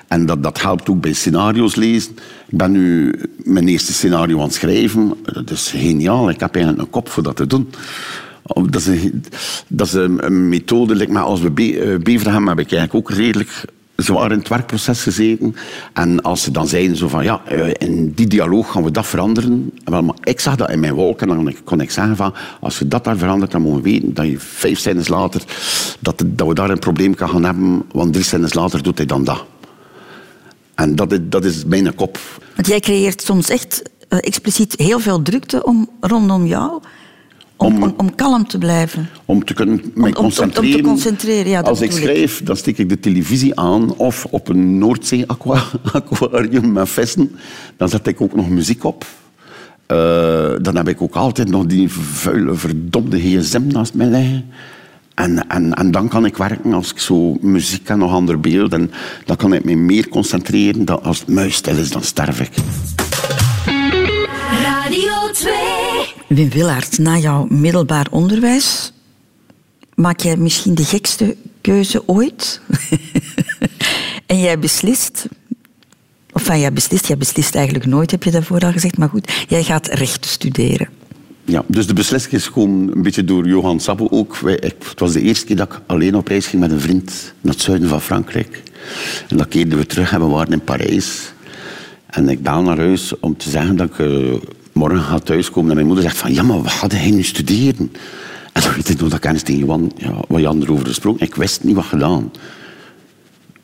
En 0.09 0.27
dat, 0.27 0.43
dat 0.43 0.63
helpt 0.63 0.89
ook 0.91 1.01
bij 1.01 1.13
scenario's 1.13 1.75
lezen. 1.75 2.13
Ik 2.49 2.59
ben 2.59 2.73
nu 2.73 3.13
mijn 3.37 3.69
eerste 3.69 3.93
scenario 3.93 4.37
aan 4.39 4.45
het 4.45 4.55
schrijven. 4.55 5.15
Dat 5.23 5.51
is 5.51 5.71
geniaal. 5.77 6.31
Ik 6.31 6.41
heb 6.41 6.55
eigenlijk 6.55 6.85
een 6.85 6.91
kop 6.91 7.09
voor 7.09 7.23
dat 7.23 7.37
te 7.37 7.47
doen. 7.47 7.71
Oh, 8.43 8.65
Dat 8.71 8.81
is 8.81 8.87
een, 8.87 9.25
dat 9.69 10.31
methode. 10.31 11.09
Maar 11.09 11.23
als 11.23 11.41
we 11.41 11.51
Be- 11.51 11.79
eh, 11.79 11.99
Beverham 11.99 12.49
heb 12.49 12.59
ik 12.59 12.73
eigenlijk 12.73 12.95
ook 13.11 13.17
redelijk 13.17 13.65
zwaar 13.97 14.33
in 14.33 14.39
het 14.39 14.49
werkproces 14.49 15.03
gezeten. 15.03 15.55
En 15.93 16.23
als 16.23 16.43
ze 16.43 16.51
dan 16.51 16.67
zeiden 16.67 16.97
zo 16.97 17.09
van 17.09 17.25
ja, 17.25 17.41
eh, 17.45 17.69
in 17.79 18.13
die 18.15 18.27
dialoog 18.27 18.71
gaan 18.73 18.83
we 18.85 18.91
dat 18.91 19.07
veranderen. 19.07 19.71
Wel, 19.85 20.03
maar 20.03 20.17
ik 20.23 20.41
zag 20.41 20.57
dat 20.57 20.71
in 20.71 20.81
mijn 20.81 20.95
wolk 20.95 21.21
en 21.21 21.29
dan 21.29 21.55
kon 21.65 21.81
ik 21.81 21.91
zeggen 21.91 22.17
van 22.17 22.35
als 22.61 22.79
je 22.79 22.89
dat 22.89 23.05
daar 23.05 23.17
verandert, 23.17 23.51
dan 23.51 23.63
moeten 23.63 23.83
we 23.83 23.91
weten 23.91 24.15
dat 24.15 24.27
je 24.27 24.39
vijf 24.39 24.79
scènes 24.79 25.09
later 25.09 25.43
dat, 26.01 26.25
dat 26.27 26.47
we 26.49 26.55
daar 26.55 26.71
een 26.71 26.79
probleem 26.79 27.15
kan 27.15 27.29
gaan 27.29 27.45
hebben, 27.45 27.83
want 27.93 28.13
drie 28.13 28.25
scènes 28.25 28.55
later 28.55 28.83
doet 28.83 28.97
hij 28.99 29.07
dan 29.07 29.25
dat. 29.25 29.45
En 30.77 30.95
dat 30.97 31.13
is, 31.13 31.19
dat 31.23 31.45
is 31.45 31.65
mijn 31.65 31.95
kop. 31.95 32.19
Want 32.55 32.67
jij 32.67 32.81
creëert 32.81 33.23
soms 33.23 33.49
echt 33.51 33.83
eh, 34.09 34.19
expliciet 34.23 34.75
heel 34.77 34.99
veel 35.01 35.23
drukte 35.23 35.65
om, 35.65 35.89
rondom 36.01 36.47
jou. 36.47 36.81
Om, 37.59 37.95
Om- 37.97 38.15
kalm 38.15 38.47
te 38.49 38.59
blijven. 38.59 39.09
Om 39.25 39.45
te 39.45 39.55
kunnen 39.55 39.77
mij 39.81 39.85
om- 39.95 40.05
om 40.05 40.13
te 40.13 40.17
concentreren. 40.41 40.83
concentreren, 40.83 41.51
ja, 41.51 41.61
Als 41.61 41.81
ik. 41.81 41.93
schrijf, 41.93 42.43
dan 42.45 42.57
steek 42.57 42.79
ik 42.79 42.89
de 42.89 43.01
televisie 43.01 43.61
aan 43.61 43.97
of 43.97 44.25
op 44.31 44.49
een 44.49 44.79
Noordzee-aquarium 44.79 46.73
met 46.79 46.89
vissen. 46.89 47.37
Dan 47.77 47.89
zet 47.89 48.07
ik 48.07 48.21
ook 48.21 48.35
nog 48.35 48.49
muziek 48.49 48.85
op. 48.85 49.05
Eh, 49.87 50.53
dan 50.63 50.77
heb 50.77 50.89
ik 50.89 51.03
ook 51.03 51.15
altijd 51.15 51.49
nog 51.49 51.67
die 51.67 51.89
vuile, 51.93 52.55
verdomde 52.55 53.21
gsm 53.21 53.67
naast 53.67 53.95
mij 53.95 54.07
liggen. 54.07 54.51
En, 55.17 55.49
en, 55.49 55.75
en 55.75 55.91
dan 55.91 56.09
kan 56.09 56.25
ik 56.25 56.37
werken 56.37 56.73
als 56.73 56.91
ik 56.91 56.99
zo 56.99 57.37
muziek 57.41 57.89
en 57.89 57.99
nog 57.99 58.13
ander 58.13 58.41
beeld. 58.41 58.73
En 58.73 58.91
dan 59.25 59.37
kan 59.37 59.53
ik 59.53 59.65
me 59.65 59.75
meer 59.75 60.09
concentreren. 60.09 60.85
Dan 60.85 61.03
als 61.03 61.19
het 61.19 61.29
muis 61.29 61.55
stil 61.55 61.77
is, 61.77 61.91
dan 61.91 62.03
sterf 62.03 62.41
ik. 62.41 62.51
Radio 64.63 65.31
2. 65.33 65.55
Wim 66.29 66.49
Willaert, 66.49 66.99
na 66.99 67.19
jouw 67.19 67.47
middelbaar 67.49 68.07
onderwijs 68.11 68.93
maak 69.95 70.21
jij 70.21 70.37
misschien 70.37 70.75
de 70.75 70.85
gekste 70.85 71.37
keuze 71.61 72.09
ooit. 72.09 72.61
en 74.27 74.41
jij 74.41 74.59
beslist, 74.59 75.27
of 76.33 76.41
enfin, 76.43 76.61
jij 76.61 76.73
beslist, 76.73 77.07
jij 77.07 77.17
beslist 77.17 77.55
eigenlijk 77.55 77.87
nooit, 77.87 78.11
heb 78.11 78.23
je 78.23 78.31
daarvoor 78.31 78.61
al 78.61 78.73
gezegd, 78.73 78.99
maar 78.99 79.09
goed, 79.09 79.45
jij 79.49 79.63
gaat 79.63 79.87
recht 79.87 80.27
studeren. 80.27 80.89
Ja, 81.47 81.65
dus 81.67 81.87
de 81.87 81.95
beslissing 81.95 82.35
is 82.35 82.47
gewoon 82.47 82.91
een 82.95 83.03
beetje 83.03 83.25
door 83.25 83.47
Johan 83.47 83.81
Sabo 83.81 84.09
ook. 84.11 84.37
Wij, 84.37 84.59
het 84.61 85.01
was 85.01 85.13
de 85.13 85.21
eerste 85.21 85.47
keer 85.47 85.57
dat 85.57 85.73
ik 85.73 85.81
alleen 85.87 86.17
op 86.17 86.29
reis 86.29 86.47
ging 86.47 86.63
met 86.63 86.71
een 86.71 86.81
vriend 86.81 87.35
naar 87.41 87.53
het 87.53 87.63
zuiden 87.63 87.89
van 87.89 88.01
Frankrijk. 88.01 88.63
En 89.29 89.37
dat 89.37 89.49
keerden 89.49 89.79
we 89.79 89.87
terug 89.87 90.13
en 90.13 90.21
we 90.21 90.27
waren 90.27 90.53
in 90.53 90.65
Parijs. 90.65 91.33
En 92.07 92.29
ik 92.29 92.43
bel 92.43 92.63
naar 92.63 92.77
huis 92.77 93.19
om 93.21 93.37
te 93.37 93.51
zeggen 93.51 93.77
dat 93.77 93.89
ik 93.89 93.99
eh, 93.99 94.35
morgen 94.73 95.01
ga 95.01 95.19
thuiskomen. 95.19 95.69
En 95.71 95.75
mijn 95.75 95.87
moeder 95.87 96.05
zegt 96.05 96.17
van, 96.17 96.33
ja, 96.33 96.43
maar 96.43 96.63
wat 96.63 96.73
gaat 96.73 96.93
hij 96.93 97.11
nu 97.11 97.23
studeren? 97.23 97.93
En 98.53 98.63
dan 98.63 98.75
weet 98.75 98.89
ik 98.89 99.01
nog 99.01 99.09
dat 99.09 99.21
ergens 99.21 99.43
tegen 99.43 99.61
Johan, 99.61 99.93
ja, 99.97 100.15
wat 100.29 100.41
Jan 100.41 100.63
erover 100.63 100.87
gesproken. 100.87 101.27
Ik 101.27 101.35
wist 101.35 101.65
niet 101.65 101.75
wat 101.75 101.85
gedaan. 101.85 102.31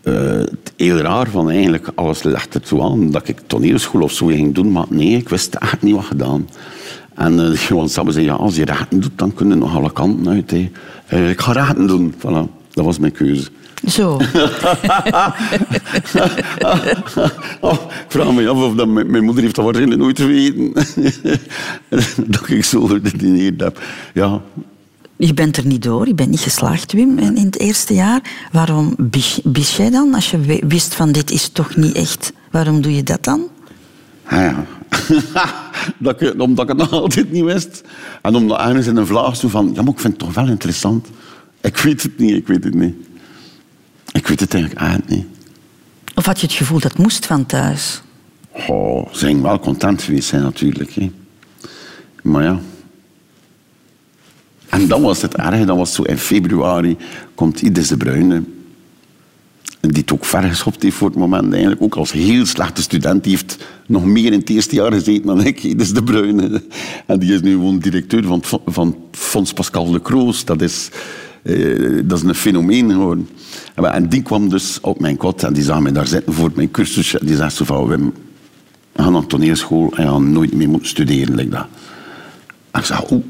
Het 0.02 0.72
heel 0.76 0.96
raar 0.96 1.28
van 1.30 1.50
eigenlijk, 1.50 1.88
alles 1.94 2.22
ligt 2.22 2.54
er 2.54 2.60
zo 2.64 2.80
aan 2.80 3.10
dat 3.10 3.28
ik 3.28 3.40
toneelschool 3.46 4.02
of 4.02 4.12
zo 4.12 4.26
ging 4.26 4.54
doen, 4.54 4.72
maar 4.72 4.86
nee, 4.88 5.16
ik 5.16 5.28
wist 5.28 5.54
echt 5.54 5.82
niet 5.82 5.94
wat 5.94 6.04
gedaan. 6.04 6.48
En 7.14 7.52
Johan 7.68 7.88
Sabbe 7.88 8.12
zei, 8.12 8.24
ja, 8.24 8.32
als 8.34 8.56
je 8.56 8.64
rechten 8.64 9.00
doet, 9.00 9.12
dan 9.16 9.34
kun 9.34 9.48
je 9.48 9.54
nog 9.54 9.76
alle 9.76 9.92
kanten 9.92 10.32
uit. 10.32 10.50
Hè. 10.50 10.70
Eh, 11.06 11.30
ik 11.30 11.40
ga 11.40 11.52
rechten 11.52 11.86
doen. 11.86 12.14
Voilà, 12.18 12.70
dat 12.70 12.84
was 12.84 12.98
mijn 12.98 13.12
keuze. 13.12 13.48
Zo. 13.88 14.16
Oh, 17.60 17.72
ik 17.72 18.04
vraag 18.08 18.32
me 18.32 18.48
af 18.48 18.56
of 18.56 18.74
dat 18.74 18.88
mijn, 18.88 19.10
mijn 19.10 19.24
moeder 19.24 19.42
heeft 19.42 19.54
dat 19.54 19.64
waarschijnlijk 19.64 20.00
nooit 20.00 20.20
geweten. 20.20 20.72
dat 22.32 22.48
ik 22.48 22.64
zo 22.64 22.86
gedineerd 22.86 23.60
heb. 23.60 23.80
Ja, 24.14 24.40
Je 25.16 25.34
bent 25.34 25.56
er 25.56 25.66
niet 25.66 25.82
door, 25.82 26.06
je 26.06 26.14
bent 26.14 26.30
niet 26.30 26.40
geslaagd, 26.40 26.92
Wim, 26.92 27.18
in, 27.18 27.36
in 27.36 27.44
het 27.46 27.58
eerste 27.58 27.94
jaar. 27.94 28.20
Waarom 28.52 28.94
bies, 28.98 29.40
bies 29.44 29.76
jij 29.76 29.90
dan? 29.90 30.14
Als 30.14 30.30
je 30.30 30.60
wist 30.66 30.94
van 30.94 31.12
dit 31.12 31.30
is 31.30 31.48
toch 31.48 31.76
niet 31.76 31.94
echt, 31.94 32.32
waarom 32.50 32.80
doe 32.80 32.94
je 32.94 33.02
dat 33.02 33.24
dan? 33.24 33.42
Ah, 34.24 34.38
ja. 34.40 34.66
dat 35.98 36.20
ik, 36.20 36.40
omdat 36.40 36.70
ik 36.70 36.78
het 36.78 36.78
nog 36.90 36.92
altijd 36.92 37.32
niet 37.32 37.44
wist. 37.44 37.82
En 38.22 38.34
omdat 38.34 38.60
ergens 38.60 38.86
in 38.86 38.96
een 38.96 39.06
vlaag 39.06 39.36
zo 39.36 39.48
van... 39.48 39.70
Ja, 39.74 39.82
maar 39.82 39.92
ik 39.92 40.00
vind 40.00 40.12
het 40.12 40.22
toch 40.22 40.34
wel 40.34 40.48
interessant. 40.48 41.08
Ik 41.60 41.76
weet 41.76 42.02
het 42.02 42.18
niet, 42.18 42.34
ik 42.34 42.46
weet 42.46 42.64
het 42.64 42.74
niet. 42.74 42.94
Ik 44.12 44.26
weet 44.26 44.40
het 44.40 44.54
eigenlijk 44.54 44.82
eigenlijk 44.84 45.10
niet. 45.10 45.26
Of 46.14 46.26
had 46.26 46.40
je 46.40 46.46
het 46.46 46.56
gevoel 46.56 46.78
dat 46.78 46.92
het 46.92 47.02
moest 47.02 47.26
van 47.26 47.46
thuis? 47.46 48.02
Oh, 48.68 49.12
ze 49.12 49.18
zijn 49.18 49.42
wel 49.42 49.58
content 49.58 50.02
geweest 50.02 50.28
zijn 50.28 50.42
natuurlijk. 50.42 50.92
Hè. 50.92 51.12
Maar 52.22 52.42
ja. 52.42 52.60
En 54.68 54.88
dan 54.88 55.02
was 55.02 55.22
het 55.22 55.36
erg. 55.36 55.64
Dat 55.64 55.76
was 55.76 55.94
zo 55.94 56.02
in 56.02 56.18
februari 56.18 56.96
komt 57.34 57.60
Ides 57.60 57.88
de 57.88 57.96
Bruyne. 57.96 58.42
Die 59.90 60.00
het 60.00 60.12
ook 60.12 60.24
ver 60.24 60.42
geschopt 60.42 60.82
heeft 60.82 60.96
voor 60.96 61.08
het 61.08 61.16
moment. 61.16 61.52
Eigenlijk 61.52 61.82
ook 61.82 61.94
als 61.94 62.12
heel 62.12 62.46
slechte 62.46 62.82
student. 62.82 63.24
Die 63.24 63.32
heeft 63.32 63.56
nog 63.86 64.04
meer 64.04 64.32
in 64.32 64.38
het 64.38 64.50
eerste 64.50 64.74
jaar 64.74 64.92
gezeten 64.92 65.26
dan 65.26 65.44
ik. 65.44 65.62
Ides 65.62 65.92
de 65.92 66.02
Bruyne. 66.02 66.62
En 67.06 67.18
die 67.18 67.34
is 67.34 67.40
nu 67.40 67.50
gewoon 67.52 67.78
directeur 67.78 68.24
van, 68.24 68.42
van 68.66 68.96
Fonds 69.10 69.52
Pascal 69.52 69.90
de 69.90 70.00
Kroos. 70.00 70.44
Dat 70.44 70.62
is, 70.62 70.88
eh, 71.42 72.00
dat 72.04 72.18
is 72.18 72.24
een 72.24 72.34
fenomeen 72.34 72.90
geworden. 72.90 73.28
En- 73.74 74.08
die 74.08 74.22
kwam 74.22 74.48
dus 74.48 74.78
op 74.80 75.00
mijn 75.00 75.16
kot. 75.16 75.42
En 75.42 75.52
die 75.52 75.62
zag 75.62 75.80
mij 75.80 75.92
daar 75.92 76.06
zitten 76.06 76.32
voor 76.32 76.50
mijn 76.54 76.70
cursus. 76.70 77.18
En 77.18 77.26
die 77.26 77.36
zei 77.36 77.50
zo 77.50 77.64
van... 77.64 77.86
Wim, 77.86 78.12
gaan 78.96 79.12
naar 79.12 79.26
toneelschool 79.26 79.92
en 79.96 80.08
gaat 80.08 80.20
nooit 80.20 80.54
meer 80.54 80.68
moeten 80.68 80.88
studeren. 80.88 81.34
Like 81.34 81.50
dat. 81.50 81.66
En 82.70 82.80
ik 82.80 82.86
zei, 82.86 83.00
oeh, 83.10 83.24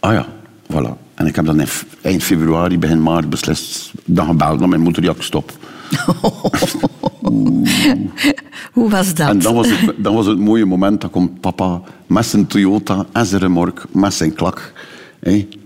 ah 0.00 0.12
ja, 0.12 0.26
voilà. 0.72 1.02
En 1.14 1.26
ik 1.26 1.36
heb 1.36 1.44
dan 1.44 1.62
eind 2.00 2.22
februari, 2.22 2.78
begin 2.78 3.02
maart 3.02 3.30
beslist, 3.30 3.92
dan 4.04 4.26
gebeld 4.26 4.58
naar 4.58 4.68
mijn 4.68 4.80
moeder, 4.80 5.02
ja, 5.02 5.10
ik 5.10 5.22
stop. 5.22 5.52
Hoe 8.72 8.90
was 8.90 9.14
dat? 9.14 9.28
En 9.28 9.38
dan 9.38 9.54
was, 9.54 9.70
het, 9.70 9.92
dan 9.96 10.14
was 10.14 10.26
het 10.26 10.38
mooie 10.38 10.64
moment, 10.64 11.00
dat 11.00 11.10
komt 11.10 11.40
papa 11.40 11.80
met 12.06 12.26
zijn 12.26 12.46
Toyota 12.46 13.06
en 13.12 13.26
zijn 13.26 13.40
remork, 13.40 13.84
met 13.92 14.14
zijn 14.14 14.34
klak. 14.34 14.72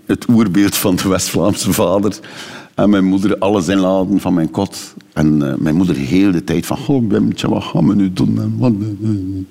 Het 0.06 0.28
oerbeeld 0.28 0.76
van 0.76 0.96
de 0.96 1.08
West-Vlaamse 1.08 1.72
vader. 1.72 2.18
En 2.78 2.90
mijn 2.90 3.04
moeder 3.04 3.38
alles 3.38 3.68
inladen 3.68 4.20
van 4.20 4.34
mijn 4.34 4.50
kot. 4.50 4.94
En 5.12 5.50
eh, 5.50 5.54
mijn 5.58 5.74
moeder 5.74 5.96
heel 5.96 6.32
de 6.32 6.44
tijd 6.44 6.66
van, 6.66 6.78
oh 6.86 7.08
Wimtje, 7.08 7.48
wat 7.48 7.62
gaan 7.62 7.88
we 7.88 7.94
nu 7.94 8.12
doen? 8.12 8.38
Eh, 8.38 8.66
eh. 8.66 9.44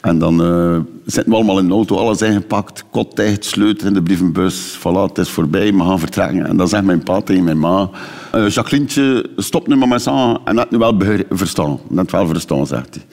en 0.00 0.18
dan 0.18 0.42
eh, 0.42 0.78
zitten 1.04 1.32
we 1.32 1.38
allemaal 1.38 1.58
in 1.58 1.66
de 1.66 1.74
auto, 1.74 1.96
alles 1.96 2.22
ingepakt, 2.22 2.84
kot 2.90 3.16
dicht, 3.16 3.44
sleutel 3.44 3.86
in 3.86 3.94
de 3.94 4.02
brievenbus. 4.02 4.78
Voilà, 4.78 5.08
het 5.08 5.18
is 5.18 5.28
voorbij, 5.28 5.74
we 5.74 5.80
gaan 5.80 5.98
vertrekken. 5.98 6.46
En 6.46 6.56
dan 6.56 6.68
zegt 6.68 6.84
mijn 6.84 7.02
pa 7.02 7.20
tegen 7.20 7.44
mijn 7.44 7.58
ma, 7.58 7.90
eh 8.32 8.48
Jacquelientje, 8.48 9.30
stop 9.36 9.66
nu 9.66 9.76
maar 9.76 9.88
met 9.88 10.02
z'n 10.02 10.38
en 10.44 10.54
net 10.54 10.70
nu 10.70 10.78
wel 10.78 10.96
verstaan. 11.30 11.78
Net 11.88 12.10
wel 12.10 12.26
verstaan, 12.26 12.66
zegt 12.66 12.94
hij. 12.94 13.04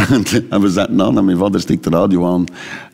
En, 0.50 0.60
we 0.60 0.68
zetten 0.70 1.02
aan 1.02 1.18
en 1.18 1.24
mijn 1.24 1.36
vader 1.38 1.60
steekt 1.60 1.84
de 1.84 1.90
radio 1.90 2.26
aan. 2.26 2.44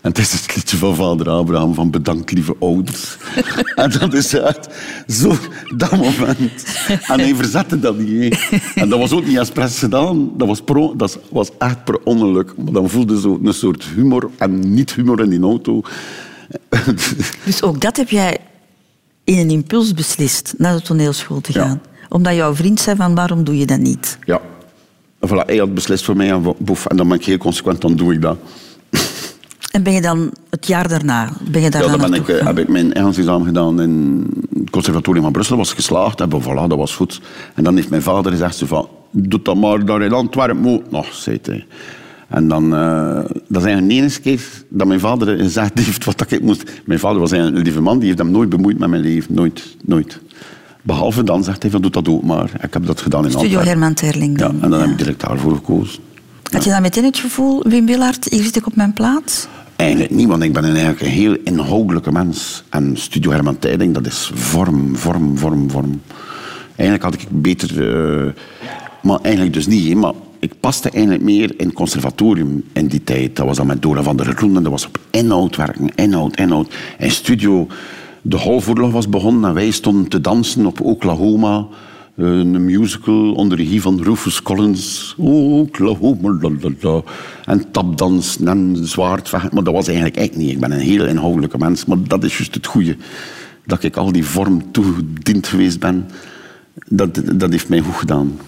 En 0.01 0.11
het 0.11 0.19
is 0.19 0.33
het 0.33 0.57
liedje 0.57 0.77
van 0.77 0.95
vader 0.95 1.29
Abraham 1.29 1.75
van 1.75 1.90
bedankt 1.90 2.33
lieve 2.33 2.57
ouders. 2.61 3.16
en 3.75 3.90
dat 3.90 4.14
is 4.14 4.35
echt 4.35 4.69
zo 5.09 5.37
dat 5.77 5.90
moment. 5.97 6.64
En 7.07 7.21
hij 7.21 7.35
verzette 7.35 7.79
dat 7.81 7.99
niet. 7.99 8.49
hè. 8.51 8.81
En 8.81 8.88
dat 8.88 8.99
was 8.99 9.12
ook 9.12 9.27
niet 9.27 9.38
expres 9.38 9.79
gedaan. 9.79 10.31
Dat 10.37 10.49
was, 10.49 10.61
pro, 10.62 10.97
dat 10.97 11.19
was 11.31 11.51
echt 11.59 11.85
per 11.85 11.99
ongeluk. 12.05 12.53
Maar 12.57 12.73
dan 12.73 12.88
voelde 12.90 13.21
zo 13.21 13.40
een 13.45 13.55
soort 13.55 13.85
humor 13.85 14.31
en 14.38 14.75
niet 14.75 14.95
humor 14.95 15.21
in 15.21 15.31
die 15.31 15.40
auto. 15.42 15.83
Dus 17.45 17.62
ook 17.62 17.81
dat 17.81 17.97
heb 17.97 18.09
jij 18.09 18.38
in 19.25 19.38
een 19.38 19.51
impuls 19.51 19.95
beslist 19.95 20.55
naar 20.59 20.75
de 20.77 20.83
toneelschool 20.83 21.40
te 21.40 21.53
Ja. 21.53 21.61
gaan. 21.66 21.81
Omdat 22.09 22.35
jouw 22.35 22.55
vriend 22.55 22.81
zei 22.81 22.97
van 22.97 23.14
waarom 23.14 23.45
doe 23.45 23.59
je 23.59 23.66
dat 23.66 23.79
niet? 23.79 24.19
Ja. 24.25 24.40
Voilà, 25.20 25.46
hij 25.46 25.57
had 25.57 25.74
beslist 25.74 26.05
voor 26.05 26.16
mij 26.16 26.31
en, 26.31 26.55
boef, 26.59 26.87
en 26.87 26.96
dan 26.96 27.09
ben 27.09 27.18
ik 27.18 27.24
heel 27.24 27.38
consequent, 27.38 27.81
dan 27.81 27.96
doe 27.96 28.12
ik 28.12 28.22
dat. 28.22 28.38
En 29.76 29.83
ben 29.83 29.92
je 29.92 30.00
dan 30.00 30.33
het 30.50 30.66
jaar 30.66 30.88
daarna, 30.88 31.33
ben 31.50 31.62
je 31.62 31.70
daar 31.70 31.83
Ja, 31.83 31.96
dan 31.96 32.11
ben 32.11 32.20
ik, 32.20 32.29
eh, 32.29 32.46
heb 32.46 32.59
ik 32.59 32.68
mijn 32.68 32.92
Engels-examen 32.92 33.46
gedaan 33.46 33.81
in 33.81 34.26
het 34.59 34.70
conservatorium 34.70 35.22
van 35.22 35.33
Brussel. 35.33 35.57
was 35.57 35.72
geslaagd. 35.72 36.20
En 36.20 36.29
voilà, 36.31 36.68
dat 36.68 36.76
was 36.76 36.94
goed. 36.94 37.20
En 37.55 37.64
dan 37.64 37.76
heeft 37.76 37.90
mijn 37.90 38.02
vader 38.02 38.33
gezegd 38.33 38.57
zo 38.57 38.66
van... 38.66 38.88
Doe 39.11 39.42
dat 39.42 39.57
maar 39.57 39.85
daar 39.85 40.02
in 40.02 40.12
Antwerpen. 40.12 40.57
Moet 40.57 40.90
nog, 40.90 41.14
zei 41.14 41.38
hij. 41.42 41.66
En 42.29 42.48
dan... 42.48 42.74
eh, 42.74 43.14
dat 43.48 43.62
is 43.62 43.64
eigenlijk 43.64 43.88
de 43.88 43.94
enige 43.94 44.20
keer 44.20 44.40
dat 44.68 44.87
mijn 44.87 45.00
vader 45.00 45.37
gezegd 45.37 45.79
heeft 45.79 46.05
wat 46.05 46.31
ik 46.31 46.42
moest... 46.42 46.72
Mijn 46.85 46.98
vader 46.98 47.20
was 47.20 47.31
een 47.31 47.57
lieve 47.57 47.81
man. 47.81 47.98
Die 47.98 48.07
heeft 48.07 48.18
hem 48.18 48.31
nooit 48.31 48.48
bemoeid 48.48 48.79
met 48.79 48.88
mijn 48.88 49.02
leven. 49.02 49.35
Nooit. 49.35 49.76
Nooit. 49.85 50.20
Behalve 50.87 51.22
dan 51.25 51.44
zegt 51.44 51.62
hij 51.62 51.70
van... 51.70 51.81
Doe 51.83 51.90
dat 51.90 52.09
ook 52.09 52.22
maar. 52.22 52.51
Ik 52.62 52.72
heb 52.72 52.87
dat 52.87 53.01
gedaan 53.01 53.25
in 53.25 53.31
Studio 53.31 53.46
Antwerpen. 53.59 53.68
Herman 53.81 53.94
Terling 53.94 54.38
Ja, 54.40 54.46
en 54.46 54.59
dan 54.61 54.70
Ja. 54.70 54.79
heb 54.79 54.88
ik 54.90 54.99
direct 54.99 55.20
daarvoor 55.20 55.55
gekozen. 55.55 56.03
Had 56.51 56.64
je 56.64 56.70
dan 56.70 56.83
meteen 56.83 57.05
het 57.05 57.18
gevoel, 57.18 57.62
Wim 57.68 57.87
Willaert, 57.87 58.27
hier 58.31 58.42
zit 58.42 58.57
ik 58.57 58.66
op 58.66 58.77
mijn 58.77 58.92
plaats? 58.92 59.46
Eigenlijk 59.77 60.11
niet, 60.11 60.29
want 60.29 60.42
ik 60.42 60.53
ben 60.53 60.64
een, 60.64 60.70
eigenlijk 60.70 61.01
een 61.01 61.07
heel 61.09 61.37
inhoudelijke 61.44 62.12
mens. 62.12 62.64
En 62.70 62.96
Studio 62.96 63.31
Herman 63.31 63.59
Tijding, 63.59 63.94
dat 63.94 64.07
is 64.07 64.31
vorm, 64.35 64.96
vorm, 64.96 65.38
vorm, 65.38 65.70
vorm. 65.70 66.01
Eigenlijk 66.77 67.03
had 67.03 67.14
ik 67.22 67.27
beter... 67.42 67.88
eh, 68.27 68.33
maar 69.03 69.18
eigenlijk 69.22 69.55
dus 69.55 69.66
niet, 69.66 69.94
maar 69.96 70.12
ik 70.40 70.53
paste 70.61 70.90
eigenlijk 70.90 71.25
meer 71.25 71.55
in 71.57 71.66
het 71.66 71.75
conservatorium 71.75 72.64
in 72.72 72.87
die 72.87 73.05
tijd. 73.05 73.37
Dat 73.37 73.46
was 73.46 73.57
dan 73.57 73.66
met 73.66 73.83
Dora 73.83 74.03
van 74.03 74.16
der 74.16 74.27
Groen 74.37 74.57
en 74.57 74.62
dat 74.62 74.72
was 74.72 74.87
op 74.87 74.99
inhoud 75.11 75.57
werken, 75.57 75.94
inhoud, 75.94 76.37
inhoud. 76.37 76.75
En 76.99 77.11
Studio, 77.11 77.66
de 78.29 78.37
halfoorlog 78.37 78.93
was 78.93 79.09
begonnen 79.09 79.49
en 79.49 79.55
wij 79.55 79.71
stonden 79.71 80.09
te 80.09 80.21
dansen 80.21 80.67
op 80.67 80.81
Oklahoma... 80.81 81.67
Een 82.17 82.65
musical 82.65 83.33
onder 83.33 83.59
regie 83.59 83.81
van 83.83 84.03
Rufus 84.03 84.43
Collins. 84.43 85.15
Oklahoma, 85.19 86.39
la, 86.41 86.51
la, 86.61 86.71
la. 86.81 87.03
En 87.45 87.71
tapdansen 87.71 88.49
en 88.49 88.77
zwaardvechten. 88.83 89.51
Maar 89.55 89.65
dat 89.65 89.75
was 89.75 89.87
eigenlijk 89.87 90.17
echt 90.17 90.37
niet. 90.37 90.51
Ik 90.51 90.61
ben 90.61 90.73
een 90.73 90.79
heel 90.79 91.07
inhoudelijke 91.07 91.59
mens. 91.59 91.85
Maar 91.85 91.97
dat 92.07 92.25
is 92.25 92.37
juist 92.37 92.55
het 92.55 92.67
goede. 92.67 92.97
Dat 93.67 93.83
ik 93.83 93.97
al 93.97 94.12
die 94.12 94.25
vorm 94.25 94.73
toegediend 94.73 95.47
geweest 95.47 95.81
ben. 95.81 96.09
Dat, 96.89 97.23
dat 97.35 97.51
heeft 97.51 97.69
mij 97.69 97.81
goed 97.81 97.95
gedaan. 97.95 98.39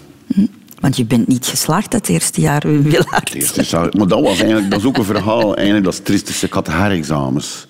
Want 0.79 0.97
je 0.97 1.05
bent 1.05 1.27
niet 1.27 1.45
geslaagd 1.45 1.91
dat 1.91 2.07
eerste 2.07 2.41
jaar. 2.41 2.63
Het 2.67 3.33
eerste 3.33 3.63
jaar- 3.69 3.89
Maar 3.97 4.07
dat 4.07 4.21
was 4.21 4.39
eigenlijk, 4.39 4.69
dat 4.71 4.79
is 4.79 4.85
ook 4.85 4.97
een 4.97 5.03
verhaal. 5.03 5.55
Eigenlijk, 5.55 5.85
dat 5.85 5.93
is 5.93 5.99
triestigste. 6.03 6.45
Ik 6.45 6.53
had 6.53 6.67
herexamens. 6.67 7.65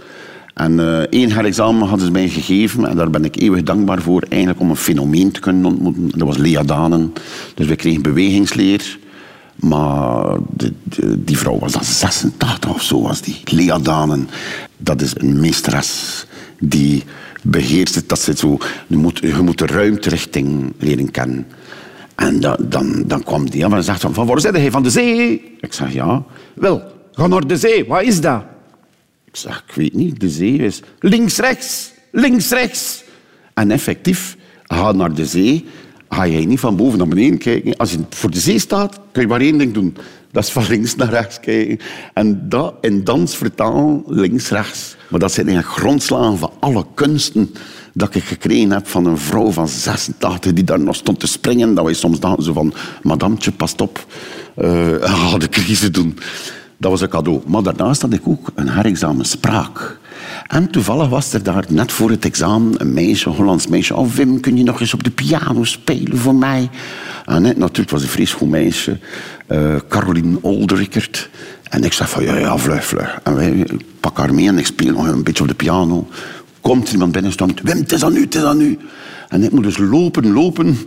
En 0.59 0.79
eh, 0.79 0.97
één 1.09 1.31
herexamen 1.31 1.87
hadden 1.87 2.05
ze 2.05 2.11
mij 2.11 2.29
gegeven 2.29 2.85
en 2.85 2.95
daar 2.95 3.09
ben 3.09 3.25
ik 3.25 3.35
eeuwig 3.41 3.63
dankbaar 3.63 4.01
voor. 4.01 4.23
Eigenlijk 4.29 4.59
om 4.61 4.69
een 4.69 4.75
fenomeen 4.75 5.31
te 5.31 5.39
kunnen 5.39 5.65
ontmoeten. 5.65 6.09
Dat 6.17 6.27
was 6.27 6.37
Lea 6.37 6.63
Danen. 6.63 7.13
Dus 7.55 7.67
we 7.67 7.75
kregen 7.75 8.01
bewegingsleer. 8.01 8.97
Maar 9.55 10.37
die 11.17 11.37
vrouw 11.37 11.59
was 11.59 11.71
dan 11.71 11.83
86 11.83 12.73
of 12.73 12.81
zo, 12.81 13.01
was 13.01 13.21
die. 13.21 13.39
Lea 13.45 13.77
Danen. 13.79 14.29
Dat 14.77 15.01
is 15.01 15.11
een 15.17 15.39
meesteres 15.39 16.25
die 16.59 17.03
beheerst 17.41 17.95
het. 17.95 18.09
Dat 18.09 18.19
ze 18.19 18.33
zo, 18.35 18.57
je, 18.87 18.97
moet, 18.97 19.19
je 19.19 19.41
moet 19.41 19.57
de 19.57 19.65
ruimterichting 19.65 20.73
leren 20.79 21.11
kennen. 21.11 21.47
En 22.15 22.39
da- 22.39 22.57
dan, 22.61 23.03
dan 23.07 23.23
kwam 23.23 23.49
die 23.49 23.65
af 23.65 23.73
en 23.73 23.83
zegt 23.83 24.01
van, 24.01 24.13
van 24.13 24.25
waar 24.27 24.39
zit 24.39 24.55
hij? 24.55 24.71
Van 24.71 24.83
de 24.83 24.89
zee? 24.89 25.41
Ik 25.59 25.73
zeg, 25.73 25.93
ja. 25.93 26.23
Wel, 26.53 26.81
ga 27.13 27.27
naar 27.27 27.47
de 27.47 27.57
zee. 27.57 27.85
Wat 27.87 28.01
is 28.03 28.21
dat? 28.21 28.43
Ik 29.31 29.35
zeg, 29.35 29.63
ik 29.67 29.75
weet 29.75 29.93
niet. 29.93 30.19
De 30.19 30.29
zee 30.29 30.57
is 30.57 30.81
links, 30.99 31.37
rechts. 31.37 31.91
Links, 32.11 32.49
rechts. 32.49 33.03
En 33.53 33.71
effectief, 33.71 34.37
ga 34.63 34.91
naar 34.91 35.13
de 35.13 35.25
zee. 35.25 35.65
Ga 36.09 36.23
je 36.23 36.47
niet 36.47 36.59
van 36.59 36.75
boven 36.75 36.97
naar 36.97 37.07
beneden 37.07 37.37
kijken. 37.37 37.77
Als 37.77 37.91
je 37.91 37.99
voor 38.09 38.31
de 38.31 38.39
zee 38.39 38.59
staat, 38.59 38.99
kun 39.11 39.21
je 39.21 39.27
maar 39.27 39.41
één 39.41 39.57
ding 39.57 39.73
doen. 39.73 39.95
Dat 40.31 40.43
is 40.43 40.49
van 40.49 40.65
links 40.67 40.95
naar 40.95 41.09
rechts 41.09 41.39
kijken. 41.39 41.79
En 42.13 42.49
dat 42.49 42.73
in 42.81 43.03
dans 43.03 43.35
vertalen, 43.35 44.03
links, 44.05 44.49
rechts. 44.49 44.95
Maar 45.07 45.19
dat 45.19 45.31
zijn 45.31 45.47
eigenlijk 45.47 45.77
grondslagen 45.77 46.37
van 46.37 46.51
alle 46.59 46.85
kunsten 46.93 47.53
dat 47.93 48.15
ik 48.15 48.23
gekregen 48.23 48.71
heb 48.71 48.87
van 48.87 49.05
een 49.05 49.17
vrouw 49.17 49.51
van 49.51 49.67
86 49.67 50.53
die 50.53 50.63
daar 50.63 50.79
nog 50.79 50.95
stond 50.95 51.19
te 51.19 51.27
springen. 51.27 51.73
Dat 51.73 51.85
wij 51.85 51.93
soms 51.93 52.19
dachten 52.19 52.43
zo 52.43 52.53
van, 52.53 52.73
madamtje, 53.01 53.51
past 53.51 53.81
op. 53.81 54.05
eh 54.55 54.93
ga 55.01 55.37
de 55.37 55.49
crisis 55.49 55.91
doen. 55.91 56.17
Dat 56.79 56.91
was 56.91 57.01
een 57.01 57.09
cadeau. 57.09 57.41
Maar 57.47 57.63
daarnaast 57.63 58.01
had 58.01 58.13
ik 58.13 58.21
ook 58.27 58.51
een 58.55 58.69
herexamen 58.69 59.25
spraak. 59.25 59.99
En 60.47 60.69
toevallig 60.71 61.09
was 61.09 61.33
er 61.33 61.43
daar 61.43 61.65
net 61.69 61.91
voor 61.91 62.09
het 62.09 62.25
examen 62.25 62.81
een 62.81 62.93
meisje, 62.93 63.29
een 63.29 63.35
Hollands 63.35 63.67
meisje. 63.67 63.95
Oh 63.95 64.11
Wim, 64.11 64.39
kun 64.39 64.57
je 64.57 64.63
nog 64.63 64.79
eens 64.79 64.93
op 64.93 65.03
de 65.03 65.09
piano 65.11 65.63
spelen 65.63 66.17
voor 66.17 66.35
mij? 66.35 66.69
En 67.25 67.41
natuurlijk 67.41 67.89
was 67.89 68.01
een 68.01 68.07
fris 68.07 68.33
goed 68.33 68.49
meisje. 68.49 68.99
eh 69.47 69.75
Caroline 69.89 70.37
Oldrickert. 70.41 71.29
En 71.63 71.83
ik 71.83 71.93
zeg 71.93 72.09
van, 72.09 72.23
ja, 72.23 72.37
ja, 72.37 72.57
vlug, 72.57 72.85
vlug. 72.85 73.19
En 73.23 73.35
wij 73.35 73.65
pak 73.99 74.17
haar 74.17 74.33
mee 74.33 74.47
en 74.47 74.57
ik 74.57 74.65
speel 74.65 74.91
nog 74.91 75.07
een 75.07 75.23
beetje 75.23 75.43
op 75.43 75.49
de 75.49 75.55
piano. 75.55 76.07
Komt 76.61 76.91
iemand 76.91 77.11
binnen 77.11 77.31
en 77.31 77.37
staat, 77.37 77.61
Wim, 77.61 77.77
het 77.77 77.91
is 77.91 78.03
aan 78.03 78.15
u, 78.15 78.21
het 78.21 78.35
is 78.35 78.43
aan 78.43 78.61
u. 78.61 78.77
En 79.29 79.43
ik 79.43 79.51
moet 79.51 79.63
dus 79.63 79.77
lopen, 79.77 80.31
lopen, 80.31 80.77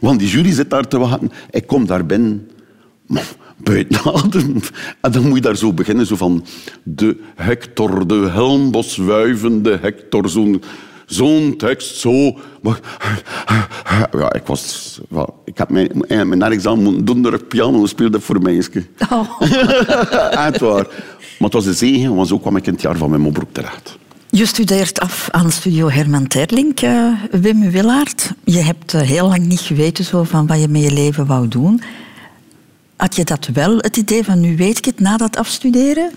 want 0.00 0.18
die 0.18 0.28
jury 0.28 0.52
zit 0.52 0.70
daar 0.70 0.88
te 0.88 0.98
wachten. 0.98 1.30
Ik 1.50 1.66
kom 1.66 1.86
daar 1.86 2.06
binnen. 2.06 2.46
Buiten. 3.56 4.00
En 5.00 5.12
dan 5.12 5.22
moet 5.22 5.34
je 5.34 5.40
daar 5.40 5.56
zo 5.56 5.72
beginnen, 5.72 6.06
zo 6.06 6.16
van... 6.16 6.44
De 6.82 7.16
Hector, 7.34 8.06
de 8.06 8.28
helmbos 8.30 8.96
wuivende 8.96 9.78
Hector, 9.82 10.28
zo'n... 10.28 10.62
Zo'n 11.06 11.54
tekst, 11.56 11.96
zo... 11.96 12.12
Ja, 14.12 14.32
ik 14.32 14.46
was... 14.46 15.00
wel, 15.08 15.42
ik 15.44 15.58
heb 15.58 15.68
mijn, 15.68 16.04
mijn 16.08 16.42
examen 16.42 16.82
moeten 16.82 17.22
doen 17.22 17.34
ik 17.34 17.48
piano 17.48 17.86
speelde 17.86 18.20
voor 18.20 18.34
een 18.34 18.42
meisje. 18.42 18.70
Echt 20.48 20.60
waar. 20.60 20.86
Maar 21.38 21.50
het 21.50 21.52
was 21.52 21.66
een 21.66 21.74
zegen, 21.74 22.14
want 22.14 22.28
zo 22.28 22.38
kwam 22.38 22.56
ik 22.56 22.66
in 22.66 22.72
het 22.72 22.82
jaar 22.82 22.96
van 22.96 23.10
mijn 23.10 23.22
mopbroek 23.22 23.52
terecht. 23.52 23.98
Je 24.34 24.46
studeert 24.46 25.00
af 25.00 25.28
aan 25.30 25.50
studio 25.50 25.90
Herman 25.90 26.26
Terlink, 26.26 26.80
eh, 26.80 27.12
Wim 27.30 27.70
Willaert. 27.70 28.32
Je 28.44 28.58
hebt 28.58 28.94
eh, 28.94 29.00
heel 29.00 29.28
lang 29.28 29.46
niet 29.46 29.60
geweten 29.60 30.04
zo 30.04 30.22
van 30.22 30.46
wat 30.46 30.60
je 30.60 30.68
met 30.68 30.82
je 30.82 30.92
leven 30.92 31.26
wou 31.26 31.48
doen. 31.48 31.82
Had 33.02 33.16
je 33.16 33.24
dat 33.24 33.48
wel, 33.52 33.76
het 33.76 33.96
idee 33.96 34.24
van 34.24 34.40
nu 34.40 34.56
weet 34.56 34.78
ik 34.78 34.84
het, 34.84 35.00
na 35.00 35.16
dat 35.16 35.36
afstuderen? 35.36 36.10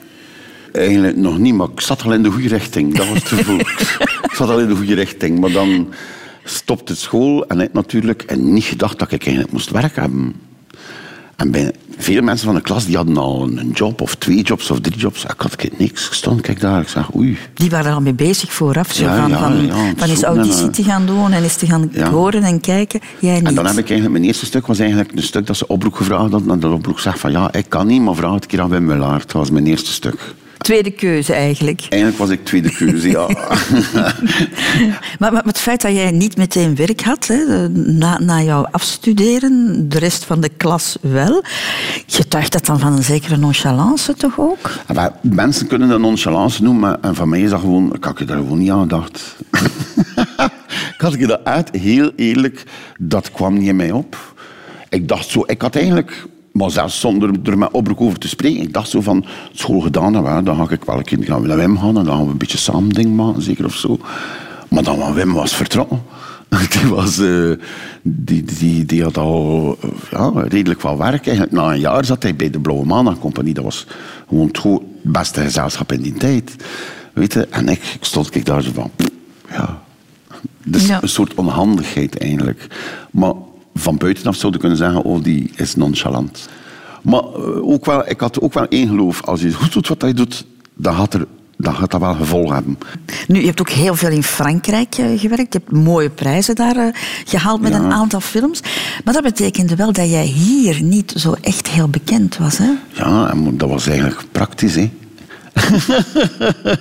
Eigenlijk 0.72 1.18
nog 1.18 1.38
niet, 1.38 1.54
maar 1.54 1.68
ik 1.74 1.82
zat 1.82 2.04
al 2.04 2.14
in 2.14 2.24
de 2.24 2.32
goede 2.32 2.48
richting. 2.48 2.96
Dat 2.96 3.08
was 3.08 3.24
te 3.24 3.36
vroeg. 3.36 3.62
ik 4.30 4.34
zat 4.34 4.50
al 4.50 4.60
in 4.60 4.68
de 4.68 4.76
goede 4.76 4.94
richting. 4.94 5.40
Maar 5.40 5.52
dan 5.52 5.94
stopte 6.44 6.96
school 6.96 7.48
en 7.48 7.60
ik 7.60 7.74
natuurlijk 7.74 8.22
en 8.22 8.54
niet 8.54 8.64
gedacht 8.64 9.00
dat 9.00 9.12
ik 9.12 9.24
eigenlijk 9.24 9.54
moest 9.54 9.70
werk 9.70 9.96
hebben. 9.96 10.36
En 11.36 11.52
bij 11.52 11.72
veel 11.98 12.22
mensen 12.22 12.46
van 12.46 12.56
de 12.56 12.62
klas 12.62 12.86
die 12.86 12.96
hadden 12.96 13.18
al 13.18 13.44
een 13.44 13.72
job 13.74 14.02
of 14.02 14.16
twee 14.16 14.42
jobs 14.42 14.72
of 14.72 14.80
drie 14.80 14.98
jobs. 14.98 15.24
Ik 15.24 15.34
had 15.38 15.64
ik 15.64 15.78
niks. 15.78 16.08
Ik 16.08 16.14
stond, 16.14 16.42
kijk 16.42 16.60
daar, 16.60 16.82
ik 16.82 16.88
zeg 16.88 17.16
oei. 17.16 17.38
Die 17.54 17.70
waren 17.70 17.86
er 17.86 17.94
al 17.94 18.02
mee 18.02 18.14
bezig 18.14 18.54
vooraf, 18.54 18.92
zo 18.92 19.04
Ja, 19.04 19.22
van, 19.22 19.30
ja, 19.30 19.38
van, 19.40 19.66
ja, 19.66 19.94
van 19.98 20.10
eens 20.10 20.20
zoeken 20.20 20.28
en, 20.28 20.36
auditie 20.36 20.66
eh, 20.66 20.72
te 20.72 20.84
gaan 20.84 21.06
doen 21.06 21.32
en 21.32 21.44
eens 21.44 21.56
te 21.56 21.66
gaan 21.66 21.92
horen 22.12 22.44
en 22.44 22.60
kijken. 22.60 23.00
Jij 23.20 23.40
niet. 23.40 23.48
En 23.48 23.56
dan 23.56 23.66
heb 23.66 23.78
ik 23.78 23.90
eigenlijk, 23.90 24.12
mijn 24.12 24.24
eerste 24.24 24.46
stuk 24.46 24.68
was 24.68 24.80
eigenlijk 24.80 25.12
een 25.12 25.24
stuk 25.24 25.48
dat 25.48 25.58
ze 25.58 25.68
oproep 25.68 25.94
gevraagd 25.94 26.32
hadden. 26.32 26.52
En 26.52 26.60
dat 26.60 26.74
oproep 26.74 27.00
zegt 27.00 27.20
van 27.20 27.32
ja, 27.32 27.54
ik 27.54 27.66
kan 27.70 27.88
niet, 27.88 28.02
maar 28.02 28.16
vraag 28.16 28.34
het 28.34 28.46
keer 28.46 28.62
aan 28.62 28.70
Wim. 28.70 29.00
Dat 29.00 29.32
was 29.32 29.50
mijn 29.50 29.68
eerste 29.68 29.92
stuk. 29.92 30.36
Tweede 30.58 30.92
keuze 30.92 31.34
eigenlijk. 31.34 31.86
Eigenlijk 31.90 32.22
was 32.22 32.30
ik 32.30 32.46
tweede 32.46 32.72
keuze, 32.72 33.10
ja. 33.10 33.28
Maar, 35.20 35.34
maar 35.34 35.44
het 35.44 35.58
feit 35.60 35.82
dat 35.82 35.92
jij 35.92 36.12
niet 36.12 36.38
meteen 36.38 36.76
werk 36.76 37.02
had, 37.02 37.28
hè, 37.28 37.70
na, 37.70 38.20
na 38.20 38.42
jouw 38.42 38.66
afstuderen, 38.72 39.86
de 39.90 40.00
rest 40.00 40.26
van 40.26 40.42
de 40.42 40.50
klas 40.58 40.98
wel, 41.02 41.44
getuigt 42.08 42.52
dat 42.52 42.66
dan 42.66 42.80
van 42.80 42.94
een 42.94 43.04
zekere 43.04 43.38
nonchalance 43.38 44.14
toch 44.14 44.40
ook? 44.40 44.72
En 44.88 44.96
wij- 44.96 45.12
mensen 45.22 45.68
kunnen 45.68 45.90
dat 45.90 46.00
nonchalance 46.00 46.64
noemen, 46.64 46.82
maar 46.82 46.98
en 47.02 47.16
van 47.16 47.30
mij 47.30 47.42
is 47.42 47.50
dat 47.50 47.60
gewoon... 47.60 47.94
Ik 47.94 48.04
had 48.04 48.20
je 48.20 48.26
daar 48.26 48.38
gewoon 48.38 48.58
niet 48.58 48.72
aan 48.72 48.82
gedacht. 48.82 49.36
ik 50.96 51.02
had 51.02 51.14
je 51.14 51.28
dat 51.28 51.44
uit, 51.44 51.70
heel 51.72 52.12
eerlijk, 52.16 52.64
dat 53.00 53.32
kwam 53.32 53.54
niet 53.54 53.68
in 53.68 53.76
mij 53.76 53.92
op. 53.92 54.34
Ik 54.90 55.08
dacht 55.08 55.28
zo, 55.30 55.44
ik 55.46 55.62
had 55.62 55.76
eigenlijk... 55.76 56.26
Maar 56.56 56.72
zelfs 56.72 57.00
zonder 57.00 57.32
er 57.44 57.58
met 57.58 57.72
oproep 57.72 58.02
over 58.02 58.20
te 58.20 58.28
spreken. 58.28 58.62
Ik 58.62 58.74
dacht 58.74 58.90
zo 58.90 59.02
van, 59.02 59.26
school 59.52 59.80
gedaan, 59.80 60.14
ja, 60.14 60.42
dan 60.42 60.56
ga 60.56 60.74
ik 60.74 60.84
wel 60.84 60.98
een 60.98 61.04
keer 61.04 61.24
gaan 61.24 61.42
we 61.42 61.48
naar 61.48 61.58
Wim 61.58 61.78
gaan 61.78 61.98
en 61.98 62.04
dan 62.04 62.16
gaan 62.16 62.26
we 62.26 62.32
een 62.32 62.38
beetje 62.38 62.58
samen 62.58 62.90
ding 62.90 63.16
maken, 63.16 63.42
zeker 63.42 63.66
of 63.66 63.76
zo. 63.76 64.00
Maar 64.70 64.84
dan 64.84 65.00
van 65.00 65.14
Wim 65.14 65.34
was 65.34 65.56
vertrokken. 65.56 66.02
Die, 66.80 66.90
was, 66.90 67.20
eh, 67.20 67.52
die, 68.02 68.44
die, 68.44 68.86
die 68.86 69.04
had 69.04 69.18
al 69.18 69.78
ja, 70.12 70.32
redelijk 70.36 70.82
wat 70.82 70.98
werk. 70.98 71.26
Eigenlijk 71.28 71.52
na 71.52 71.74
een 71.74 71.80
jaar 71.80 72.06
zat 72.06 72.24
hij 72.24 72.36
bij 72.36 72.50
de 72.50 72.60
Blauwe 72.60 72.86
Maandag 72.86 73.20
Compagnie. 73.20 73.54
Dat 73.54 73.64
was 73.64 73.88
gewoon 74.28 74.50
het 74.52 74.82
beste 75.02 75.42
gezelschap 75.42 75.92
in 75.92 76.02
die 76.02 76.14
tijd. 76.14 76.56
Weet 77.14 77.34
je? 77.34 77.48
En 77.48 77.68
ik, 77.68 77.84
ik 77.84 78.04
stond 78.04 78.36
ik 78.36 78.46
daar 78.46 78.62
zo 78.62 78.72
van... 78.74 78.92
Ja, 79.50 79.82
dus 80.64 80.88
Ja. 80.88 81.02
een 81.02 81.10
soort 81.10 81.34
onhandigheid 81.34 82.18
eigenlijk. 82.18 82.68
Maar 83.12 83.34
van 83.76 83.98
buitenaf 83.98 84.36
zouden 84.36 84.60
kunnen 84.60 84.78
zeggen, 84.78 85.02
oh, 85.04 85.24
die 85.24 85.52
is 85.56 85.76
nonchalant. 85.76 86.48
Maar 87.02 87.24
eh, 87.24 87.68
ook 87.68 87.86
wel, 87.86 88.10
ik 88.10 88.20
had 88.20 88.42
ook 88.42 88.54
wel 88.54 88.68
één 88.68 88.88
geloof. 88.88 89.22
Als 89.24 89.42
je 89.42 89.54
goed 89.54 89.74
doet 89.74 89.88
wat 89.88 90.02
je 90.02 90.14
doet, 90.14 90.46
dan 90.76 90.96
gaat, 90.96 91.14
er, 91.14 91.26
dan 91.58 91.76
gaat 91.76 91.92
dat 91.92 92.00
wel 92.00 92.14
gevolg 92.16 92.54
hebben. 92.54 92.78
Nu, 93.28 93.40
je 93.40 93.46
hebt 93.46 93.60
ook 93.60 93.70
heel 93.70 93.96
veel 93.96 94.10
in 94.10 94.24
Frankrijk 94.24 94.96
eh, 94.96 95.20
gewerkt. 95.20 95.54
Je 95.54 95.60
hebt 95.60 95.72
mooie 95.72 96.10
prijzen 96.10 96.56
daar 96.56 96.76
eh, 96.76 96.94
gehaald 97.26 97.62
met 97.62 97.72
Ja. 97.72 97.80
een 97.80 97.92
aantal 97.94 98.20
films. 98.20 98.60
Maar 99.04 99.14
dat 99.14 99.24
betekende 99.24 99.76
wel 99.76 99.92
dat 99.94 100.10
jij 100.10 100.26
hier 100.26 100.82
niet 100.84 101.14
zo 101.16 101.36
echt 101.42 101.68
heel 101.68 101.88
bekend 101.88 102.38
was, 102.38 102.58
hè? 102.58 102.70
Ja, 102.92 103.34
dat 103.54 103.70
was 103.70 103.88
eigenlijk 103.88 104.24
praktisch, 104.32 104.76
hè. 104.76 104.92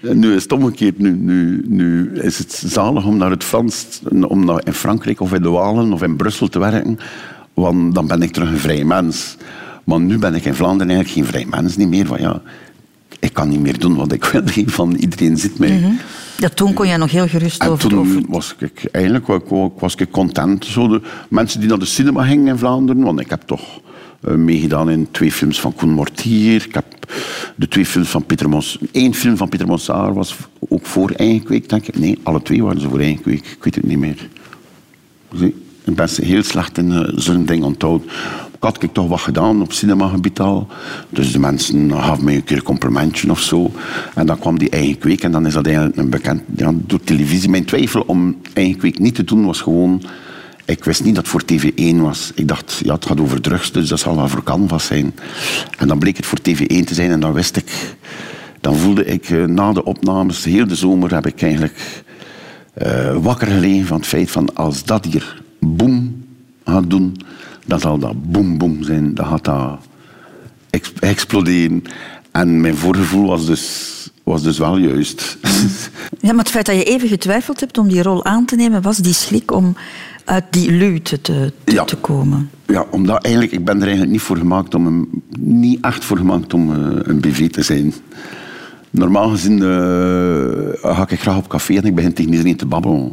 nu 0.00 0.34
is 0.34 0.42
het 0.42 0.52
omgekeerd. 0.52 0.98
Nu, 0.98 1.10
nu, 1.16 1.64
nu 1.68 2.10
is 2.14 2.38
het 2.38 2.62
zalig 2.66 3.04
om 3.04 3.16
naar 3.16 3.30
het 3.30 3.44
Frans, 3.44 3.86
om 4.28 4.44
naar 4.44 4.60
in 4.64 4.72
Frankrijk 4.72 5.20
of 5.20 5.32
in 5.32 5.42
de 5.42 5.48
Walen 5.48 5.92
of 5.92 6.02
in 6.02 6.16
Brussel 6.16 6.48
te 6.48 6.58
werken. 6.58 6.98
Want 7.54 7.94
dan 7.94 8.06
ben 8.06 8.22
ik 8.22 8.32
terug 8.32 8.50
een 8.50 8.58
vrij 8.58 8.84
mens. 8.84 9.36
Maar 9.84 10.00
nu 10.00 10.18
ben 10.18 10.34
ik 10.34 10.44
in 10.44 10.54
Vlaanderen 10.54 10.92
eigenlijk 10.94 11.26
geen 11.28 11.40
vrij 11.40 11.60
mens 11.60 11.76
niet 11.76 11.88
meer. 11.88 12.06
Van, 12.06 12.20
ja, 12.20 12.42
ik 13.18 13.32
kan 13.32 13.48
niet 13.48 13.60
meer 13.60 13.78
doen 13.78 13.94
wat 13.96 14.12
ik 14.12 14.24
wil. 14.24 14.42
Van 14.66 14.94
iedereen 14.94 15.36
zit 15.36 15.58
mij. 15.58 15.96
Ja, 16.38 16.48
toen 16.48 16.72
kon 16.74 16.86
jij 16.86 16.96
nog 16.96 17.10
heel 17.10 17.28
gerust 17.28 17.62
En 17.62 17.68
over, 17.68 17.88
toen 17.88 18.26
was 18.28 18.54
ik 18.58 18.84
eigenlijk 18.92 19.26
wa- 19.26 19.40
wa- 19.48 19.70
was 19.78 19.94
ik 19.94 20.10
content. 20.10 20.64
Zo 20.64 20.88
de 20.88 21.00
mensen 21.28 21.60
die 21.60 21.68
naar 21.68 21.78
de 21.78 21.84
cinema 21.84 22.24
gingen 22.24 22.46
in 22.46 22.58
Vlaanderen, 22.58 23.02
want 23.02 23.20
ik 23.20 23.30
heb 23.30 23.42
toch 23.42 23.80
meegedaan 24.20 24.90
in 24.90 25.08
twee 25.10 25.32
films 25.32 25.60
van 25.60 25.74
Koen 25.74 25.90
Mortier. 25.90 26.64
Ik 26.66 26.74
heb 26.74 26.84
de 27.56 27.68
twee 27.68 27.86
films 27.86 28.08
van 28.08 28.26
Pieter 28.26 28.48
Mons... 28.48 28.78
Eén 28.92 29.14
film 29.14 29.36
van 29.36 29.48
Pieter 29.48 29.66
Monsaar 29.66 30.14
was 30.14 30.36
ook 30.68 30.86
voor 30.86 31.10
Eigenkweek, 31.10 31.68
denk 31.68 31.86
ik. 31.86 31.98
Nee, 31.98 32.18
alle 32.22 32.42
twee 32.42 32.62
waren 32.62 32.80
ze 32.80 32.88
voor 32.88 33.00
Eigenkweek. 33.00 33.46
Ik 33.46 33.64
weet 33.64 33.74
het 33.74 33.84
niet 33.84 33.98
meer. 33.98 34.28
Ik 35.84 35.94
ben 35.94 36.08
heel 36.22 36.42
slecht 36.42 36.78
in 36.78 36.90
uh, 36.90 37.08
zo'n 37.14 37.44
ding 37.44 37.64
onthouden. 37.64 38.06
Ik 38.54 38.64
had 38.64 38.82
ik 38.82 38.92
toch 38.92 39.08
wat 39.08 39.20
gedaan 39.20 39.62
op 39.62 39.72
cinemagebied 39.72 40.40
al. 40.40 40.66
Dus 41.08 41.32
de 41.32 41.38
mensen 41.38 41.92
gaven 41.92 42.24
mij 42.24 42.34
een 42.34 42.44
keer 42.44 42.56
een 42.56 42.62
complimentje 42.62 43.30
of 43.30 43.40
zo. 43.40 43.70
En 44.14 44.26
dan 44.26 44.38
kwam 44.38 44.58
die 44.58 44.70
eigen 44.70 44.98
kweek 44.98 45.22
en 45.22 45.32
dan 45.32 45.46
is 45.46 45.52
dat 45.52 45.66
eigenlijk 45.66 45.96
een 45.96 46.10
bekend... 46.10 46.42
Ja, 46.56 46.72
door 46.86 47.00
televisie. 47.00 47.50
Mijn 47.50 47.64
twijfel 47.64 48.04
om 48.06 48.36
eigen 48.52 48.76
kweek 48.76 48.98
niet 48.98 49.14
te 49.14 49.24
doen 49.24 49.44
was 49.44 49.60
gewoon... 49.60 50.02
Ik 50.68 50.84
wist 50.84 51.04
niet 51.04 51.14
dat 51.14 51.26
het 51.26 51.32
voor 51.32 51.42
TV1 51.52 51.96
was. 51.96 52.32
Ik 52.34 52.48
dacht, 52.48 52.80
ja, 52.84 52.94
het 52.94 53.06
gaat 53.06 53.20
over 53.20 53.40
drugs, 53.40 53.72
dus 53.72 53.88
dat 53.88 53.98
zal 53.98 54.16
wel 54.16 54.28
voor 54.28 54.42
Canvas 54.42 54.86
zijn. 54.86 55.14
En 55.78 55.88
dan 55.88 55.98
bleek 55.98 56.16
het 56.16 56.26
voor 56.26 56.38
TV1 56.38 56.84
te 56.84 56.94
zijn 56.94 57.10
en 57.10 57.20
dan 57.20 57.32
wist 57.32 57.56
ik... 57.56 57.96
Dan 58.60 58.76
voelde 58.76 59.04
ik 59.04 59.30
eh, 59.30 59.44
na 59.44 59.72
de 59.72 59.84
opnames, 59.84 60.44
heel 60.44 60.66
de 60.66 60.74
zomer, 60.74 61.14
heb 61.14 61.26
ik 61.26 61.42
eigenlijk 61.42 62.04
uh, 62.82 63.16
wakker 63.16 63.46
gelegen 63.46 63.86
van 63.86 63.96
het 63.96 64.06
feit 64.06 64.30
van 64.30 64.54
als 64.54 64.84
dat 64.84 65.04
hier 65.04 65.42
boem 65.60 66.24
gaat 66.64 66.90
doen, 66.90 67.16
dan 67.66 67.80
zal 67.80 67.98
dat 67.98 68.30
boem 68.32 68.58
boem 68.58 68.82
zijn. 68.82 69.14
Dan 69.14 69.26
gaat 69.26 69.44
dat 69.44 69.78
ex 70.70 70.92
exploderen. 71.00 71.82
En 72.30 72.60
mijn 72.60 72.76
voorgevoel 72.76 73.26
was 73.26 73.46
dus, 73.46 73.94
was 74.22 74.42
dus 74.42 74.58
wel 74.58 74.76
juist. 74.76 75.36
Ja, 76.20 76.28
maar 76.28 76.44
het 76.44 76.52
feit 76.52 76.66
dat 76.66 76.76
je 76.76 76.84
even 76.84 77.08
getwijfeld 77.08 77.60
hebt 77.60 77.78
om 77.78 77.88
die 77.88 78.02
rol 78.02 78.24
aan 78.24 78.44
te 78.44 78.56
nemen, 78.56 78.82
was 78.82 78.96
die 78.96 79.12
schrik 79.12 79.52
om 79.52 79.76
uit 80.28 80.44
die 80.50 80.70
luwte 80.70 81.20
te, 81.20 81.52
te, 81.64 81.72
Ja. 81.72 81.84
te 81.84 81.96
komen. 81.96 82.50
Ja, 82.66 82.84
omdat 82.90 83.24
eigenlijk, 83.24 83.54
ik 83.54 83.64
ben 83.64 83.76
er 83.76 83.82
eigenlijk 83.82 84.10
niet 84.12 84.20
voor 84.20 84.36
gemaakt 84.36 84.74
om 84.74 84.86
een, 84.86 85.22
niet 85.38 85.84
echt 85.84 86.04
voor 86.04 86.16
gemaakt 86.16 86.54
om 86.54 86.72
eh, 86.72 86.78
een 87.02 87.20
BV 87.20 87.50
te 87.50 87.62
zijn. 87.62 87.94
Normaal 88.90 89.28
gezien 89.28 89.62
eh, 89.62 90.92
ga 90.94 91.06
ik 91.08 91.20
graag 91.20 91.36
op 91.36 91.48
café 91.48 91.74
en 91.76 91.84
ik 91.84 91.94
begin 91.94 92.12
tegen 92.12 92.32
iedereen 92.32 92.56
te 92.56 92.66
babbelen. 92.66 93.12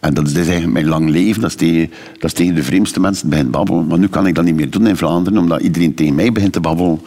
En 0.00 0.14
dat 0.14 0.26
is, 0.26 0.34
eigenlijk 0.34 0.72
mijn 0.72 0.86
lang 0.86 1.08
leven. 1.10 1.40
Dat 1.40 1.50
is, 1.50 1.56
tegen, 1.56 1.90
dat 2.12 2.24
is 2.24 2.32
tegen 2.32 2.54
de 2.54 2.62
vreemdste 2.62 3.00
mensen 3.00 3.28
begin 3.28 3.50
babbelen. 3.50 3.86
Maar 3.86 3.98
nu 3.98 4.08
kan 4.08 4.26
ik 4.26 4.34
dat 4.34 4.44
niet 4.44 4.54
meer 4.54 4.70
doen 4.70 4.86
in 4.86 4.96
Vlaanderen, 4.96 5.38
omdat 5.38 5.60
iedereen 5.60 5.94
tegen 5.94 6.14
mij 6.14 6.32
begint 6.32 6.52
te 6.52 6.60
babbelen. 6.60 7.00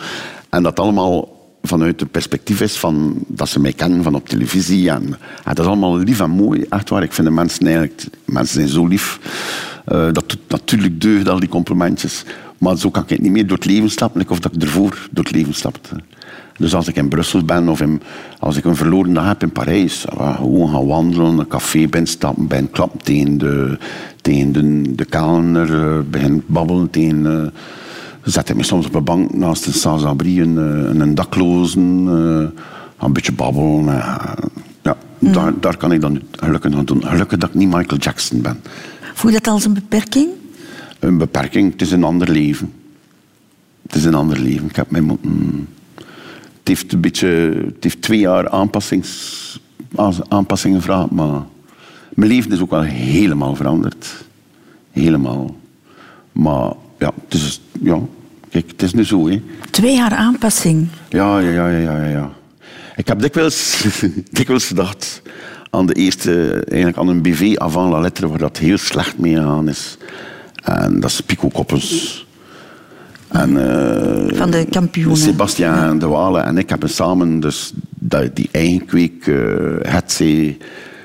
En 0.50 0.64
dat 0.64 0.80
allemaal 0.80 1.37
vanuit 1.68 2.00
het 2.00 2.12
perspectief 2.12 2.62
is 2.62 2.78
van 2.78 3.14
dat 3.28 3.50
ze 3.50 3.60
mij 3.60 3.74
kennen 3.74 4.04
van 4.04 4.16
op 4.16 4.30
televisie. 4.30 4.90
En, 4.90 5.04
en 5.04 5.54
dat 5.54 5.60
is 5.60 5.66
allemaal 5.66 5.98
lief 5.98 6.20
en 6.20 6.30
mooi. 6.30 6.66
Echt 6.70 6.90
waar, 6.90 7.04
ik 7.04 7.14
vind 7.14 7.28
de 7.28 7.34
mensen 7.34 7.66
eigenlijk... 7.66 8.04
Mensen 8.26 8.54
zijn 8.56 8.68
zo 8.68 8.86
lief. 8.86 9.20
Eh, 9.86 10.06
dat 10.12 10.30
doet 10.30 10.40
natuurlijk 10.48 11.02
deugd, 11.02 11.30
al 11.30 11.40
die 11.40 11.50
complimentjes. 11.50 12.24
Maar 12.58 12.78
zo 12.78 12.90
kan 12.90 13.04
ik 13.08 13.22
niet 13.22 13.32
meer 13.32 13.48
door 13.48 13.58
het 13.58 13.66
leven 13.66 13.90
stappen, 13.90 14.30
of 14.30 14.40
dat 14.40 14.56
ik 14.56 14.62
ervoor 14.62 15.08
door 15.12 15.24
het 15.24 15.34
leven 15.34 15.54
stapte. 15.54 15.96
Dus 16.58 16.76
als 16.76 16.88
ik 16.88 16.96
in 16.96 17.08
Brussel 17.08 17.44
ben 17.44 17.70
of 17.70 17.84
als 18.40 18.58
ik 18.58 18.66
een 18.66 18.76
verloren 18.76 19.14
dag 19.14 19.28
heb 19.28 19.42
in 19.42 19.52
Parijs, 19.52 20.08
ah, 20.08 20.36
gewoon 20.36 20.70
gaan 20.70 20.88
wandelen, 20.88 21.38
een 21.38 21.48
café 21.48 21.88
binnenstappen, 21.88 22.48
ben 22.48 22.70
klappen 22.72 23.00
tegen 23.00 23.38
de, 23.38 23.78
tegen 24.22 24.52
de, 24.52 24.96
de 24.96 25.06
kelner, 25.06 25.74
eh, 25.74 26.00
begin 26.10 26.44
babbelen 26.46 26.90
tegen... 26.90 27.54
zet 28.32 28.50
ik 28.50 28.56
me 28.56 28.64
soms 28.64 28.86
op 28.86 28.96
een 28.96 29.04
bank 29.04 29.34
naast 29.34 29.66
een 29.66 29.74
sans-abri, 29.74 30.42
een, 30.42 30.58
eh, 30.58 31.00
een 31.00 31.16
daklozen, 31.16 32.06
eh, 32.08 33.06
een 33.06 33.14
beetje 33.14 33.32
babbelen. 33.32 33.86
ja, 34.84 34.98
daar, 35.20 35.60
daar 35.60 35.78
kan 35.78 35.92
ik 35.92 36.02
dan 36.02 36.22
gelukkig 36.32 36.74
aan 36.74 36.86
doen. 36.86 37.06
Gelukkig 37.06 37.38
dat 37.38 37.50
ik 37.50 37.56
niet 37.56 37.68
Michael 37.68 38.00
Jackson 38.00 38.42
ben. 38.42 38.62
Voel 39.14 39.32
je 39.32 39.40
dat 39.40 39.54
als 39.54 39.66
een 39.66 39.74
beperking? 39.74 40.30
Een 41.00 41.18
beperking, 41.18 41.72
het 41.72 41.82
is 41.82 41.92
een 41.92 42.04
ander 42.04 42.32
leven. 42.32 42.74
Het 43.82 43.96
is 43.96 44.06
een 44.06 44.14
ander 44.14 44.40
leven. 44.40 44.68
Ik 44.68 44.76
heb 44.76 44.92
mij 44.92 45.02
moeten... 45.02 45.68
Het 46.60 46.78
heeft, 46.78 46.94
een 46.94 47.02
beetje, 47.02 47.28
het 47.66 47.84
heeft 47.84 48.02
twee 48.02 48.20
jaar 48.20 48.50
aanpassings, 48.50 49.60
aanpassingen 50.28 50.78
gevraagd, 50.78 51.12
maar 51.12 51.42
mijn 52.14 52.32
leven 52.32 52.52
is 52.52 52.60
ook 52.60 52.70
wel 52.70 52.82
helemaal 52.82 53.56
veranderd. 53.56 54.26
Helemaal. 54.92 55.56
Maar 56.32 56.74
ja, 56.98 57.12
het 57.28 57.34
is, 57.34 57.62
ja 57.82 58.00
kijk, 58.50 58.72
het 58.72 58.82
is 58.82 58.94
nu 58.94 59.06
zo. 59.06 59.30
Hè. 59.30 59.42
Twee 59.70 59.96
jaar 59.96 60.12
aanpassing. 60.12 60.88
Ja, 61.10 61.40
ja, 61.40 61.50
ja, 61.50 61.68
ja, 61.68 61.98
ja, 61.98 62.06
ja. 62.06 62.32
Ik 62.96 63.08
heb 63.08 63.20
dikwijls, 63.20 63.86
dikwijls 64.32 64.66
gedacht 64.66 65.22
aan 65.70 65.86
de 65.86 65.94
eerste, 65.94 66.64
eigenlijk 66.68 66.98
aan 66.98 67.08
een 67.08 67.22
BV 67.22 67.56
avant 67.56 67.92
la 67.92 68.00
lettre, 68.00 68.28
waar 68.28 68.38
dat 68.38 68.58
heel 68.58 68.78
slecht 68.78 69.18
mee 69.18 69.36
gegaan 69.36 69.70
is. 69.70 69.98
En 70.64 71.00
dat 71.00 71.10
is 71.10 71.22
Pico 71.22 71.48
Koppens. 71.48 72.26
En, 73.28 73.72
eh, 74.30 74.38
Van 74.38 74.52
de 74.52 74.66
kampioenen. 74.70 75.18
Sebastien 75.18 76.00
de 76.00 76.08
Walen 76.08 76.46
en 76.46 76.58
ik 76.58 76.70
hebben 76.70 76.90
samen 76.90 77.40
dus 77.40 77.74
die 78.34 78.50
eigen 78.52 78.86
kweek, 78.86 79.28
eh 79.28 79.94
het 79.94 80.12
zee, 80.12 80.58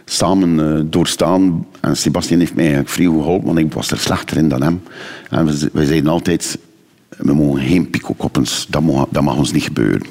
samen 0.05 0.77
eh, 0.77 0.83
doorstaan. 0.85 1.67
En 1.81 1.97
Sebastien 1.97 2.39
heeft 2.39 2.55
mij 2.55 2.65
eigenlijk 2.65 2.95
vrij 2.95 3.07
geholpen, 3.07 3.47
want 3.47 3.59
ik 3.59 3.73
was 3.73 3.91
er 3.91 3.99
slechter 3.99 4.37
in 4.37 4.49
dan 4.49 4.63
hem. 4.63 4.83
En 5.31 5.47
we, 5.47 5.71
wij 5.73 5.85
zeiden 5.85 6.11
altijd, 6.11 6.59
we 7.19 7.35
mogen 7.35 7.63
geen 7.63 7.91
pico-koppens, 7.91 8.67
dat, 8.71 8.83
mag- 8.83 9.07
dat 9.11 9.23
mag 9.23 9.37
ons 9.37 9.53
niet 9.53 9.63
gebeuren. 9.63 10.03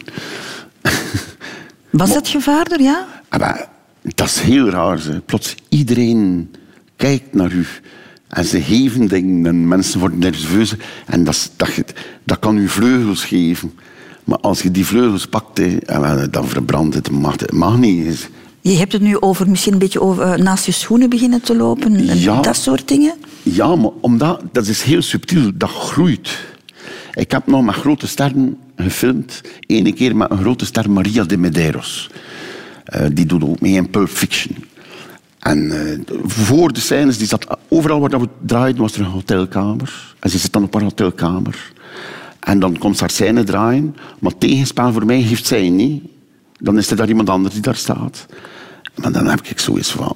Was 1.90 2.14
dat 2.14 2.28
gevaarder, 2.28 2.82
ja? 2.82 3.08
Ah, 3.30 3.40
Maar 3.40 3.70
dat 4.02 4.28
is 4.28 4.40
heel 4.40 4.70
raar. 4.70 5.00
Ze. 5.00 5.22
Plots 5.26 5.56
iedereen 5.70 6.52
kijkt 6.96 7.34
naar 7.34 7.52
u. 7.52 7.66
En 8.28 8.46
ze 8.46 8.62
geven 8.62 9.08
dingen 9.08 9.46
en 9.46 9.68
mensen 9.68 10.00
worden 10.00 10.20
nerveus. 10.20 10.74
En 11.06 11.24
dat, 11.24 11.52
dat, 11.58 11.74
je- 11.74 11.86
dat 12.24 12.40
kan 12.40 12.58
u 12.58 12.68
vleugels 12.68 13.26
geven. 13.26 13.72
Maar 14.24 14.38
als 14.38 14.62
je 14.62 14.72
die 14.72 14.86
vleugels 14.86 15.28
pakt, 15.28 15.58
hè, 15.58 15.78
wel, 16.00 16.30
dan 16.32 16.48
verbrandt 16.48 16.96
het. 16.96 17.12
Mag, 17.12 17.40
het 17.40 17.52
mag 17.52 17.78
niet. 17.78 18.30
Je 18.62 18.78
hebt 18.78 18.94
het 18.94 19.02
nu 19.02 19.20
over 19.22 19.50
misschien 19.50 19.74
een 19.74 19.80
beetje 19.80 20.02
over 20.02 20.24
eh, 20.24 20.38
naast 20.44 20.66
je 20.66 20.72
schoenen 20.72 21.10
beginnen 21.10 21.42
te 21.42 21.56
lopen. 21.56 21.96
en 21.96 22.18
Ja. 22.20 22.42
Dat 22.42 22.56
soort 22.56 22.88
dingen. 22.88 23.14
Ja, 23.44 23.76
maar 23.76 23.92
omdat, 24.02 24.42
dat 24.52 24.68
is 24.68 24.82
heel 24.82 25.02
subtiel. 25.02 25.52
Dat 25.56 25.70
groeit. 25.70 26.38
Ik 27.22 27.32
heb 27.32 27.48
nog 27.48 27.64
met 27.64 27.76
grote 27.76 28.08
sterren 28.08 28.58
gefilmd. 28.76 29.42
Eén 29.68 29.94
keer 29.94 30.16
met 30.16 30.32
een 30.32 30.38
grote 30.38 30.66
ster, 30.66 30.92
Maria 30.92 31.24
de 31.24 31.38
Medeiros. 31.38 32.10
Eh, 32.84 33.06
die 33.14 33.26
doet 33.26 33.44
ook 33.44 33.60
mee 33.60 33.74
in 33.74 33.90
Pulp 33.90 34.10
Fiction. 34.10 34.56
En 35.40 35.72
eh, 35.72 36.00
voor 36.24 36.74
de 36.74 36.80
scènes, 36.80 37.18
die 37.18 37.28
zat, 37.28 37.58
overal 37.70 38.00
waar 38.00 38.20
we 38.20 38.28
draaiden, 38.46 38.82
was 38.82 38.94
er 38.94 39.00
een 39.00 39.06
hotelkamer. 39.06 40.16
En 40.20 40.30
ze 40.30 40.38
zit 40.38 40.54
dan 40.54 40.64
op 40.64 40.74
haar 40.74 40.84
hotelkamer. 40.84 41.74
En 42.40 42.60
dan 42.60 42.78
komt 42.78 42.96
ze 42.96 43.02
haar 43.02 43.12
scène 43.12 43.44
draaien. 43.44 43.96
Maar 44.20 44.38
tegenspel 44.38 44.92
voor 44.94 45.06
mij 45.06 45.20
heeft 45.20 45.46
zij 45.46 45.70
niet. 45.70 46.04
Dan 46.60 46.78
is 46.78 46.90
er 46.90 46.96
daar 46.96 47.10
iemand 47.10 47.30
anders 47.30 47.54
die 47.54 47.64
daar 47.64 47.76
staat. 47.76 48.26
Maar 48.96 49.12
dan 49.12 49.28
heb 49.28 49.42
ik 49.42 49.60
zoiets 49.60 49.92
van... 49.92 50.16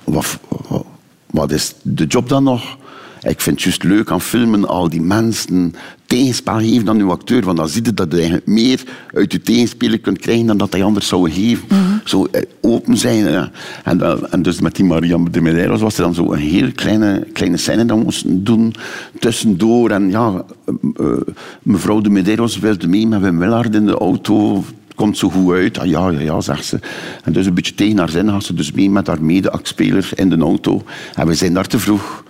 Wat 1.25 1.51
is 1.51 1.75
de 1.81 2.05
job 2.05 2.29
dan 2.29 2.43
nog? 2.43 2.77
Ik 3.25 3.41
vind 3.41 3.55
het 3.55 3.61
juist 3.63 3.83
leuk 3.83 4.11
aan 4.11 4.21
filmen, 4.21 4.67
al 4.67 4.89
die 4.89 5.01
mensen 5.01 5.73
tegenspel 6.05 6.59
geven 6.59 6.89
aan 6.89 6.99
uw 6.99 7.11
acteur. 7.11 7.41
Want 7.45 7.57
dan 7.57 7.67
zie 7.69 7.83
je 7.85 7.93
dat 7.93 8.07
je 8.11 8.17
eigenlijk 8.17 8.47
meer 8.47 8.83
uit 9.13 9.31
je 9.31 9.41
tegenspeler 9.41 9.99
kunt 9.99 10.19
krijgen 10.19 10.45
dan 10.45 10.57
dat 10.57 10.71
hij 10.73 10.83
anders 10.83 11.07
zou 11.07 11.31
geven. 11.31 11.67
Zo 12.03 12.25
eh, 12.31 12.41
open 12.61 12.97
zijn. 12.97 13.29
ja. 13.31 13.51
En, 13.83 13.97
dan- 13.97 14.27
en 14.27 14.41
dus 14.41 14.61
met 14.61 14.75
die 14.75 14.85
Maria 14.85 15.17
de 15.31 15.41
Medeiros 15.41 15.81
was 15.81 15.97
er 15.97 16.03
dan 16.03 16.13
zo 16.13 16.31
een 16.33 16.39
heel 16.39 16.71
kleine, 16.75 17.27
kleine 17.33 17.57
scène 17.57 17.85
dat 17.85 17.97
we 17.97 18.03
moesten 18.03 18.43
doen. 18.43 18.73
Tussendoor. 19.19 19.89
En 19.89 20.09
ja, 20.09 20.45
eh, 20.65 20.73
eh, 21.05 21.17
mevrouw 21.63 22.01
de 22.01 22.09
Medeiros 22.09 22.59
wilde 22.59 22.87
mee 22.87 23.07
met 23.07 23.21
Wim 23.21 23.37
Willard 23.39 23.75
in 23.75 23.85
de 23.85 23.97
auto 23.97 24.63
komt 24.95 25.17
zo 25.17 25.29
goed 25.29 25.53
uit. 25.53 25.77
Ah, 25.79 25.85
ja, 25.85 26.09
ja, 26.09 26.19
ja, 26.19 26.41
zegt 26.41 26.65
ze. 26.65 26.79
En 27.23 27.33
dus 27.33 27.45
een 27.45 27.53
beetje 27.53 27.75
tegen 27.75 27.97
haar 27.97 28.09
zin 28.09 28.29
gaat 28.29 28.43
ze 28.43 28.53
dus 28.53 28.71
mee 28.71 28.89
met 28.89 29.07
haar 29.07 29.21
mede-actspeler 29.23 30.09
in 30.15 30.29
de 30.29 30.37
auto. 30.37 30.83
En 31.13 31.27
we 31.27 31.33
zijn 31.33 31.53
daar 31.53 31.67
te 31.67 31.79
vroeg. 31.79 32.23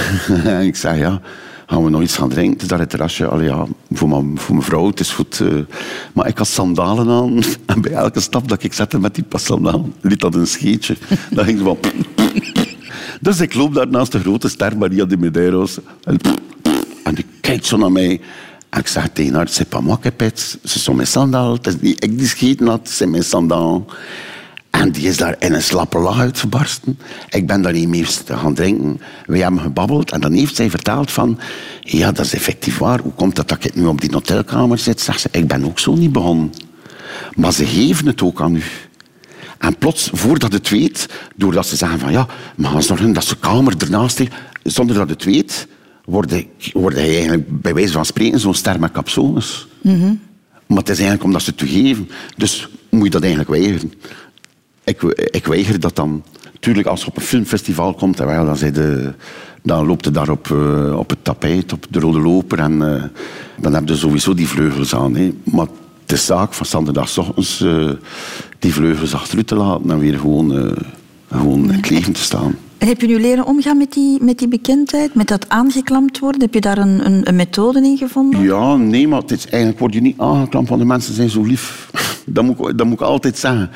ik 0.70 0.76
zei, 0.76 0.98
ja, 0.98 1.20
gaan 1.66 1.84
we 1.84 1.90
nog 1.90 2.02
iets 2.02 2.16
gaan 2.16 2.28
drinken? 2.28 2.52
Het 2.52 2.62
is 2.62 2.68
daar 2.68 2.78
het. 2.78 3.30
Allee, 3.30 3.48
ja, 3.48 3.66
voor, 3.90 4.08
mijn, 4.08 4.38
voor 4.38 4.54
mijn 4.54 4.66
vrouw, 4.66 4.86
het 4.86 5.00
is 5.00 5.10
goed. 5.10 5.40
eh. 5.40 5.48
Maar 6.12 6.26
ik 6.28 6.38
had 6.38 6.46
sandalen 6.46 7.08
aan. 7.08 7.42
En 7.66 7.80
bij 7.80 7.92
elke 7.92 8.20
stap 8.20 8.48
dat 8.48 8.62
ik 8.62 8.72
zette 8.72 8.98
met 8.98 9.14
die 9.14 9.24
sandalen, 9.30 9.94
liet 10.00 10.20
dat 10.20 10.34
een 10.34 10.46
scheetje. 10.46 10.96
Dan 11.30 11.44
ging 11.44 11.58
ze 11.58 11.64
van... 11.64 11.78
Dus 13.20 13.40
ik 13.40 13.54
loop 13.54 13.74
daar 13.74 13.88
naast 13.88 14.12
de 14.12 14.20
grote 14.20 14.48
ster 14.48 14.78
Maria 14.78 15.04
de 15.04 15.16
Medeiros. 15.16 15.78
En, 16.04 16.18
en 17.04 17.14
die 17.14 17.26
kijkt 17.40 17.66
zo 17.66 17.76
naar 17.76 17.92
mij. 17.92 18.20
En 18.72 18.80
ik 18.80 18.86
zeg 18.86 19.08
tegen 19.12 19.34
haar, 19.34 19.48
c'est 19.48 19.68
pas 19.68 19.82
moi 19.82 19.98
qui 20.00 20.10
pète, 20.10 20.58
ce 20.64 20.94
mes 20.94 21.10
sandales. 21.10 21.58
Het 21.62 21.66
is 21.82 21.94
ik 21.98 22.18
die 22.18 22.26
scheten 22.26 22.66
had, 22.66 22.88
c'est 22.88 23.08
mes 23.08 23.28
sandales. 23.28 23.82
En 24.82 24.90
die 24.92 25.06
is 25.08 25.16
daar 25.16 25.36
in 25.38 25.52
een 25.52 25.62
slappe 25.62 25.98
lach 25.98 26.18
uitgebarsten. 26.20 26.98
Ik 27.28 27.46
ben 27.46 27.62
daar 27.62 27.72
niet 27.72 27.88
mee 27.88 28.04
gaan 28.24 28.54
drinken. 28.54 29.00
We 29.26 29.38
hebben 29.38 29.60
gebabbeld 29.60 30.10
en 30.12 30.20
dan 30.20 30.32
heeft 30.32 30.56
zij 30.56 30.70
verteld 30.70 31.10
van... 31.10 31.38
Ja, 31.80 32.12
dat 32.12 32.24
is 32.24 32.34
effectief 32.34 32.78
waar. 32.78 33.00
Hoe 33.00 33.12
komt 33.12 33.36
het 33.36 33.48
dat 33.48 33.64
ik 33.64 33.74
nu 33.74 33.84
op 33.86 34.00
die 34.00 34.10
hotelkamer 34.12 34.78
zit? 34.78 35.00
Zegt 35.00 35.20
ze, 35.20 35.28
ik 35.32 35.46
ben 35.46 35.64
ook 35.64 35.78
zo 35.78 35.94
niet 35.94 36.12
begonnen. 36.12 36.52
Maar 37.34 37.52
ze 37.52 37.66
geven 37.66 38.06
het 38.06 38.22
ook 38.22 38.40
aan 38.40 38.54
u. 38.56 38.62
En 39.58 39.78
plots, 39.78 40.10
voordat 40.12 40.52
het 40.52 40.68
weet, 40.68 41.08
doordat 41.36 41.66
ze 41.66 41.76
zeggen 41.76 41.98
van 41.98 42.12
ja, 42.12 42.26
maar 42.56 42.70
gaan 42.70 42.82
zorgen 42.82 43.12
dat 43.12 43.24
ze 43.24 43.36
kamer 43.38 43.74
ernaast 43.78 44.18
heeft, 44.18 44.32
zonder 44.62 44.96
dat 44.96 45.08
het 45.08 45.24
weet, 45.24 45.66
word, 46.04 46.30
je- 46.30 46.46
word 46.72 46.94
je 46.94 47.00
eigenlijk 47.00 47.60
bij 47.62 47.74
wijze 47.74 47.92
van 47.92 48.04
spreken 48.04 48.40
zo'n 48.40 48.54
ster 48.54 48.80
met 48.80 48.92
capsules. 48.92 49.66
Maar 50.66 50.78
het 50.78 50.88
is 50.88 50.96
eigenlijk 50.98 51.24
omdat 51.24 51.42
ze 51.42 51.50
het 51.50 51.58
toegeven. 51.58 52.08
Dus 52.36 52.68
moet 52.90 53.04
je 53.04 53.10
dat 53.10 53.22
eigenlijk 53.22 53.50
weigeren. 53.50 53.92
Ik, 54.84 55.02
ik 55.30 55.46
weiger 55.46 55.80
dat 55.80 55.96
dan. 55.96 56.22
Tuurlijk, 56.60 56.86
als 56.86 57.00
je 57.00 57.06
op 57.06 57.16
een 57.16 57.22
filmfestival 57.22 57.94
komt, 57.94 58.18
wel, 58.18 58.44
dan, 58.44 58.72
de, 58.72 59.12
dan 59.62 59.86
loopt 59.86 60.04
je 60.04 60.10
daar 60.10 60.28
op, 60.28 60.50
eh, 60.50 60.98
op 60.98 61.10
het 61.10 61.24
tapijt, 61.24 61.72
op 61.72 61.86
de 61.90 62.00
rode 62.00 62.20
loper. 62.20 62.58
En 62.58 62.94
eh, 62.94 63.02
dan 63.60 63.74
heb 63.74 63.88
je 63.88 63.96
sowieso 63.96 64.34
die 64.34 64.48
vleugels 64.48 64.94
aan. 64.94 65.16
Hè. 65.16 65.34
Maar 65.44 65.66
het 66.02 66.12
is 66.12 66.26
zaak 66.26 66.52
van 66.52 66.66
zondagochtends 66.66 67.60
eh 67.60 67.90
die 68.58 68.74
vleugels 68.74 69.14
achteruit 69.14 69.46
te 69.46 69.54
laten 69.54 69.90
en 69.90 69.98
weer 69.98 70.18
gewoon, 70.18 70.76
gewoon 71.30 71.64
in 71.64 71.70
het 71.70 71.90
leven 71.90 72.12
te 72.12 72.20
staan. 72.20 72.56
En 72.82 72.88
heb 72.88 73.00
je 73.00 73.06
nu 73.06 73.20
leren 73.20 73.46
omgaan 73.46 73.76
met 73.76 73.92
die, 73.92 74.22
met 74.22 74.38
die 74.38 74.48
bekendheid, 74.48 75.14
met 75.14 75.28
dat 75.28 75.48
aangeklampt 75.48 76.18
worden? 76.18 76.40
Heb 76.40 76.54
je 76.54 76.60
daar 76.60 76.78
een, 76.78 77.06
een, 77.06 77.28
een 77.28 77.36
methode 77.36 77.82
in 77.82 77.96
gevonden? 77.96 78.42
Ja, 78.42 78.76
nee, 78.76 79.08
maar 79.08 79.20
het 79.20 79.30
is, 79.30 79.46
eigenlijk 79.46 79.78
word 79.78 79.94
je 79.94 80.00
niet 80.00 80.18
aangeklampt, 80.18 80.68
want 80.68 80.80
de 80.80 80.86
mensen 80.86 81.14
zijn 81.14 81.30
zo 81.30 81.42
lief. 81.42 81.90
Dat 82.26 82.44
moet, 82.44 82.78
dat 82.78 82.86
moet 82.86 83.00
ik 83.00 83.00
altijd 83.00 83.38
zeggen. 83.38 83.70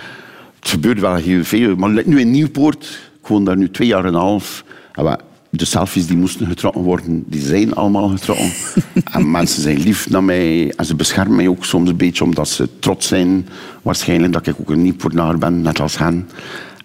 Het 0.66 0.74
gebeurt 0.74 1.00
wel 1.00 1.14
heel 1.14 1.44
veel. 1.44 1.76
Maar 1.76 2.02
nu 2.04 2.20
in 2.20 2.30
Nieuwpoort, 2.30 2.98
ik 3.22 3.26
woon 3.26 3.44
daar 3.44 3.56
nu 3.56 3.70
twee 3.70 3.88
jaar 3.88 4.04
en 4.04 4.14
een 4.14 4.20
half. 4.20 4.64
En 4.92 5.04
we- 5.04 5.18
de 5.50 5.64
selfies 5.64 6.06
die 6.06 6.16
moesten 6.16 6.46
getrokken 6.46 6.82
worden, 6.82 7.24
die 7.26 7.40
zijn 7.40 7.74
allemaal 7.74 8.08
getrokken. 8.08 8.50
en 9.12 9.30
mensen 9.30 9.62
zijn 9.62 9.78
lief 9.80 10.10
naar 10.10 10.24
mij. 10.24 10.72
En 10.76 10.84
ze 10.84 10.94
beschermen 10.94 11.36
mij 11.36 11.48
ook 11.48 11.64
soms 11.64 11.88
een 11.90 11.96
beetje, 11.96 12.24
omdat 12.24 12.48
ze 12.48 12.68
trots 12.78 13.06
zijn. 13.06 13.48
Waarschijnlijk 13.82 14.32
dat 14.32 14.46
ik 14.46 14.54
ook 14.60 14.70
een 14.70 14.82
Nieuwpoortnaar 14.82 15.38
ben, 15.38 15.62
net 15.62 15.80
als 15.80 15.98
hen. 15.98 16.28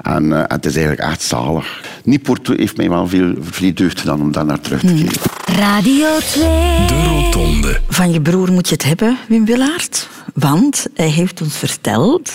En 0.02 0.34
eh, 0.34 0.44
het 0.48 0.66
is 0.66 0.76
eigenlijk 0.76 1.10
echt 1.10 1.22
zalig. 1.22 1.82
Nieuwpoort 2.04 2.48
heeft 2.48 2.78
mij 2.78 2.90
wel 2.90 3.08
veel, 3.08 3.34
veel 3.40 3.74
deugd 3.74 4.00
gedaan 4.00 4.22
om 4.22 4.32
daar 4.32 4.46
naar 4.46 4.60
terug 4.60 4.80
te 4.80 4.94
kijken. 4.94 5.22
Radio 5.60 6.08
2. 6.20 6.44
De 6.88 7.04
Rotonde. 7.08 7.80
Van 7.90 8.12
je 8.12 8.22
broer 8.22 8.52
moet 8.52 8.68
je 8.68 8.74
het 8.74 8.84
hebben, 8.84 9.18
Wim 9.28 9.46
Willaert. 9.46 10.10
Want 10.34 10.88
hij 10.94 11.10
heeft 11.10 11.42
ons 11.42 11.58
verteld 11.58 12.32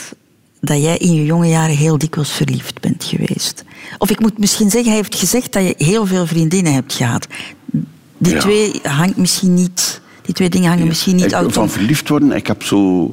dat 0.61 0.83
jij 0.83 0.97
in 0.97 1.15
je 1.15 1.25
jonge 1.25 1.49
jaren 1.49 1.77
heel 1.77 1.99
dikwijls 1.99 2.31
verliefd 2.31 2.81
bent 2.81 3.05
geweest. 3.05 3.65
Of 3.99 4.11
ik 4.11 4.21
moet 4.21 4.39
misschien 4.39 4.71
zeggen, 4.71 4.89
hij 4.89 4.99
heeft 5.01 5.15
gezegd 5.15 5.53
dat 5.53 5.63
je 5.63 5.75
heel 5.85 6.07
veel 6.07 6.27
vriendinnen 6.27 6.73
hebt 6.73 6.93
gehad. 6.93 7.27
Die 8.19 8.33
Ja. 8.33 8.41
twee 8.41 8.81
hangt 8.83 9.17
misschien 9.17 9.55
niet... 9.55 10.01
Die 10.23 10.35
twee 10.35 10.49
dingen 10.49 10.69
hangen 10.69 10.87
misschien 10.87 11.17
niet 11.17 11.25
ik, 11.25 11.33
uit. 11.33 11.53
Van 11.53 11.71
verliefd 11.71 12.09
worden, 12.09 12.33
ik 12.33 12.47
heb 12.47 12.63
zo 12.63 13.13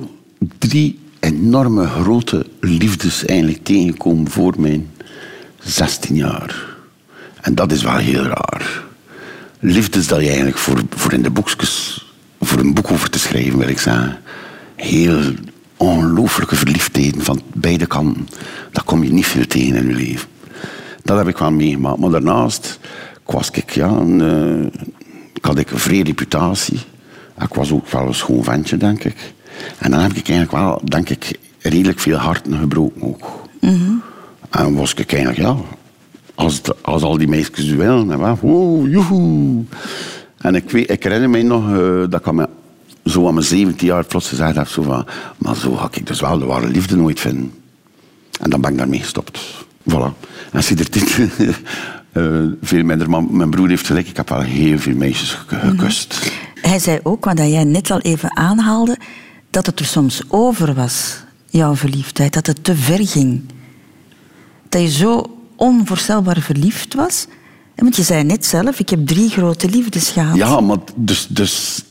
drie 0.57 0.99
enorme 1.19 1.87
grote 1.87 2.45
liefdes 2.59 3.25
eigenlijk 3.25 3.63
tegengekomen 3.63 4.29
voor 4.29 4.53
mijn 4.57 4.89
16 5.59 6.15
jaar. 6.15 6.65
En 7.41 7.55
dat 7.55 7.71
is 7.71 7.83
wel 7.83 7.97
heel 7.97 8.23
raar. 8.23 8.83
Liefdes 9.59 10.07
dat 10.07 10.19
je 10.19 10.27
eigenlijk 10.27 10.57
voor, 10.57 10.81
voor 10.89 11.13
in 11.13 11.21
de 11.21 11.29
boekjes, 11.29 12.05
voor 12.41 12.59
een 12.59 12.73
boek 12.73 12.91
over 12.91 13.09
te 13.09 13.19
schrijven, 13.19 13.57
wil 13.57 13.67
ik 13.67 13.79
zeggen. 13.79 14.17
Heel 14.75 15.21
ongelooflijke 15.83 16.55
verliefdheden 16.55 17.21
van 17.21 17.41
beide 17.53 17.85
kanten. 17.85 18.27
Dat 18.71 18.83
kom 18.83 19.03
je 19.03 19.13
niet 19.13 19.25
veel 19.25 19.47
tegen 19.47 19.75
in 19.75 19.87
je 19.87 19.93
leven. 19.93 20.27
Dat 21.03 21.17
heb 21.17 21.27
ik 21.27 21.37
wel 21.37 21.51
meegemaakt. 21.51 21.99
Maar 21.99 22.09
daarnaast 22.09 22.79
was 23.25 23.49
ik, 23.49 23.69
ja, 23.69 23.87
een, 23.87 24.21
eh, 24.21 24.81
ik 25.33 25.45
had 25.45 25.57
ik 25.57 25.71
een 25.71 25.79
vrije 25.79 26.03
reputatie. 26.03 26.79
Ik 27.41 27.53
was 27.53 27.71
ook 27.71 27.87
wel 27.87 28.07
een 28.07 28.13
schoon 28.13 28.43
ventje, 28.43 28.77
denk 28.77 29.03
ik. 29.03 29.33
En 29.77 29.91
dan 29.91 29.99
heb 29.99 30.11
ik 30.11 30.29
eigenlijk 30.29 30.51
wel, 30.51 30.81
denk 30.83 31.09
ik, 31.09 31.39
redelijk 31.59 31.99
veel 31.99 32.17
harten 32.17 32.59
gebroken 32.59 33.01
ook. 33.01 33.41
En 34.49 34.75
was 34.75 34.93
ik 34.93 35.13
eigenlijk, 35.13 35.41
ja, 35.41 35.55
als, 36.35 36.61
als 36.81 37.01
al 37.01 37.17
die 37.17 37.27
meisjes 37.27 37.69
willen, 37.69 38.17
was 38.17 38.37
oh, 38.41 38.89
joehoe. 38.89 39.63
En 40.37 40.55
ik, 40.55 40.69
weet, 40.69 40.89
ik 40.89 41.03
herinner 41.03 41.29
mij 41.29 41.43
nog 41.43 41.69
eh, 41.69 41.99
dat 42.09 42.19
ik 42.19 42.27
aan 42.27 42.35
mijn, 42.35 42.47
zo 43.05 43.27
aan 43.27 43.33
mijn 43.33 43.45
17 43.45 43.87
jaar 43.87 44.05
plots 44.05 44.29
gezegd 44.29 44.55
heb, 44.55 44.67
zo 44.67 44.81
van, 44.81 45.05
maar 45.37 45.55
zo 45.55 45.75
ga 45.75 45.89
ik 45.91 46.07
dus 46.07 46.19
wel 46.19 46.39
de 46.39 46.45
ware 46.45 46.67
liefde 46.67 46.95
nooit 46.95 47.19
vinden. 47.19 47.53
En 48.39 48.49
dan 48.49 48.61
ben 48.61 48.71
ik 48.71 48.77
daarmee 48.77 48.99
gestopt. 48.99 49.39
Voilà. 49.89 50.13
En 50.51 50.63
sindsdien 50.63 51.31
uh, 52.13 52.51
veel 52.61 52.83
minder. 52.83 53.09
Maar 53.09 53.23
mijn 53.23 53.49
broer 53.49 53.69
heeft 53.69 53.85
gelijk, 53.85 54.07
ik 54.07 54.17
heb 54.17 54.29
wel 54.29 54.41
heel 54.41 54.79
veel 54.79 54.95
meisjes 54.95 55.31
gek- 55.33 55.59
gekust. 55.59 56.31
Hij 56.61 56.79
zei 56.79 56.99
ook, 57.03 57.25
wat 57.25 57.37
jij 57.37 57.63
net 57.63 57.91
al 57.91 57.99
even 57.99 58.37
aanhaalde, 58.37 58.97
dat 59.49 59.65
het 59.65 59.79
er 59.79 59.85
soms 59.85 60.21
over 60.27 60.73
was, 60.73 61.15
jouw 61.49 61.75
verliefdheid. 61.75 62.33
Dat 62.33 62.47
het 62.47 62.63
te 62.63 62.75
ver 62.75 63.07
ging. 63.07 63.41
Dat 64.69 64.81
je 64.81 64.89
zo 64.89 65.37
onvoorstelbaar 65.55 66.41
verliefd 66.41 66.93
was. 66.93 67.27
Want 67.75 67.95
je 67.95 68.03
zei 68.03 68.23
net 68.23 68.45
zelf, 68.45 68.79
ik 68.79 68.89
heb 68.89 69.07
drie 69.07 69.29
grote 69.29 69.69
liefdes 69.69 70.09
gehad. 70.09 70.35
Ja, 70.35 70.59
maar 70.59 70.77
dus, 70.95 71.27
dus 71.27 71.83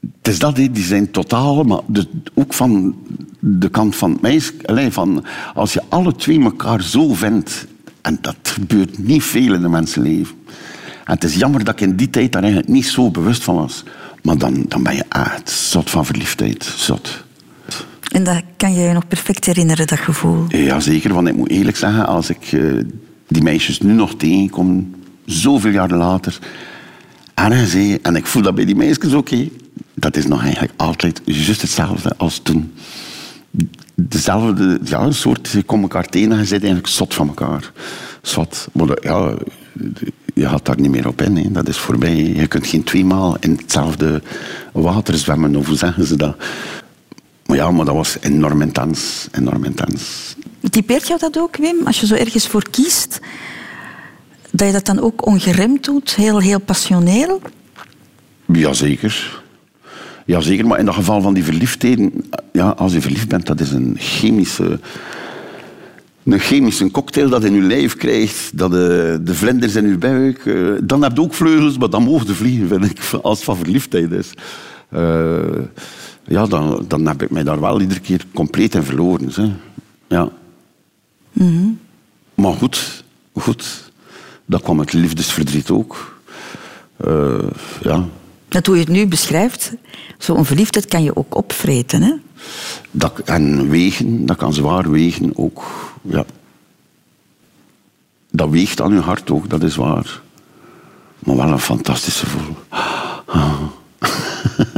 het 0.00 0.28
is 0.28 0.38
dat, 0.38 0.56
die 0.56 0.70
zijn 0.74 1.10
totaal, 1.10 1.62
maar 1.62 1.80
dus 1.86 2.06
ook 2.34 2.54
van 2.54 2.96
de 3.38 3.68
kant 3.68 3.96
van 3.96 4.10
het 4.12 4.20
meisje. 4.20 4.52
allee, 4.64 4.90
Van, 4.90 5.24
als 5.54 5.72
je 5.72 5.82
alle 5.88 6.16
twee 6.16 6.40
elkaar 6.40 6.82
zo 6.82 7.14
vindt, 7.14 7.66
en 8.00 8.18
dat 8.20 8.36
gebeurt 8.42 8.98
niet 8.98 9.22
veel 9.22 9.54
in 9.54 9.62
een 9.62 9.70
mensenleven. 9.70 10.34
En 11.04 11.14
het 11.14 11.24
is 11.24 11.34
jammer 11.34 11.64
dat 11.64 11.74
ik 11.74 11.80
in 11.80 11.96
die 11.96 12.10
tijd 12.10 12.32
daar 12.32 12.42
eigenlijk 12.42 12.72
niet 12.72 12.86
zo 12.86 13.10
bewust 13.10 13.42
van 13.42 13.54
was. 13.54 13.84
Maar 14.22 14.38
dan, 14.38 14.64
dan 14.68 14.82
ben 14.82 14.94
je 14.94 15.04
echt 15.08 15.50
zot 15.50 15.90
van 15.90 16.06
verliefdheid. 16.06 16.64
Zot. 16.64 17.24
En 18.12 18.24
dat 18.24 18.42
kan 18.56 18.74
je 18.74 18.80
je 18.80 18.92
nog 18.92 19.08
perfect 19.08 19.44
herinneren, 19.44 19.86
dat 19.86 19.98
gevoel. 19.98 20.44
Jazeker, 20.48 21.14
want 21.14 21.28
ik 21.28 21.36
moet 21.36 21.50
eerlijk 21.50 21.76
zeggen, 21.76 22.06
als 22.06 22.30
ik 22.30 22.52
eh, 22.52 22.62
die 23.28 23.42
meisjes 23.42 23.80
nu 23.80 23.92
nog 23.92 24.14
tegenkom, 24.14 24.94
zoveel 25.24 25.70
jaren 25.70 25.96
later, 25.96 26.38
hé, 27.34 27.94
en 28.02 28.16
ik 28.16 28.26
voel 28.26 28.42
dat 28.42 28.54
bij 28.54 28.64
die 28.64 28.76
meisjes 28.76 29.14
ook, 29.14 29.28
dat 30.00 30.16
is 30.16 30.26
nog 30.26 30.42
eigenlijk 30.42 30.72
altijd 30.76 31.20
juist 31.24 31.62
hetzelfde 31.62 32.16
als 32.16 32.38
toen. 32.38 32.72
Dezelfde, 33.94 34.80
ja, 34.84 35.00
een 35.00 35.14
soort, 35.14 35.48
je 35.48 35.62
komt 35.62 35.82
elkaar 35.82 36.06
tegen 36.06 36.32
en 36.32 36.38
je 36.38 36.44
zit 36.44 36.62
eigenlijk 36.62 36.86
zot 36.86 37.14
van 37.14 37.28
elkaar. 37.28 37.72
Zot. 38.22 38.68
Maar 38.72 38.98
ja, 39.02 39.34
je 40.34 40.48
gaat 40.48 40.64
daar 40.64 40.80
niet 40.80 40.90
meer 40.90 41.08
op 41.08 41.22
in, 41.22 41.36
hè. 41.36 41.50
dat 41.52 41.68
is 41.68 41.76
voorbij. 41.76 42.16
Je 42.16 42.46
kunt 42.46 42.66
geen 42.66 42.84
tweemaal 42.84 43.36
in 43.40 43.56
hetzelfde 43.60 44.22
water 44.72 45.18
zwemmen, 45.18 45.56
of 45.56 45.66
hoe 45.66 45.76
zeggen 45.76 46.06
ze 46.06 46.16
dat? 46.16 46.36
Maar 47.46 47.56
ja, 47.56 47.70
maar 47.70 47.84
dat 47.84 47.94
was 47.94 48.16
enorm 48.20 48.62
intens, 48.62 49.28
enorm 49.32 49.64
intens. 49.64 50.34
Typeert 50.70 51.06
jou 51.06 51.20
dat 51.20 51.38
ook, 51.38 51.56
Wim? 51.56 51.86
Als 51.86 52.00
je 52.00 52.06
zo 52.06 52.14
ergens 52.14 52.46
voor 52.46 52.70
kiest, 52.70 53.20
dat 54.50 54.66
je 54.66 54.72
dat 54.72 54.86
dan 54.86 55.00
ook 55.00 55.26
ongeremd 55.26 55.84
doet, 55.84 56.14
heel, 56.14 56.38
heel 56.38 56.60
passioneel? 56.60 57.40
Jazeker. 58.46 59.42
Jazeker, 60.30 60.66
maar 60.66 60.78
in 60.78 60.84
dat 60.84 60.94
geval 60.94 61.20
van 61.20 61.34
die 61.34 61.44
verliefdheden... 61.44 62.12
Ja, 62.52 62.68
als 62.68 62.92
je 62.92 63.00
verliefd 63.00 63.28
bent, 63.28 63.46
dat 63.46 63.60
is 63.60 63.70
een 63.70 63.96
chemische... 63.98 64.80
Een 66.24 66.38
chemische 66.38 66.90
cocktail 66.90 67.28
dat 67.28 67.44
in 67.44 67.54
je 67.54 67.60
lijf 67.60 67.96
krijgt, 67.96 68.58
dat 68.58 68.70
de, 68.70 69.20
de 69.22 69.34
vlinders 69.34 69.74
in 69.74 69.88
je 69.88 69.98
buik... 69.98 70.46
eh, 70.46 70.54
dan 70.82 71.02
heb 71.02 71.16
je 71.16 71.22
ook 71.22 71.34
vleugels, 71.34 71.78
maar 71.78 71.90
dan 71.90 72.02
mogen 72.02 72.26
ze 72.26 72.34
vliegen, 72.34 72.68
vind 72.68 72.84
ik, 72.84 72.98
als 73.22 73.36
het 73.36 73.44
van 73.44 73.56
verliefdheid 73.56 74.12
is. 74.12 74.32
Eh, 74.88 75.62
ja, 76.24 76.46
dan, 76.46 76.84
dan 76.88 77.06
heb 77.06 77.22
ik 77.22 77.30
mij 77.30 77.42
daar 77.42 77.60
wel 77.60 77.80
iedere 77.80 78.00
keer 78.00 78.24
compleet 78.34 78.74
in 78.74 78.82
verloren. 78.82 79.30
Hè. 79.34 79.52
Ja. 80.08 80.28
Maar 82.34 82.52
goed, 82.52 83.04
goed. 83.32 83.92
Dan 84.46 84.60
kwam 84.60 84.78
het 84.78 84.92
liefdesverdriet 84.92 85.70
ook. 85.70 86.20
Eh, 86.96 87.48
ja, 87.82 88.08
Dat 88.50 88.66
hoe 88.66 88.74
je 88.74 88.80
het 88.80 88.90
nu 88.90 89.06
beschrijft, 89.06 89.72
zo'n 90.18 90.44
verliefdheid 90.44 90.86
kan 90.86 91.02
je 91.02 91.16
ook 91.16 91.36
opvreten. 91.36 92.02
Hè? 92.02 92.12
Dat, 92.90 93.18
en 93.24 93.68
wegen, 93.68 94.26
dat 94.26 94.36
kan 94.36 94.54
zwaar 94.54 94.90
wegen 94.90 95.32
ook. 95.36 95.62
Ja. 96.02 96.24
Dat 98.30 98.50
weegt 98.50 98.80
aan 98.80 98.92
je 98.92 99.00
hart 99.00 99.30
ook, 99.30 99.50
dat 99.50 99.62
is 99.62 99.76
waar. 99.76 100.20
Maar 101.18 101.36
wel 101.36 101.48
een 101.48 101.58
fantastische 101.58 102.26
gevoel. 102.26 102.56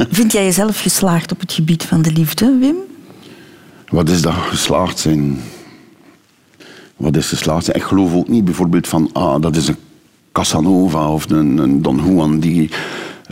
Vind 0.17 0.31
jij 0.31 0.43
jezelf 0.43 0.81
geslaagd 0.81 1.31
op 1.31 1.39
het 1.39 1.51
gebied 1.53 1.83
van 1.83 2.01
de 2.01 2.11
liefde, 2.11 2.57
Wim? 2.59 2.75
Wat 3.89 4.09
is 4.09 4.21
dat 4.21 4.33
geslaagd 4.33 4.99
zijn? 4.99 5.41
Wat 6.97 7.15
is 7.15 7.27
geslaagd 7.27 7.65
zijn? 7.65 7.77
Ik 7.77 7.83
geloof 7.83 8.13
ook 8.13 8.27
niet 8.27 8.45
bijvoorbeeld 8.45 8.87
van, 8.87 9.09
ah, 9.13 9.41
dat 9.41 9.55
is 9.55 9.67
een 9.67 9.77
Casanova 10.31 11.09
of 11.09 11.29
een, 11.29 11.57
een 11.57 11.81
Don 11.81 11.97
Juan 12.05 12.39
die... 12.39 12.69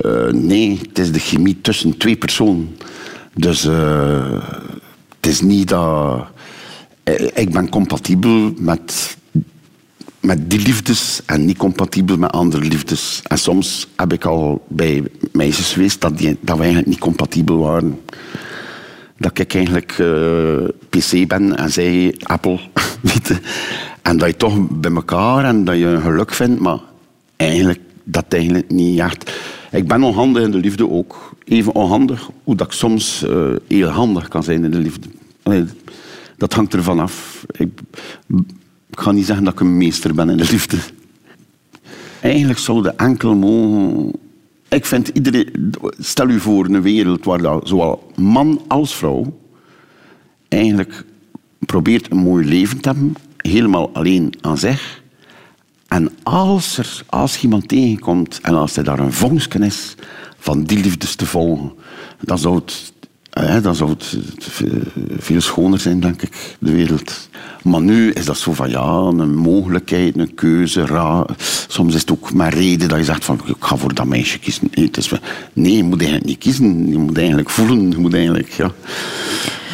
eh, 0.01 0.33
nee, 0.33 0.79
het 0.87 0.99
is 0.99 1.11
de 1.11 1.19
chemie 1.19 1.61
tussen 1.61 1.97
twee 1.97 2.15
personen. 2.15 2.77
Dus 3.33 3.65
eh, 3.65 4.41
het 5.15 5.27
is 5.27 5.41
niet 5.41 5.67
dat... 5.67 6.25
eh, 7.03 7.27
Ik 7.33 7.51
ben 7.51 7.69
compatibel 7.69 8.53
met, 8.57 9.17
met 10.19 10.49
die 10.49 10.59
liefdes 10.59 11.21
en 11.25 11.45
niet 11.45 11.57
compatibel 11.57 12.17
met 12.17 12.31
andere 12.31 12.65
liefdes. 12.65 13.21
En 13.27 13.37
soms 13.37 13.87
heb 13.95 14.13
ik 14.13 14.25
al 14.25 14.65
bij 14.67 15.03
meisjes 15.31 15.73
geweest 15.73 16.01
dat, 16.01 16.17
die, 16.17 16.37
dat 16.41 16.55
we 16.55 16.61
eigenlijk 16.61 16.91
niet 16.91 16.99
compatibel 16.99 17.57
waren 17.57 17.99
dat 19.17 19.39
ik 19.39 19.53
eigenlijk 19.53 20.03
PC 20.89 21.27
ben 21.27 21.57
en 21.57 21.71
zij 21.71 22.15
Apple. 22.19 22.59
En 24.01 24.17
dat 24.17 24.27
je 24.29 24.35
toch 24.37 24.67
bij 24.69 24.91
elkaar 24.91 25.45
en 25.45 25.63
dat 25.63 25.77
je 25.77 25.85
een 25.85 26.01
geluk 26.01 26.33
vindt, 26.33 26.59
maar 26.59 26.79
eigenlijk 27.35 27.79
dat 28.03 28.25
eigenlijk 28.29 28.69
niet 28.69 28.99
echt. 28.99 29.31
Ik 29.71 29.87
ben 29.87 30.03
onhandig 30.03 30.43
in 30.43 30.51
de 30.51 30.57
liefde 30.57 30.89
ook. 30.89 31.35
Even 31.43 31.75
onhandig 31.75 32.29
hoe 32.43 32.55
dat 32.55 32.67
ik 32.67 32.73
soms 32.73 33.23
eh, 33.23 33.49
heel 33.67 33.87
handig 33.87 34.27
kan 34.27 34.43
zijn 34.43 34.63
in 34.63 34.71
de 34.71 34.77
liefde. 34.77 35.07
Allee, 35.43 35.65
dat 36.37 36.53
hangt 36.53 36.73
ervan 36.73 36.99
af. 36.99 37.45
Ik, 37.51 37.69
ga 38.91 39.11
niet 39.11 39.25
zeggen 39.25 39.45
dat 39.45 39.53
ik 39.53 39.59
een 39.59 39.77
meester 39.77 40.13
ben 40.13 40.29
in 40.29 40.37
de 40.37 40.49
liefde. 40.51 40.77
Eigenlijk 42.21 42.59
zouden 42.59 42.97
enkel 42.97 43.35
mogen... 43.35 44.11
Ik 44.67 44.85
vind 44.85 45.07
iedereen... 45.07 45.73
Stel 45.99 46.29
u 46.29 46.39
voor 46.39 46.65
een 46.65 46.81
wereld 46.81 47.25
waar 47.25 47.59
zowel 47.63 48.11
man 48.15 48.61
als 48.67 48.95
vrouw 48.95 49.39
eigenlijk 50.47 51.05
probeert 51.59 52.11
een 52.11 52.17
mooi 52.17 52.45
leven 52.45 52.81
te 52.81 52.89
hebben, 52.89 53.13
helemaal 53.37 53.93
alleen 53.93 54.33
aan 54.41 54.57
zich. 54.57 55.00
En 55.91 56.09
als 56.23 56.77
er 56.77 57.03
als 57.09 57.41
iemand 57.41 57.67
tegenkomt 57.67 58.39
en 58.41 58.55
als 58.55 58.77
er 58.77 58.83
daar 58.83 58.99
een 58.99 59.13
vonkje 59.13 59.59
is 59.59 59.95
van 60.37 60.63
die 60.63 60.79
liefdes 60.79 61.15
te 61.15 61.25
volgen, 61.25 61.71
dan 62.19 62.37
zou 62.37 62.55
het, 62.55 62.93
eh, 63.29 63.61
dan 63.61 63.75
zou 63.75 63.89
het 63.89 64.17
veel 65.17 65.41
schoner 65.41 65.79
zijn, 65.79 65.99
denk 65.99 66.21
ik, 66.21 66.55
de 66.59 66.71
wereld. 66.71 67.29
Maar 67.63 67.81
nu 67.81 68.11
is 68.11 68.25
dat 68.25 68.37
zo 68.37 68.53
van 68.53 68.69
ja, 68.69 68.81
een 68.81 69.35
mogelijkheid, 69.35 70.17
een 70.17 70.33
keuze. 70.33 71.25
Soms 71.67 71.93
is 71.93 72.01
het 72.01 72.11
ook 72.11 72.33
maar 72.33 72.53
reden 72.53 72.89
dat 72.89 72.97
je 72.97 73.03
zegt 73.03 73.25
van 73.25 73.41
ik 73.45 73.55
ga 73.59 73.75
voor 73.75 73.93
dat 73.93 74.05
meisje 74.05 74.39
kiezen. 74.39 74.69
Nee, 74.73 74.89
nee, 75.53 75.75
je 75.75 75.83
moet 75.83 75.99
eigenlijk 75.99 76.29
niet 76.29 76.37
kiezen. 76.37 76.89
Je 76.89 76.97
moet 76.97 77.17
eigenlijk 77.17 77.49
voelen. 77.49 77.89
Je 77.91 77.97
moet 77.97 78.13
eigenlijk, 78.13 78.49
ja. 78.49 78.71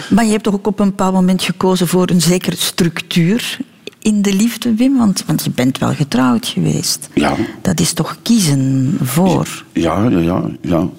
Maar 0.10 0.26
je 0.26 0.32
hebt 0.32 0.44
toch 0.44 0.54
ook 0.54 0.68
op 0.68 0.80
een 0.80 0.90
bepaald 0.90 1.14
moment 1.14 1.42
gekozen 1.42 1.88
voor 1.88 2.10
een 2.10 2.22
zekere 2.22 2.56
structuur 2.56 3.60
in 4.08 4.22
de 4.22 4.34
liefde, 4.34 4.76
Wim? 4.76 4.98
Want, 4.98 5.24
want 5.26 5.44
je 5.44 5.50
bent 5.50 5.78
wel 5.78 5.94
getrouwd 5.94 6.48
geweest. 6.48 7.10
Ja. 7.14 7.36
Dat 7.62 7.80
is 7.80 7.94
toch 7.94 8.18
kiezen 8.22 8.98
voor? 9.02 9.64
Ja, 9.74 10.10
ja, 10.10 10.20
ja. 10.20 10.50
ja. 10.62 10.90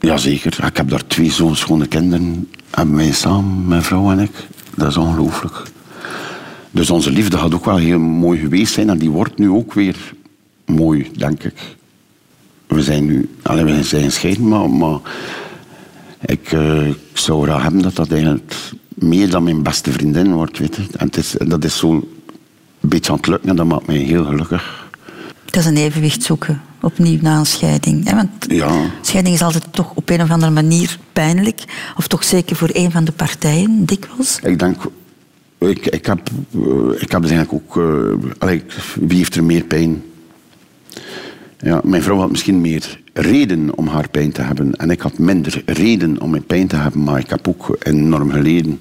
Jazeker. 0.00 0.64
Ik 0.64 0.76
heb 0.76 0.88
daar 0.88 1.06
twee 1.06 1.30
zo'n 1.30 1.56
schone 1.56 1.86
kinderen. 1.86 2.48
Hebben 2.70 2.96
wij 2.96 3.12
samen, 3.12 3.66
mijn 3.68 3.82
vrouw 3.82 4.10
en 4.10 4.18
ik. 4.18 4.46
Dat 4.76 4.88
is 4.88 4.96
ongelooflijk. 4.96 5.62
Dus 6.70 6.90
onze 6.90 7.10
liefde 7.10 7.36
had 7.36 7.54
ook 7.54 7.64
wel 7.64 7.76
heel 7.76 7.98
mooi 7.98 8.38
geweest 8.40 8.72
zijn. 8.72 8.90
En 8.90 8.98
die 8.98 9.10
wordt 9.10 9.38
nu 9.38 9.50
ook 9.50 9.74
weer 9.74 9.96
mooi, 10.66 11.10
denk 11.16 11.44
ik. 11.44 11.76
We 12.66 12.82
zijn 12.82 13.06
nu... 13.06 13.28
Allee, 13.42 13.64
we 13.64 13.82
zijn 13.82 14.02
gescheiden, 14.02 14.48
maar... 14.48 14.70
maar 14.70 14.98
ik, 16.20 16.52
eh, 16.52 16.88
ik 16.88 16.96
zou 17.12 17.44
graag 17.44 17.62
hebben 17.62 17.82
dat 17.82 17.96
dat 17.96 18.10
eigenlijk 18.12 18.54
meer 19.00 19.30
dan 19.30 19.42
mijn 19.42 19.62
beste 19.62 19.92
vriendin 19.92 20.32
wordt, 20.34 20.58
weet 20.58 20.76
je. 20.76 20.82
En 20.96 21.06
het 21.06 21.16
is, 21.16 21.34
dat 21.38 21.64
is 21.64 21.78
zo 21.78 21.90
een 21.92 22.04
beetje 22.80 23.10
aan 23.12 23.16
het 23.18 23.26
lukken 23.26 23.48
en 23.50 23.56
dat 23.56 23.66
maakt 23.66 23.86
mij 23.86 23.96
heel 23.96 24.24
gelukkig. 24.24 24.88
Dat 25.44 25.62
is 25.62 25.66
een 25.66 25.76
evenwicht 25.76 26.22
zoeken, 26.22 26.60
opnieuw 26.80 27.18
na 27.20 27.38
een 27.38 27.46
scheiding. 27.46 28.08
hè? 28.08 28.14
Want 28.14 28.30
Ja. 28.48 28.80
scheiding 29.00 29.34
is 29.34 29.42
altijd 29.42 29.64
toch 29.70 29.92
op 29.94 30.10
een 30.10 30.22
of 30.22 30.30
andere 30.30 30.52
manier 30.52 30.98
pijnlijk. 31.12 31.60
Of 31.96 32.06
toch 32.06 32.24
zeker 32.24 32.56
voor 32.56 32.68
een 32.72 32.90
van 32.90 33.04
de 33.04 33.12
partijen, 33.12 33.84
dikwijls. 33.84 34.38
Ik 34.42 34.58
denk, 34.58 34.76
ik, 35.58 35.86
ik, 35.86 36.06
heb, 36.06 36.30
eh, 36.54 36.60
ik 37.02 37.10
heb 37.12 37.22
dus 37.22 37.30
eigenlijk 37.30 37.52
ook. 37.52 37.82
allee, 38.38 38.62
wie 39.00 39.16
heeft 39.18 39.34
er 39.36 39.44
meer 39.44 39.64
pijn? 39.64 40.02
Ja, 41.62 41.80
mijn 41.84 42.02
vrouw 42.02 42.18
had 42.18 42.30
misschien 42.30 42.60
meer 42.60 43.00
reden 43.12 43.76
om 43.76 43.86
haar 43.86 44.08
pijn 44.08 44.32
te 44.32 44.42
hebben. 44.42 44.76
En 44.76 44.90
ik 44.90 45.00
had 45.00 45.18
minder 45.18 45.62
reden 45.66 46.20
om 46.20 46.30
mijn 46.30 46.44
pijn 46.44 46.66
te 46.66 46.76
hebben. 46.76 47.02
Maar 47.02 47.18
ik 47.18 47.30
heb 47.30 47.48
ook 47.48 47.76
enorm 47.82 48.30
geleden. 48.30 48.80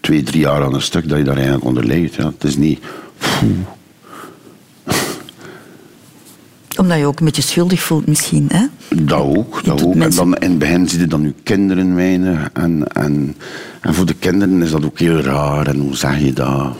Twee, 0.00 0.22
drie 0.22 0.40
jaar 0.40 0.62
aan 0.62 0.74
een 0.74 0.82
stuk 0.82 1.08
dat 1.08 1.18
je 1.18 1.24
daar 1.24 1.36
eigenlijk 1.36 1.64
onder 1.64 1.86
lijdt. 1.86 2.14
Ja, 2.14 2.26
het 2.26 2.44
is 2.44 2.56
niet. 2.56 2.80
Omdat 6.76 6.98
je 6.98 7.06
ook 7.06 7.18
een 7.18 7.24
beetje 7.24 7.42
schuldig 7.42 7.82
voelt 7.82 8.06
misschien. 8.06 8.48
Hè? 8.52 8.66
Dat 9.04 9.20
ook, 9.20 9.64
dat 9.64 9.84
ook. 9.84 9.94
En 9.94 10.10
dan 10.10 10.36
in 10.36 10.50
het 10.50 10.58
begin 10.58 10.88
zie 10.88 11.00
je 11.00 11.06
dan 11.06 11.22
je 11.22 11.34
kinderen 11.42 11.94
weinig. 11.94 12.48
En, 12.52 12.86
en, 12.92 13.36
en 13.80 13.94
voor 13.94 14.06
de 14.06 14.14
kinderen 14.14 14.62
is 14.62 14.70
dat 14.70 14.84
ook 14.84 14.98
heel 14.98 15.20
raar. 15.20 15.66
En 15.66 15.78
hoe 15.78 15.96
zeg 15.96 16.20
je 16.20 16.32
dat? 16.32 16.76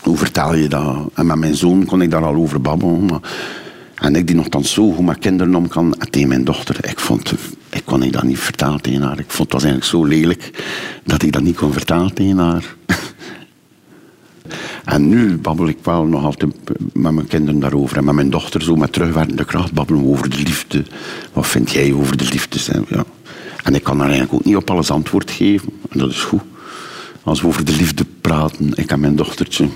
Hoe 0.00 0.16
vertel 0.16 0.54
je 0.54 0.68
dat? 0.68 0.96
En 1.14 1.26
met 1.26 1.36
mijn 1.36 1.54
zoon 1.54 1.84
kon 1.84 2.02
ik 2.02 2.10
daar 2.10 2.24
al 2.24 2.34
over 2.34 2.60
babbelen. 2.60 3.04
Maar, 3.04 3.20
en 3.96 4.16
ik 4.16 4.26
die 4.26 4.36
nog 4.36 4.48
dan 4.48 4.64
zo 4.64 4.92
goed 4.92 5.04
met 5.04 5.18
kinderen 5.18 5.54
om 5.54 5.68
kan. 5.68 5.94
En 5.94 6.28
mijn 6.28 6.44
dochter, 6.44 6.88
ik, 6.88 7.00
vond, 7.00 7.32
ik 7.70 7.82
kon 7.84 8.10
dat 8.10 8.22
niet 8.22 8.38
vertellen 8.38 8.80
tegen 8.80 9.02
haar. 9.02 9.18
Ik 9.18 9.30
vond 9.30 9.52
het 9.52 9.62
eigenlijk 9.62 9.92
zo 9.92 10.04
lelijk 10.04 10.50
dat 11.04 11.22
ik 11.22 11.32
dat 11.32 11.42
niet 11.42 11.56
kon 11.56 11.72
vertellen 11.72 12.14
tegen 12.14 12.38
haar. 12.38 12.74
En 14.84 15.08
nu 15.08 15.36
babbel 15.36 15.68
ik 15.68 15.78
wel 15.82 16.04
nog 16.04 16.24
altijd 16.24 16.52
met 16.92 17.12
mijn 17.12 17.26
kinderen 17.26 17.60
daarover. 17.60 17.96
En 17.96 18.04
met 18.04 18.14
mijn 18.14 18.30
dochter 18.30 18.62
zo 18.62 18.76
met 18.76 18.92
terugwerkende 18.92 19.44
kracht 19.44 19.72
babbelen 19.72 20.02
we 20.02 20.08
over 20.08 20.30
de 20.30 20.36
liefde. 20.36 20.84
Wat 21.32 21.46
vind 21.46 21.70
jij 21.70 21.92
over 21.92 22.16
de 22.16 22.24
liefde? 22.24 22.84
Ja. 22.88 23.04
en 23.62 23.74
ik 23.74 23.82
kan 23.82 23.98
daar 23.98 24.06
eigenlijk 24.06 24.34
ook 24.34 24.44
niet 24.44 24.56
op 24.56 24.70
alles 24.70 24.90
antwoord 24.90 25.30
geven. 25.30 25.68
En 25.88 25.98
dat 25.98 26.10
is 26.10 26.22
goed. 26.22 26.42
Als 27.22 27.40
we 27.40 27.46
over 27.46 27.64
de 27.64 27.76
liefde 27.76 28.04
praten, 28.20 28.72
ik 28.74 28.90
en 28.90 29.00
mijn 29.00 29.16
dochtertje. 29.16 29.68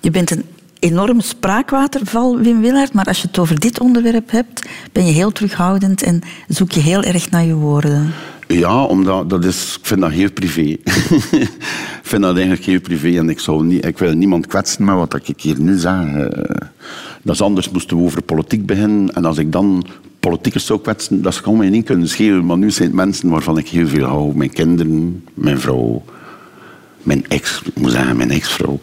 Je 0.00 0.10
bent 0.10 0.30
een 0.30 0.44
enorm 0.82 1.20
spraakwaterval, 1.20 2.38
Wim 2.38 2.60
Willaert. 2.60 2.92
Maar 2.92 3.04
als 3.04 3.20
je 3.20 3.26
het 3.26 3.38
over 3.38 3.60
dit 3.60 3.80
onderwerp 3.80 4.30
hebt, 4.30 4.68
ben 4.92 5.06
je 5.06 5.12
heel 5.12 5.32
terughoudend 5.32 6.02
en 6.02 6.20
zoek 6.48 6.70
je 6.70 6.80
heel 6.80 7.02
erg 7.02 7.30
naar 7.30 7.44
je 7.44 7.54
woorden. 7.54 8.12
Ja, 8.46 8.84
omdat 8.84 9.30
dat 9.30 9.44
is, 9.44 9.76
ik 9.80 9.86
vind 9.86 10.00
dat 10.00 10.10
heel 10.10 10.32
privé. 10.32 10.60
ik 12.00 12.00
vind 12.02 12.22
dat 12.22 12.34
eigenlijk 12.34 12.64
heel 12.64 12.80
privé 12.80 13.18
en 13.18 13.28
ik, 13.28 13.38
zou 13.38 13.64
niet, 13.64 13.84
ik 13.86 13.98
wil 13.98 14.12
niemand 14.12 14.46
kwetsen 14.46 14.84
met 14.84 14.94
wat 14.94 15.28
ik 15.28 15.40
hier 15.40 15.60
nu 15.60 15.78
zeg. 15.78 15.92
Eh, 15.92 16.26
dat 17.22 17.34
is 17.34 17.42
anders, 17.42 17.70
moesten 17.70 17.96
we 17.96 18.02
over 18.02 18.22
politiek 18.22 18.66
beginnen. 18.66 19.14
En 19.14 19.24
als 19.24 19.38
ik 19.38 19.52
dan 19.52 19.86
politiekers 20.20 20.66
zou 20.66 20.80
kwetsen, 20.80 21.22
dat 21.22 21.40
kan 21.40 21.56
mij 21.56 21.68
niet 21.68 21.84
kunnen 21.84 22.08
schelen. 22.08 22.46
Maar 22.46 22.58
nu 22.58 22.70
zijn 22.70 22.88
het 22.88 22.96
mensen 22.96 23.28
waarvan 23.28 23.58
ik 23.58 23.68
heel 23.68 23.88
veel 23.88 24.04
hou. 24.04 24.36
Mijn 24.36 24.52
kinderen, 24.52 25.24
mijn 25.34 25.60
vrouw, 25.60 26.04
mijn 27.02 27.24
ex, 27.28 27.62
ik 27.64 27.80
moet 27.80 27.90
zeggen, 27.90 28.16
mijn 28.16 28.30
ex-vrouw. 28.30 28.78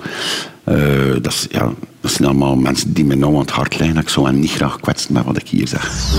Eh, 0.64 1.12
dat, 1.22 1.32
is, 1.34 1.48
ja, 1.50 1.74
dat 2.02 2.12
zijn 2.12 2.28
allemaal 2.28 2.56
mensen 2.56 2.94
die 2.94 3.06
me 3.06 3.16
nou 3.16 3.34
aan 3.34 3.40
het 3.40 3.50
hart. 3.50 3.80
Ik 3.80 4.10
zou 4.10 4.26
hen 4.26 4.40
niet 4.40 4.52
graag 4.52 4.80
kwetsen 4.80 5.14
met 5.14 5.24
wat 5.24 5.38
ik 5.38 5.48
hier 5.48 5.68
zeg. 5.68 6.14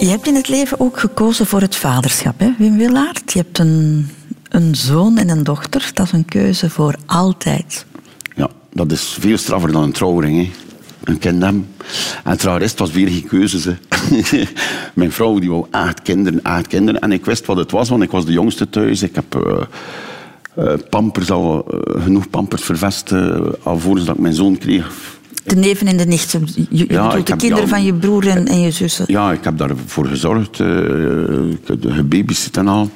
Je 0.00 0.06
hebt 0.06 0.26
in 0.26 0.34
het 0.34 0.48
leven 0.48 0.80
ook 0.80 1.00
gekozen 1.00 1.46
voor 1.46 1.60
het 1.60 1.76
vaderschap, 1.76 2.40
hè, 2.40 2.52
Wim 2.58 2.76
Willaert. 2.76 3.32
Je 3.32 3.38
hebt 3.38 3.58
een, 3.58 4.08
een 4.48 4.74
zoon 4.74 5.18
en 5.18 5.28
een 5.28 5.44
dochter. 5.44 5.90
Dat 5.94 6.06
is 6.06 6.12
een 6.12 6.24
keuze 6.24 6.70
voor 6.70 6.94
altijd. 7.06 7.86
Ja, 8.36 8.48
dat 8.72 8.92
is 8.92 9.16
veel 9.20 9.36
straffer 9.36 9.72
dan 9.72 9.82
een 9.82 9.92
trouwring. 9.92 10.36
Hè. 10.36 10.50
Een 11.04 11.18
kind 11.18 11.42
hebben. 11.42 11.68
En 12.24 12.38
trouwens, 12.38 12.70
het 12.70 12.78
was 12.78 12.90
weer 12.90 13.08
geen 13.08 13.26
keuze. 13.26 13.60
Ze. 13.60 13.76
Mijn 14.94 15.12
vrouw 15.12 15.38
die 15.38 15.50
wou 15.50 15.66
acht 15.70 16.02
kinderen, 16.02 16.42
acht 16.42 16.66
kinderen. 16.66 17.00
En 17.00 17.12
ik 17.12 17.24
wist 17.24 17.46
wat 17.46 17.56
het 17.56 17.70
was, 17.70 17.88
want 17.88 18.02
ik 18.02 18.10
was 18.10 18.24
de 18.24 18.32
jongste 18.32 18.70
thuis. 18.70 19.02
Ik 19.02 19.14
heb 19.14 19.34
eh, 19.34 19.62
eh, 20.60 20.72
pampers 20.90 21.30
al, 21.30 21.64
eh, 21.70 22.02
genoeg 22.02 22.30
pampers 22.30 22.62
vervest 22.62 23.12
uh, 23.12 23.38
alvorens 23.62 24.04
dat 24.06 24.14
ik 24.14 24.20
mijn 24.20 24.34
zoon 24.34 24.58
kreeg. 24.58 25.18
De 25.44 25.56
neven 25.56 25.86
en 25.86 25.96
de 25.96 26.06
nichten. 26.06 26.46
Je, 26.54 26.66
je 26.70 26.84
Ja, 26.88 27.06
bedoelt 27.06 27.14
ik 27.14 27.26
de 27.26 27.36
kinderen 27.36 27.64
ja, 27.64 27.70
van 27.70 27.84
je 27.84 27.94
broer 27.94 28.28
en, 28.28 28.46
en 28.46 28.60
je 28.60 28.70
zussen. 28.70 29.04
Ja, 29.08 29.32
ik 29.32 29.44
heb 29.44 29.58
daarvoor 29.58 30.06
gezorgd. 30.06 30.60
eh, 30.60 31.50
ik 31.50 31.58
heb 31.66 31.78
gebabysit 31.88 32.56
en 32.56 32.68
al. 32.68 32.90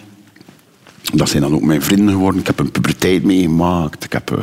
Dat 1.15 1.29
zijn 1.29 1.43
dan 1.43 1.55
ook 1.55 1.63
mijn 1.63 1.83
vrienden 1.83 2.15
geworden. 2.15 2.41
Ik 2.41 2.47
heb 2.47 2.59
een 2.59 2.71
puberteit 2.71 3.25
meegemaakt. 3.25 4.05
Ik 4.05 4.13
heb, 4.13 4.31
eh, 4.31 4.39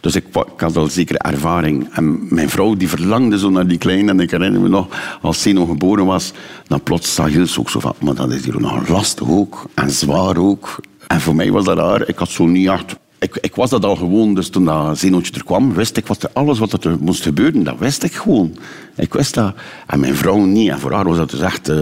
dus 0.00 0.14
ik, 0.16 0.24
had 0.56 0.76
al 0.76 0.86
zekere 0.88 1.18
ervaring. 1.18 1.88
En 1.92 2.34
mijn 2.34 2.50
vrouw 2.50 2.74
die 2.76 2.88
verlangde 2.88 3.38
zo 3.38 3.50
naar 3.50 3.66
die 3.66 3.78
kleine. 3.78 4.10
En 4.10 4.20
ik 4.20 4.30
herinner 4.30 4.60
me 4.60 4.68
nog, 4.68 4.86
als 5.22 5.42
ze 5.42 5.52
nog 5.52 5.68
geboren 5.68 6.06
was, 6.06 6.32
dan 6.66 6.82
plots 6.82 7.14
zag 7.14 7.32
Gils 7.32 7.58
ook 7.58 7.70
zo 7.70 7.80
van, 7.80 7.94
maar 8.00 8.14
dat 8.14 8.32
is 8.32 8.44
hier 8.44 8.60
nog 8.60 8.88
lastig 8.88 9.28
ook. 9.28 9.64
En 9.74 9.90
zwaar 9.90 10.36
ook. 10.36 10.80
En 11.10 11.20
voor 11.20 11.34
mij 11.34 11.50
was 11.50 11.64
dat 11.64 11.78
raar. 11.78 12.08
Ik 12.08 12.16
had 12.18 12.28
zo 12.28 12.46
niet. 12.46 12.70
Ik, 13.18 13.38
ik 13.40 13.54
was 13.54 13.70
dat 13.70 13.84
al 13.84 13.96
gewoon, 13.96 14.34
dus 14.34 14.48
toen 14.48 14.64
dat 14.64 14.98
zenootje 14.98 15.32
er 15.34 15.44
kwam, 15.44 15.74
wist 15.74 15.96
ik 15.96 16.06
wat 16.06 16.22
er, 16.22 16.30
alles 16.32 16.58
wat 16.58 16.84
er 16.84 16.96
moest 17.00 17.22
gebeuren. 17.22 17.62
Dat 17.62 17.78
wist 17.78 18.02
ik 18.02 18.12
gewoon. 18.12 18.56
Ik 18.96 19.14
wist 19.14 19.34
dat. 19.34 19.54
En 19.86 20.00
mijn 20.00 20.14
vrouw 20.14 20.36
niet. 20.36 20.68
En 20.70 20.78
voor 20.78 20.92
haar 20.92 21.04
was 21.04 21.16
dat 21.16 21.30
dus 21.30 21.40
echt... 21.40 21.68
eh, 21.68 21.76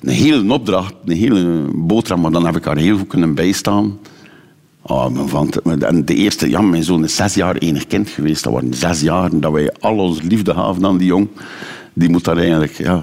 een 0.00 0.08
hele 0.08 0.52
opdracht, 0.52 0.94
een 1.04 1.16
hele 1.16 1.64
boterham, 1.74 2.20
maar 2.20 2.30
dan 2.30 2.46
heb 2.46 2.56
ik 2.56 2.64
haar 2.64 2.76
heel 2.76 2.98
goed 2.98 3.06
kunnen 3.06 3.34
bijstaan. 3.34 3.98
Oh, 4.82 5.06
en 5.78 6.04
de 6.04 6.14
eerste, 6.14 6.50
ja, 6.50 6.60
mijn 6.60 6.84
zoon 6.84 7.04
is 7.04 7.16
zes 7.16 7.34
jaar 7.34 7.56
enig 7.56 7.86
kind 7.86 8.08
geweest. 8.08 8.44
Dat 8.44 8.52
waren 8.52 8.74
zes 8.74 9.00
jaar 9.00 9.30
dat 9.32 9.52
wij 9.52 9.72
al 9.80 9.98
onze 9.98 10.22
liefde 10.22 10.54
gaven 10.54 10.86
aan 10.86 10.96
die 10.98 11.06
jong. 11.06 11.28
Die 11.92 12.10
moet 12.10 12.24
daar 12.24 12.36
eigenlijk, 12.36 12.72
ja... 12.72 13.02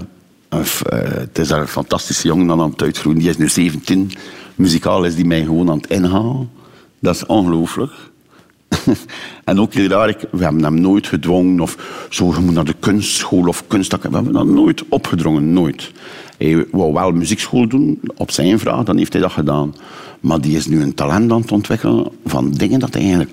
eh, 0.49 0.59
het 1.01 1.39
is 1.39 1.47
daar 1.47 1.61
een 1.61 1.67
fantastische 1.67 2.27
jongen 2.27 2.51
aan 2.51 2.69
het 2.69 2.81
uitgroeien. 2.81 3.19
Die 3.19 3.29
is 3.29 3.37
nu 3.37 3.47
17. 3.47 4.11
Muzikaal 4.59 5.03
is 5.03 5.15
die 5.15 5.25
mij 5.25 5.43
gewoon 5.43 5.69
aan 5.69 5.77
het 5.77 5.89
inhalen. 5.89 6.49
Dat 6.99 7.15
is 7.15 7.25
ongelooflijk. 7.25 7.91
en 9.43 9.59
ook 9.59 9.73
heel 9.73 9.87
raar, 9.87 10.09
ik, 10.09 10.25
we 10.31 10.43
hebben 10.43 10.63
hem 10.63 10.81
nooit 10.81 11.07
gedwongen 11.07 11.59
of 11.59 11.77
zo, 12.09 12.33
je 12.33 12.39
moet 12.39 12.53
naar 12.53 12.65
de 12.65 12.75
kunstschool 12.79 13.47
of 13.47 13.67
kunstdak. 13.67 14.03
We 14.03 14.15
hebben 14.15 14.33
dat 14.33 14.45
nooit 14.45 14.83
opgedrongen, 14.89 15.53
nooit. 15.53 15.91
Hij 16.37 16.65
wou 16.71 16.93
wel 16.93 17.11
muziekschool 17.11 17.67
doen, 17.67 17.99
op 18.15 18.31
zijn 18.31 18.59
vraag, 18.59 18.83
dan 18.83 18.97
heeft 18.97 19.13
hij 19.13 19.21
dat 19.21 19.31
gedaan. 19.31 19.75
Maar 20.19 20.41
die 20.41 20.55
is 20.55 20.65
nu 20.65 20.81
een 20.81 20.93
talent 20.93 21.31
aan 21.31 21.41
het 21.41 21.51
ontwikkelen 21.51 22.11
van 22.25 22.51
dingen 22.51 22.79
dat 22.79 22.93
hij 22.93 23.01
eigenlijk 23.01 23.31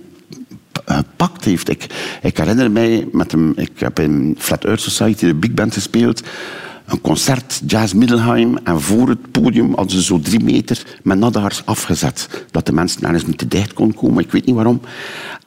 gepakt 0.85 1.45
heeft. 1.45 1.69
Ik, 1.69 1.87
ik 2.23 2.37
herinner 2.37 2.71
mij, 2.71 3.09
met 3.13 3.33
hem, 3.33 3.53
ik 3.57 3.73
heb 3.75 3.99
in 3.99 4.35
Flat 4.39 4.65
Earth 4.65 4.81
Society 4.81 5.27
de 5.27 5.35
big 5.35 5.53
band 5.53 5.75
gespeeld. 5.75 6.23
Een 6.87 7.01
concert, 7.01 7.63
Jazz 7.67 7.93
Middelheim. 7.93 8.59
En 8.65 8.81
voor 8.81 9.09
het 9.09 9.31
podium 9.31 9.75
hadden 9.75 9.91
ze 9.91 10.03
zo 10.03 10.21
drie 10.21 10.45
meter 10.45 10.99
met 11.03 11.19
naddaars 11.19 11.63
afgezet. 11.65 12.47
Dat 12.51 12.67
de 12.67 12.73
mensen 12.73 13.03
nergens 13.03 13.27
niet 13.27 13.39
te 13.39 13.49
dicht 13.49 13.73
konden 13.73 13.97
komen. 13.97 14.25
Ik 14.25 14.33
weet 14.33 14.47
niet 14.47 14.55
waarom. 14.55 14.81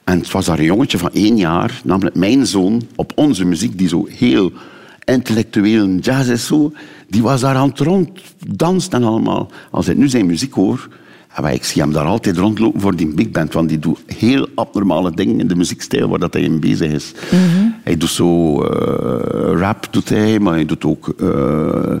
En 0.04 0.18
het 0.18 0.30
was 0.30 0.44
daar 0.44 0.58
een 0.58 0.64
jongetje 0.64 0.98
van 0.98 1.10
één 1.12 1.36
jaar, 1.36 1.80
namelijk 1.84 2.16
mijn 2.16 2.46
zoon, 2.46 2.82
op 2.96 3.12
onze 3.14 3.44
muziek, 3.44 3.78
die 3.78 3.88
zo 3.88 4.06
heel 4.08 4.52
intellectueel 5.04 5.94
jazz 5.94 6.28
is 6.28 6.46
zo, 6.46 6.72
die 7.08 7.22
was 7.22 7.40
daar 7.40 7.54
aan 7.54 7.68
het 7.68 7.78
ronddansen 7.78 8.92
en 8.92 9.04
allemaal. 9.04 9.50
Als 9.70 9.88
ik 9.88 9.96
nu 9.96 10.08
zijn 10.08 10.26
muziek 10.26 10.54
hoor, 10.54 10.88
wij- 11.36 11.54
ik 11.54 11.64
zie 11.64 11.82
hem 11.82 11.92
daar 11.92 12.04
altijd 12.04 12.36
rondlopen 12.36 12.80
voor 12.80 12.96
die 12.96 13.14
big 13.14 13.30
band, 13.30 13.52
want 13.52 13.68
die 13.68 13.78
doet 13.78 13.98
heel 14.06 14.48
abnormale 14.54 15.10
dingen 15.14 15.40
in 15.40 15.46
de 15.48 15.56
muziekstijl 15.56 16.08
waar 16.08 16.18
dat 16.18 16.32
hij 16.32 16.42
in 16.42 16.60
bezig 16.60 16.90
is. 16.92 17.12
Hij 17.84 17.96
doet 17.96 18.10
zo 18.10 18.62
eh, 18.62 19.58
rap, 19.60 19.88
doet 19.90 20.08
hij, 20.08 20.38
maar 20.38 20.52
hij 20.54 20.64
doet 20.66 20.84
ook 20.84 21.14
eh, 21.20 21.96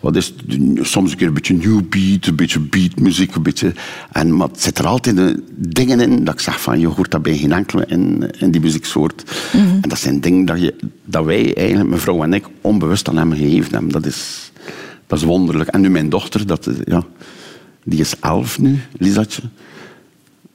wat 0.00 0.16
is 0.16 0.26
het? 0.46 0.86
soms 0.86 1.10
een 1.10 1.16
keer 1.16 1.26
een 1.26 1.34
beetje 1.34 1.54
new 1.54 1.80
beat, 1.88 2.26
een 2.26 2.36
beetje 2.36 2.60
beatmuziek, 2.60 3.34
een 3.34 3.42
beetje. 3.42 3.72
En 4.12 4.36
maar 4.36 4.48
het 4.48 4.62
zit 4.62 4.78
er 4.78 4.86
altijd 4.86 5.18
eh, 5.18 5.24
dingen 5.56 6.00
in 6.00 6.24
dat 6.24 6.34
ik 6.34 6.40
zeg 6.40 6.60
van 6.60 6.80
je 6.80 6.86
hoort 6.86 7.10
dat 7.10 7.22
bij 7.22 7.36
geen 7.36 7.52
enkele 7.52 7.84
in, 7.86 8.30
in 8.38 8.50
die 8.50 8.60
muzieksoort. 8.60 9.22
En 9.52 9.88
dat 9.88 9.98
zijn 9.98 10.20
dingen 10.20 10.44
dat, 10.44 10.60
je, 10.60 10.74
dat 11.04 11.24
wij 11.24 11.54
eigenlijk, 11.56 11.88
mevrouw 11.90 12.22
en 12.22 12.32
ik, 12.32 12.44
onbewust 12.60 13.08
aan 13.08 13.16
hem 13.16 13.32
gegeven 13.32 13.72
hebben. 13.72 13.90
Dat 13.92 14.06
is, 14.06 14.52
dat 15.06 15.18
is 15.18 15.24
wonderlijk. 15.24 15.68
En 15.68 15.80
nu 15.80 15.90
mijn 15.90 16.08
dochter, 16.08 16.46
dat, 16.46 16.66
is- 16.66 16.76
ja, 16.84 17.02
die 17.86 18.00
is 18.00 18.14
elf 18.20 18.58
nu, 18.58 18.78
Lisatje. 18.98 19.42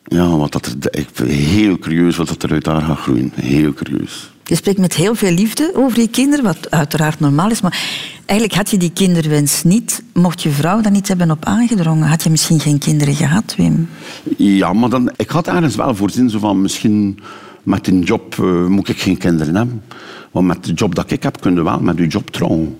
Ja, 0.04 0.38
wat 0.38 0.52
dat, 0.52 0.76
er- 0.82 1.00
ik 1.00 1.08
ben 1.16 1.28
heel 1.28 1.78
curieus 1.80 2.16
wat 2.18 2.28
dat 2.28 2.44
er 2.44 2.52
uit 2.52 2.66
haar 2.66 2.82
gaat 2.82 2.98
groeien. 3.00 3.32
Heel 3.36 3.74
curieus. 3.74 4.32
Je 4.44 4.56
spreekt 4.56 4.80
met 4.80 4.94
heel 4.94 5.16
veel 5.16 5.32
liefde 5.32 5.72
over 5.76 6.00
je 6.00 6.08
kinderen, 6.08 6.46
wat 6.46 6.72
uiteraard 6.72 7.20
normaal 7.20 7.50
is. 7.52 7.62
Maar 7.62 7.80
eigenlijk 8.26 8.58
had 8.60 8.70
je 8.70 8.78
die 8.78 8.92
kinderwens 8.92 9.64
niet. 9.64 10.04
Mocht 10.14 10.42
je 10.44 10.50
vrouw 10.50 10.82
daar 10.82 10.92
niet 10.92 11.08
hebben 11.08 11.32
op 11.32 11.46
aangedrongen, 11.46 12.08
had 12.08 12.24
je 12.24 12.30
misschien 12.30 12.60
geen 12.60 12.78
kinderen 12.80 13.16
gehad, 13.16 13.54
Wim. 13.58 13.90
Ja, 14.38 14.74
maar 14.74 14.90
dan, 14.90 15.12
ik 15.16 15.30
had 15.30 15.48
ergens 15.48 15.76
wel 15.76 15.96
voorzien 15.96 16.30
zo 16.30 16.40
van 16.40 16.62
misschien 16.62 17.20
met 17.64 17.88
een 17.88 18.02
job 18.02 18.40
eh, 18.40 18.66
moet 18.66 18.90
ik 18.90 19.02
geen 19.02 19.18
kinderen 19.18 19.56
hebben. 19.56 19.84
Want 20.32 20.48
met 20.48 20.64
de 20.64 20.74
job 20.74 20.96
dat 20.96 21.12
ik 21.12 21.24
heb, 21.24 21.42
kun 21.42 21.54
je 21.54 21.64
wel 21.64 21.80
met 21.80 21.98
je 21.98 22.08
job 22.08 22.30
trouwen. 22.30 22.78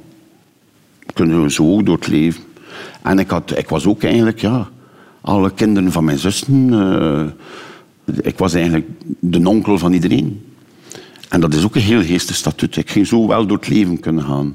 Kunnen 1.14 1.44
we 1.44 1.52
zo 1.52 1.72
ook 1.74 1.86
door 1.86 1.96
het 1.96 2.08
leven. 2.08 2.44
En 3.04 3.20
ik, 3.20 3.30
had, 3.30 3.58
ik 3.58 3.70
was 3.70 3.86
ook 3.86 4.04
eigenlijk, 4.04 4.40
ja, 4.40 4.70
alle 5.22 5.52
kinderen 5.54 5.92
van 5.92 6.04
mijn 6.04 6.20
zussen. 6.20 6.74
eh, 6.74 7.26
ik 8.22 8.38
was 8.38 8.54
eigenlijk 8.54 8.88
de 9.20 9.48
onkel 9.50 9.78
van 9.78 9.94
iedereen. 9.94 10.42
En 11.30 11.42
dat 11.42 11.54
is 11.54 11.64
ook 11.64 11.76
een 11.76 11.82
heel 11.82 12.04
geestig 12.04 12.36
statuut. 12.36 12.76
Ik 12.78 12.90
ging 12.90 13.08
zo 13.08 13.28
wel 13.28 13.46
door 13.46 13.58
het 13.58 13.68
leven 13.68 14.00
kunnen 14.00 14.24
gaan. 14.24 14.54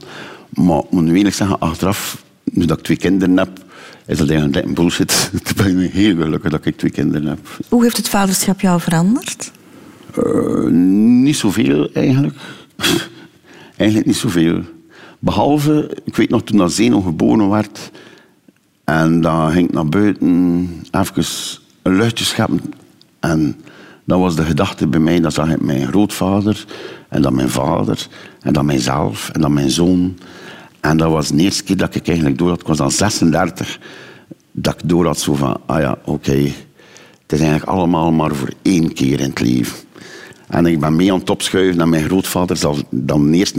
Maar 0.49 0.79
ik 0.79 0.91
moet 0.91 1.05
nu 1.05 1.17
eerlijk 1.17 1.35
zeggen, 1.35 1.59
achteraf, 1.59 2.25
nu 2.45 2.65
dat 2.65 2.79
ik 2.79 2.85
twee 2.85 2.97
kinderen 2.97 3.37
heb, 3.37 3.65
is 4.07 4.19
dat 4.19 4.29
eigenlijk 4.29 4.67
een 4.67 4.75
bullshit. 4.75 5.31
Ik 5.45 5.53
ben 5.57 5.79
heel 5.79 6.17
gelukkig 6.17 6.51
dat 6.51 6.67
ik 6.67 6.77
twee 6.77 6.91
kinderen 6.91 7.29
heb. 7.29 7.39
Hoe 7.69 7.83
heeft 7.83 7.97
het 7.97 8.09
vaderschap 8.09 8.61
jou 8.61 8.81
veranderd? 8.81 9.53
Eh, 10.15 10.67
niet 11.23 11.37
zoveel 11.37 11.91
eigenlijk. 11.93 12.35
eigenlijk 13.77 14.07
niet 14.09 14.17
zoveel. 14.17 14.61
Behalve, 15.19 15.99
ik 16.05 16.17
weet 16.17 16.31
nog 16.31 16.43
toen 16.43 16.59
dat 16.59 16.73
Zeno 16.73 17.01
geboren 17.01 17.49
werd. 17.51 17.91
En 18.87 19.21
dan 19.21 19.51
ging 19.51 19.69
ik 19.69 19.75
naar 19.75 19.89
buiten 19.89 20.83
even 20.91 21.25
een 21.83 21.97
luchtje 21.97 22.25
scheppen. 22.25 22.61
En 23.21 23.57
dat 24.05 24.19
was 24.19 24.37
de 24.37 24.45
gedachte 24.45 24.87
bij 24.87 25.01
mij. 25.01 25.21
Dan 25.21 25.33
zag 25.33 25.51
ik 25.51 25.61
mijn 25.61 25.87
grootvader. 25.87 26.65
En 27.09 27.23
dan 27.23 27.35
mijn 27.35 27.49
vader. 27.49 28.07
En 28.41 28.53
dan 28.53 28.67
mijzelf. 28.67 29.29
En 29.29 29.41
dan 29.41 29.53
mijn 29.53 29.71
zoon. 29.71 30.19
En 30.81 30.97
dat 30.97 31.11
was 31.11 31.29
de 31.29 31.37
eerste 31.37 31.63
keer 31.63 31.77
dat 31.77 31.95
ik 31.95 32.07
eigenlijk 32.07 32.39
door 32.39 32.49
had. 32.49 32.61
Ik 32.61 32.67
was 32.67 32.77
dan 32.77 32.91
36. 32.91 33.79
Dat 34.53 34.75
ik 34.75 34.89
door 34.89 35.07
had 35.07 35.19
zo 35.19 35.35
van, 35.35 35.61
ah 35.67 35.81
ja, 35.81 35.99
oké. 36.05 36.39
Het 37.23 37.33
is 37.33 37.41
eigenlijk 37.41 37.71
allemaal 37.71 38.13
maar 38.13 38.35
voor 38.35 38.53
één 38.63 38.93
keer 38.93 39.21
in 39.21 39.29
het 39.29 39.41
leven. 39.41 39.77
En 40.49 40.67
ik 40.67 40.81
ben 40.81 40.97
mee 40.97 41.13
aan 41.13 41.19
het 41.19 41.31
opschuiven 41.31 41.81
en 41.81 41.89
mijn 41.89 42.05
grootvader 42.05 42.57
zal 42.57 42.77
dan 42.91 43.33
eerst 43.33 43.57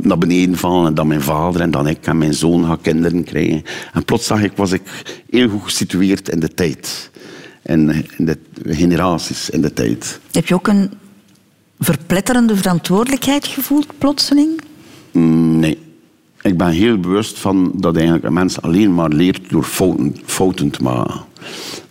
naar 0.00 0.18
beneden 0.18 0.56
vallen 0.56 0.86
en 0.86 0.94
dan 0.94 1.06
mijn 1.06 1.22
vader 1.22 1.60
en 1.60 1.70
dan 1.70 1.88
ik 1.88 2.06
en 2.06 2.18
mijn 2.18 2.34
zoon 2.34 2.64
gaan 2.64 2.80
kinderen 2.80 3.24
krijgen. 3.24 3.62
En 3.92 4.04
plots 4.04 4.26
zag 4.26 4.42
ik, 4.42 4.52
was 4.54 4.72
ik 4.72 4.82
heel 5.30 5.48
goed 5.48 5.62
gesitueerd 5.62 6.28
in 6.28 6.40
de 6.40 6.54
tijd. 6.54 7.10
In, 7.62 8.06
in 8.16 8.24
de 8.24 8.38
generaties 8.64 9.50
in 9.50 9.60
de 9.60 9.72
tijd. 9.72 10.20
Heb 10.32 10.46
je 10.46 10.54
ook 10.54 10.68
een 10.68 10.90
verpletterende 11.78 12.56
verantwoordelijkheid 12.56 13.46
gevoeld, 13.46 13.86
plotseling? 13.98 14.60
Mm, 15.12 15.58
Nee. 15.58 15.78
Ik 16.42 16.56
ben 16.56 16.68
heel 16.68 16.98
bewust 16.98 17.38
van 17.38 17.72
dat 17.74 17.94
eigenlijk 17.94 18.24
een 18.24 18.32
mens 18.32 18.62
alleen 18.62 18.94
maar 18.94 19.08
leert 19.08 19.50
door 19.50 19.64
fouten, 19.64 20.16
fouten 20.24 20.70
te 20.70 20.82
maken. 20.82 21.20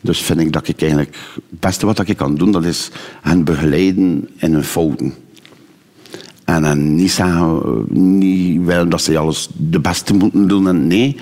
Dus 0.01 0.21
vind 0.21 0.39
ik 0.39 0.53
dat 0.53 0.67
ik 0.67 0.81
eigenlijk... 0.81 1.15
Het 1.33 1.59
beste 1.59 1.85
wat 1.85 2.07
ik 2.07 2.17
kan 2.17 2.35
doen, 2.35 2.51
dat 2.51 2.65
is 2.65 2.89
hen 3.21 3.43
begeleiden 3.43 4.29
in 4.37 4.53
hun 4.53 4.63
fouten. 4.63 5.13
En 6.45 6.63
hen 6.63 6.95
niet 6.95 7.11
zeggen, 7.11 7.85
niet 7.89 8.65
willen 8.65 8.89
dat 8.89 9.01
ze 9.01 9.17
alles 9.17 9.49
de 9.57 9.79
beste 9.79 10.13
moeten 10.13 10.47
doen. 10.47 10.67
En 10.67 10.87
nee, 10.87 11.17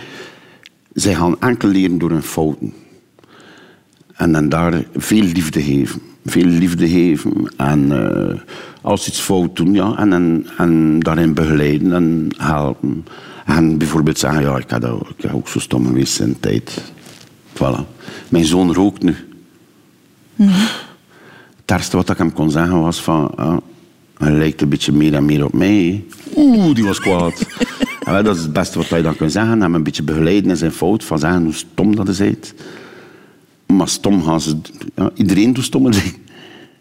zij 0.93 1.15
gaan 1.15 1.39
enkel 1.39 1.69
leren 1.69 1.97
door 1.97 2.09
hun 2.09 2.23
fouten. 2.23 2.73
En 4.13 4.31
dan 4.31 4.49
daar 4.49 4.83
veel 4.95 5.23
liefde 5.23 5.61
geven. 5.61 6.01
Veel 6.25 6.45
liefde 6.45 6.89
geven. 6.89 7.51
En 7.57 7.91
eh, 7.91 8.39
als 8.81 9.07
iets 9.07 9.19
fout 9.19 9.55
doen, 9.55 9.73
ja. 9.73 9.95
En, 9.97 10.13
en, 10.13 10.45
en 10.57 10.99
daarin 10.99 11.33
begeleiden 11.33 11.93
en 11.93 12.27
helpen. 12.37 13.05
En 13.45 13.77
bijvoorbeeld 13.77 14.19
zeggen, 14.19 14.41
ja, 14.41 14.57
ik 14.57 14.69
heb, 14.69 15.33
ook 15.33 15.47
zo 15.47 15.59
stom 15.59 15.85
geweest 15.85 16.19
in 16.19 16.37
tijd. 16.39 16.81
Voilà. 17.57 17.85
Mijn 18.29 18.45
zoon 18.45 18.73
rookt 18.73 19.03
nu. 19.03 19.15
Het 20.35 21.75
ergste 21.75 21.95
wat 21.97 22.09
ik 22.09 22.17
hem 22.17 22.33
kon 22.33 22.51
zeggen 22.51 22.81
was 22.81 23.01
van... 23.01 23.35
ah, 23.35 23.57
hij 24.17 24.31
lijkt 24.31 24.61
een 24.61 24.69
beetje 24.69 24.91
meer 24.91 25.13
en 25.13 25.25
meer 25.25 25.45
op 25.45 25.53
mij. 25.53 26.03
Oeh, 26.35 26.75
die 26.75 26.85
was 26.85 26.99
kwaad. 26.99 27.45
Ja, 28.07 28.21
dat 28.21 28.35
is 28.35 28.41
het 28.41 28.53
beste 28.53 28.77
wat 28.77 28.87
je 28.87 29.01
dan 29.01 29.15
kunt 29.15 29.31
zeggen. 29.31 29.61
Hem 29.61 29.75
een 29.75 29.83
beetje 29.83 30.03
begeleiden 30.03 30.49
in 30.49 30.57
zijn 30.57 30.71
fout. 30.71 31.03
Van 31.03 31.19
zeggen 31.19 31.43
hoe 31.43 31.53
stom 31.53 31.95
dat 31.95 32.07
is. 32.07 32.21
Maar 33.65 33.87
stom 33.87 34.23
gaan 34.23 34.41
ze... 34.41 34.57
Ja, 34.95 35.09
iedereen 35.13 35.53
doet 35.53 35.63
stomme 35.63 35.89
dingen. 35.91 36.13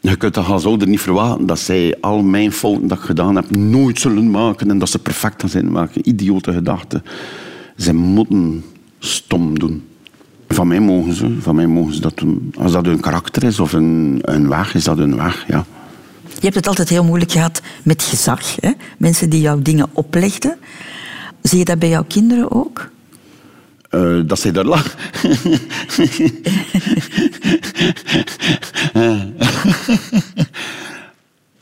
Je 0.01 0.17
kunt 0.17 0.35
dat 0.35 0.47
als 0.47 0.65
ouder 0.65 0.89
niet 0.89 1.01
verwachten 1.01 1.47
dat 1.47 1.59
zij 1.59 1.97
al 2.01 2.23
mijn 2.23 2.53
fouten 2.53 2.89
dat 2.89 2.99
ik 2.99 3.05
gedaan 3.05 3.37
heb 3.37 3.57
nooit 3.57 4.01
zullen 4.01 4.31
maken 4.31 4.71
en 4.71 4.79
dat 4.79 4.89
ze 4.89 4.99
perfect 4.99 5.41
gaan 5.41 5.51
zijn 5.51 5.73
maken. 5.73 6.09
Idiote 6.09 6.53
gedachten. 6.53 7.03
Ze 7.77 7.95
moeten 7.95 8.65
stom 8.99 9.59
doen. 9.59 9.83
Van 10.49 10.67
mij 10.69 10.81
mogen 10.81 11.15
ze, 11.15 11.37
van 11.41 11.55
mij 11.55 11.67
mogen 11.67 11.95
ze 11.95 12.01
dat 12.01 12.17
doen. 12.17 12.55
Als 12.59 12.73
dat 12.73 12.87
hun 12.87 13.01
karakter 13.01 13.45
is 13.45 13.61
of 13.61 13.73
een, 13.73 14.19
een 14.23 14.49
weg, 14.49 14.75
is 14.75 14.85
dat 14.85 14.99
hun 14.99 15.17
weg, 15.17 15.45
ja. 15.49 15.65
Je 16.35 16.43
hebt 16.43 16.55
het 16.55 16.67
altijd 16.69 16.89
heel 16.89 17.05
moeilijk 17.05 17.33
gehad 17.33 17.61
met 17.83 18.03
gezag. 18.03 18.57
Hè? 18.61 18.71
Mensen 18.99 19.31
die 19.31 19.41
jou 19.41 19.63
dingen 19.63 19.89
oplegden. 19.93 20.59
Zie 21.43 21.59
je 21.59 21.65
dat 21.65 21.79
bij 21.79 21.89
jouw 21.89 22.05
kinderen 22.05 22.51
ook? 22.53 22.91
Eh, 23.91 24.21
dat 24.27 24.39
zij 24.41 24.53
daar 24.53 24.65
lachen. 24.65 24.99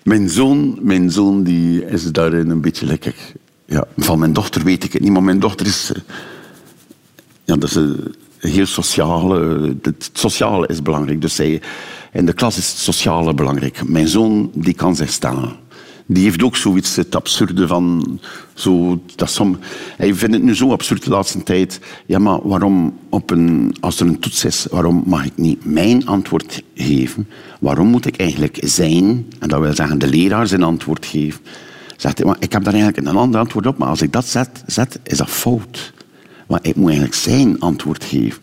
mijn 0.03 0.29
zoon, 0.29 0.79
mijn 0.81 1.11
zoon 1.11 1.43
die 1.43 1.87
is 1.87 2.13
daarin 2.13 2.51
een 2.51 2.61
beetje 2.61 2.87
lekker. 2.87 3.15
Ja, 3.67 3.85
van 3.97 4.19
mijn 4.19 4.33
dochter 4.33 4.65
weet 4.65 4.85
ik 4.85 4.93
het 4.93 5.03
niet, 5.03 5.11
maar 5.13 5.23
mijn 5.23 5.39
dochter 5.41 5.67
is. 5.67 5.93
eh, 5.95 6.01
Ja, 7.45 7.57
dat 7.57 7.69
is 7.69 7.75
een 7.75 8.15
heel 8.49 8.67
sociale. 8.67 9.77
Het 9.83 10.11
sociale 10.13 10.67
is 10.67 10.83
belangrijk. 10.83 11.21
Dus 11.21 11.35
zij, 11.35 11.63
in 12.13 12.27
de 12.27 12.33
klas 12.33 12.59
is 12.59 12.69
het 12.69 12.79
sociale 12.79 13.35
belangrijk. 13.35 13.89
Mijn 13.89 14.09
zoon 14.09 14.51
die 14.55 14.75
kan 14.75 14.97
zich 14.97 15.11
stellen. 15.11 15.63
Die 16.07 16.23
heeft 16.23 16.43
ook 16.43 16.57
zoiets, 16.57 16.97
het 16.97 17.15
absurde 17.15 17.67
van... 17.67 18.19
Zo, 18.55 19.01
dat 19.17 19.31
som, 19.31 19.59
hij 19.97 20.15
vindt 20.15 20.35
het 20.35 20.45
nu 20.45 20.55
zo 20.55 20.71
absurd 20.71 21.05
de 21.05 21.11
laatste 21.11 21.43
tijd. 21.43 21.81
Ja, 22.07 22.19
maar 22.19 22.49
waarom, 22.49 22.99
op 23.09 23.31
een, 23.31 23.77
als 23.81 24.01
er 24.01 24.07
een 24.07 24.19
toets 24.19 24.45
is, 24.45 24.67
waarom 24.71 25.03
mag 25.07 25.25
ik 25.25 25.33
niet 25.37 25.65
mijn 25.65 26.07
antwoord 26.07 26.63
geven? 26.75 27.29
Waarom 27.61 27.87
moet 27.87 28.07
ik 28.07 28.17
eigenlijk 28.17 28.59
zijn, 28.61 29.27
en 29.39 29.49
dat 29.49 29.61
wil 29.61 29.75
zeggen 29.75 29.99
de 29.99 30.07
leraar 30.07 30.47
zijn 30.47 30.63
antwoord 30.63 31.07
geven? 31.07 31.41
Zegt 31.97 32.19
hij, 32.19 32.27
maar 32.27 32.37
ik 32.39 32.53
heb 32.53 32.65
daar 32.65 32.75
eigenlijk 32.75 33.07
een 33.07 33.17
ander 33.17 33.41
antwoord 33.41 33.67
op, 33.67 33.79
maar 33.79 33.89
als 33.89 34.03
ik 34.03 34.13
dat 34.13 34.27
zet, 34.27 34.63
zet 34.67 35.01
is 35.05 35.17
dat 35.19 35.29
fout. 35.29 35.93
Want 36.47 36.67
ik 36.67 36.77
moet 36.77 36.89
eigenlijk 36.89 37.15
zijn 37.15 37.61
antwoord 37.61 38.05
geven. 38.05 38.43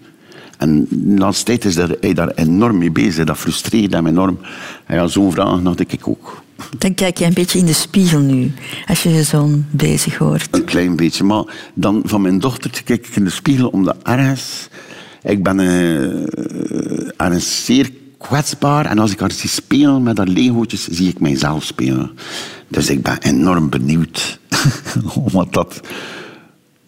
En 0.57 0.87
de 0.89 1.17
laatste 1.17 1.45
tijd 1.45 1.65
is 1.65 1.75
daar, 1.75 1.89
hij 1.99 2.13
daar 2.13 2.31
enorm 2.35 2.77
mee 2.77 2.91
bezig. 2.91 3.25
Dat 3.25 3.37
frustreert 3.37 3.93
hem 3.93 4.07
enorm. 4.07 4.39
En 4.85 4.95
ja, 4.95 5.07
zo'n 5.07 5.31
vraag 5.31 5.63
had 5.63 5.79
ik 5.79 6.07
ook. 6.07 6.43
Dan 6.77 6.93
kijk 6.93 7.17
je 7.17 7.25
een 7.25 7.33
beetje 7.33 7.59
in 7.59 7.65
de 7.65 7.73
spiegel 7.73 8.19
nu, 8.19 8.51
als 8.87 9.03
je 9.03 9.09
je 9.09 9.23
zoon 9.23 9.65
bezig 9.69 10.17
hoort. 10.17 10.47
Een 10.51 10.63
klein 10.63 10.95
beetje. 10.95 11.23
Maar 11.23 11.43
dan 11.73 12.01
van 12.05 12.21
mijn 12.21 12.39
dochter 12.39 12.83
kijk 12.83 13.07
ik 13.07 13.15
in 13.15 13.23
de 13.23 13.29
spiegel 13.29 13.67
omdat 13.67 13.95
ergens... 14.03 14.67
Ik 15.23 15.43
ben 15.43 15.59
eh, 15.59 17.25
ergens 17.25 17.65
zeer 17.65 17.91
kwetsbaar. 18.17 18.85
En 18.85 18.99
als 18.99 19.11
ik 19.11 19.19
haar 19.19 19.31
zie 19.31 19.49
spelen 19.49 20.03
met 20.03 20.17
haar 20.17 20.27
legootjes, 20.27 20.87
zie 20.87 21.09
ik 21.09 21.19
mijzelf 21.19 21.63
spelen. 21.63 22.11
Dus 22.67 22.89
ik 22.89 23.01
ben 23.01 23.17
enorm 23.21 23.69
benieuwd 23.69 24.39
wat 25.31 25.53
dat, 25.53 25.81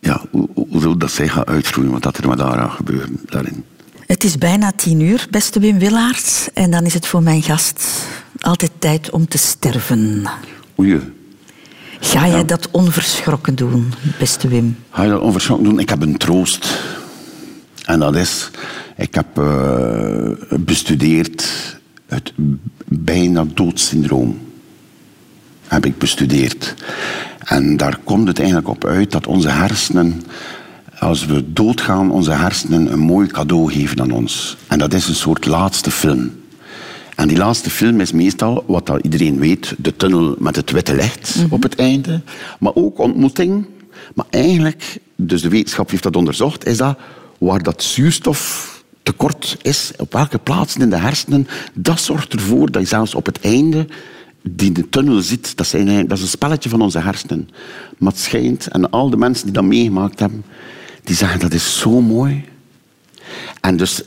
ja, 0.04 0.22
hoe, 0.32 0.50
hoe 0.54 0.84
hoe 0.84 0.98
dat 0.98 1.12
zij 1.12 1.28
gaat 1.28 1.48
uitgroeien, 1.48 1.92
wat 1.92 2.02
dat 2.04 2.18
er 2.18 2.28
haar 2.28 2.60
gaat 2.60 2.72
gebeuren 2.72 3.20
daarin. 3.26 3.64
Het 4.06 4.24
is 4.24 4.38
bijna 4.38 4.72
tien 4.72 5.00
uur, 5.00 5.28
beste 5.30 5.60
Wim 5.60 5.80
Willaert. 5.80 6.50
En 6.54 6.72
dan 6.72 6.84
is 6.86 6.94
het 6.94 7.08
voor 7.08 7.24
mijn 7.24 7.42
gast 7.42 8.08
altijd 8.40 8.72
tijd 8.80 9.10
om 9.10 9.28
te 9.28 9.38
sterven. 9.38 10.26
Oei, 10.80 11.00
Ga 12.00 12.28
jij 12.28 12.46
dat 12.46 12.68
onverschrokken 12.72 13.56
doen, 13.56 13.94
beste 14.20 14.48
Wim? 14.48 14.78
ga 14.90 15.04
je 15.04 15.10
dat 15.10 15.22
onverschrokken 15.22 15.66
doen? 15.70 15.80
Ik 15.80 15.90
heb 15.90 16.02
een 16.02 16.18
troost. 16.18 16.80
En 17.86 18.00
dat 18.00 18.16
is, 18.16 18.50
ik 18.98 19.16
heb 19.16 19.38
eh, 19.38 20.30
bestudeerd 20.60 21.46
het 22.08 22.34
bijna 22.88 23.46
doodsyndroom. 23.54 24.40
Heb 25.68 25.86
ik 25.86 25.98
bestudeerd. 25.98 26.74
En 27.44 27.78
daar 27.78 28.00
komt 28.04 28.28
het 28.28 28.38
eigenlijk 28.38 28.68
op 28.68 28.86
uit 28.86 29.12
dat 29.12 29.28
onze 29.28 29.50
hersenen, 29.50 30.24
als 31.00 31.26
we 31.26 31.54
doodgaan, 31.54 32.12
onze 32.12 32.32
hersenen 32.32 32.92
een 32.92 33.00
mooi 33.00 33.28
cadeau 33.28 33.72
geven 33.72 34.02
aan 34.02 34.12
ons. 34.12 34.58
En 34.68 34.80
dat 34.80 34.94
is 34.94 35.08
een 35.08 35.16
soort 35.16 35.46
laatste 35.46 35.92
film. 35.92 36.32
En 37.16 37.28
die 37.28 37.38
laatste 37.38 37.70
film 37.70 38.00
is 38.00 38.12
meestal, 38.12 38.64
wat 38.68 38.90
al 38.90 39.00
iedereen 39.00 39.40
weet, 39.40 39.76
de 39.78 39.96
tunnel 39.96 40.36
met 40.40 40.56
het 40.56 40.72
witte 40.72 40.96
licht 40.96 41.46
op 41.50 41.64
het 41.64 41.76
einde. 41.76 42.22
Maar 42.60 42.76
ook 42.76 43.00
ontmoeting. 43.00 43.66
Maar 44.16 44.26
eigenlijk, 44.30 44.98
dus 45.16 45.42
de 45.42 45.50
wetenschap 45.50 45.90
heeft 45.90 46.04
dat 46.04 46.16
onderzocht, 46.16 46.66
is 46.66 46.78
dat 46.78 46.98
waar 47.38 47.64
dat 47.64 47.84
zuurstof 47.84 48.72
tekort 49.04 49.58
is, 49.62 49.92
op 49.98 50.14
welke 50.14 50.38
plaatsen 50.38 50.82
in 50.82 50.90
de 50.90 50.96
hersenen, 50.96 51.48
dat 51.74 52.02
zorgt 52.02 52.34
ervoor 52.34 52.72
dat 52.72 52.82
je 52.82 52.88
zelfs 52.88 53.16
op 53.16 53.26
het 53.26 53.40
einde 53.40 53.88
die 54.44 54.72
de 54.72 54.90
tunnel 54.90 55.22
ziet, 55.22 55.58
dat, 55.58 55.68
zijn, 55.68 55.82
eigenlijk- 55.82 56.10
dat 56.10 56.18
is 56.18 56.24
een 56.24 56.30
spelletje 56.30 56.70
van 56.70 56.82
onze 56.82 57.00
hersenen. 57.00 57.50
Maar 57.98 58.12
het 58.12 58.22
schijnt, 58.22 58.68
en 58.68 58.90
al 58.90 59.10
de 59.10 59.18
mensen 59.18 59.46
die 59.46 59.54
dat 59.54 59.64
meegemaakt 59.64 60.20
hebben, 60.20 60.46
die 61.04 61.16
zeggen 61.16 61.40
dat 61.40 61.54
is 61.54 61.80
zo 61.80 62.02
mooi. 62.02 62.46
En 63.62 63.78
dus 63.78 64.04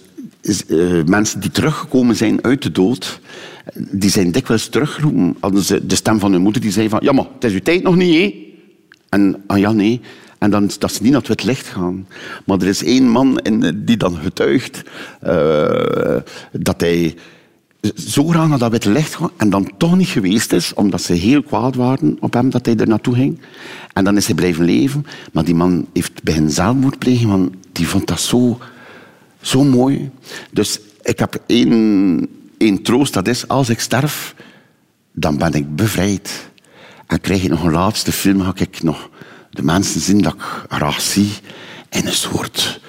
eh, 0.68 1.04
mensen 1.04 1.40
die 1.40 1.50
teruggekomen 1.50 2.16
zijn 2.16 2.44
uit 2.44 2.62
de 2.62 2.72
dood, 2.72 3.20
die 3.74 4.10
zijn 4.10 4.32
dikwijls 4.32 4.68
teruggeroepen. 4.68 5.62
Ze 5.62 5.86
de 5.86 5.94
stem 5.94 6.18
van 6.18 6.32
hun 6.32 6.42
moeder 6.42 6.62
die 6.62 6.70
zei 6.70 6.88
van, 6.88 7.00
ja 7.02 7.12
maar, 7.12 7.26
het 7.34 7.44
is 7.44 7.52
uw 7.52 7.60
tijd 7.62 7.82
nog 7.82 7.96
niet, 7.96 8.14
hè? 8.14 8.44
En 9.08 9.42
ah 9.46 9.58
ja, 9.58 9.72
nee. 9.72 10.00
En 10.38 10.50
dan 10.50 10.70
dat 10.78 10.92
ze 10.92 11.02
niet 11.02 11.12
naar 11.12 11.22
het 11.26 11.44
licht 11.44 11.66
gaan. 11.66 12.06
Maar 12.44 12.58
er 12.60 12.66
is 12.66 12.84
één 12.84 13.08
man 13.08 13.38
in, 13.38 13.82
die 13.84 13.96
dan 13.96 14.16
getuigt 14.16 14.82
eh, 15.20 16.16
dat 16.52 16.80
hij 16.80 17.14
zo 17.94 18.26
graag 18.26 18.48
naar 18.48 18.58
dat 18.58 18.70
witte 18.70 18.90
licht 18.90 19.14
gaat 19.14 19.30
en 19.36 19.50
dan 19.50 19.72
toch 19.76 19.96
niet 19.96 20.08
geweest 20.08 20.52
is, 20.52 20.74
omdat 20.74 21.02
ze 21.02 21.12
heel 21.12 21.42
kwaad 21.42 21.74
waren 21.74 22.16
op 22.20 22.32
hem 22.32 22.50
dat 22.50 22.66
hij 22.66 22.76
er 22.76 22.88
naartoe 22.88 23.14
ging. 23.14 23.40
En 23.92 24.04
dan 24.04 24.16
is 24.16 24.26
hij 24.26 24.34
blijven 24.34 24.64
leven. 24.64 25.06
Maar 25.32 25.44
die 25.44 25.54
man 25.54 25.86
heeft 25.92 26.22
begin 26.22 26.50
zelfmoord 26.50 26.98
plegen, 26.98 27.28
want 27.28 27.54
die 27.72 27.88
vond 27.88 28.06
dat 28.06 28.20
zo, 28.20 28.58
zo 29.40 29.64
mooi. 29.64 30.10
Dus 30.50 30.78
ik 31.02 31.18
heb 31.18 31.42
één, 31.46 32.28
één 32.58 32.82
troost, 32.82 33.12
dat 33.12 33.28
is 33.28 33.48
als 33.48 33.68
ik 33.68 33.80
sterf, 33.80 34.34
dan 35.12 35.38
ben 35.38 35.52
ik 35.52 35.76
bevrijd. 35.76 36.48
En 37.06 37.20
krijg 37.20 37.42
ik 37.42 37.50
nog 37.50 37.64
een 37.64 37.72
laatste 37.72 38.12
film, 38.12 38.40
ga 38.40 38.52
ik 38.56 38.82
nog 38.82 39.10
de 39.50 39.62
mensen 39.62 40.00
zien 40.00 40.22
dat 40.22 40.34
ik 40.34 40.42
graag 40.68 41.00
zie. 41.00 41.30
In 41.90 42.06
een 42.06 42.12
soort 42.12 42.80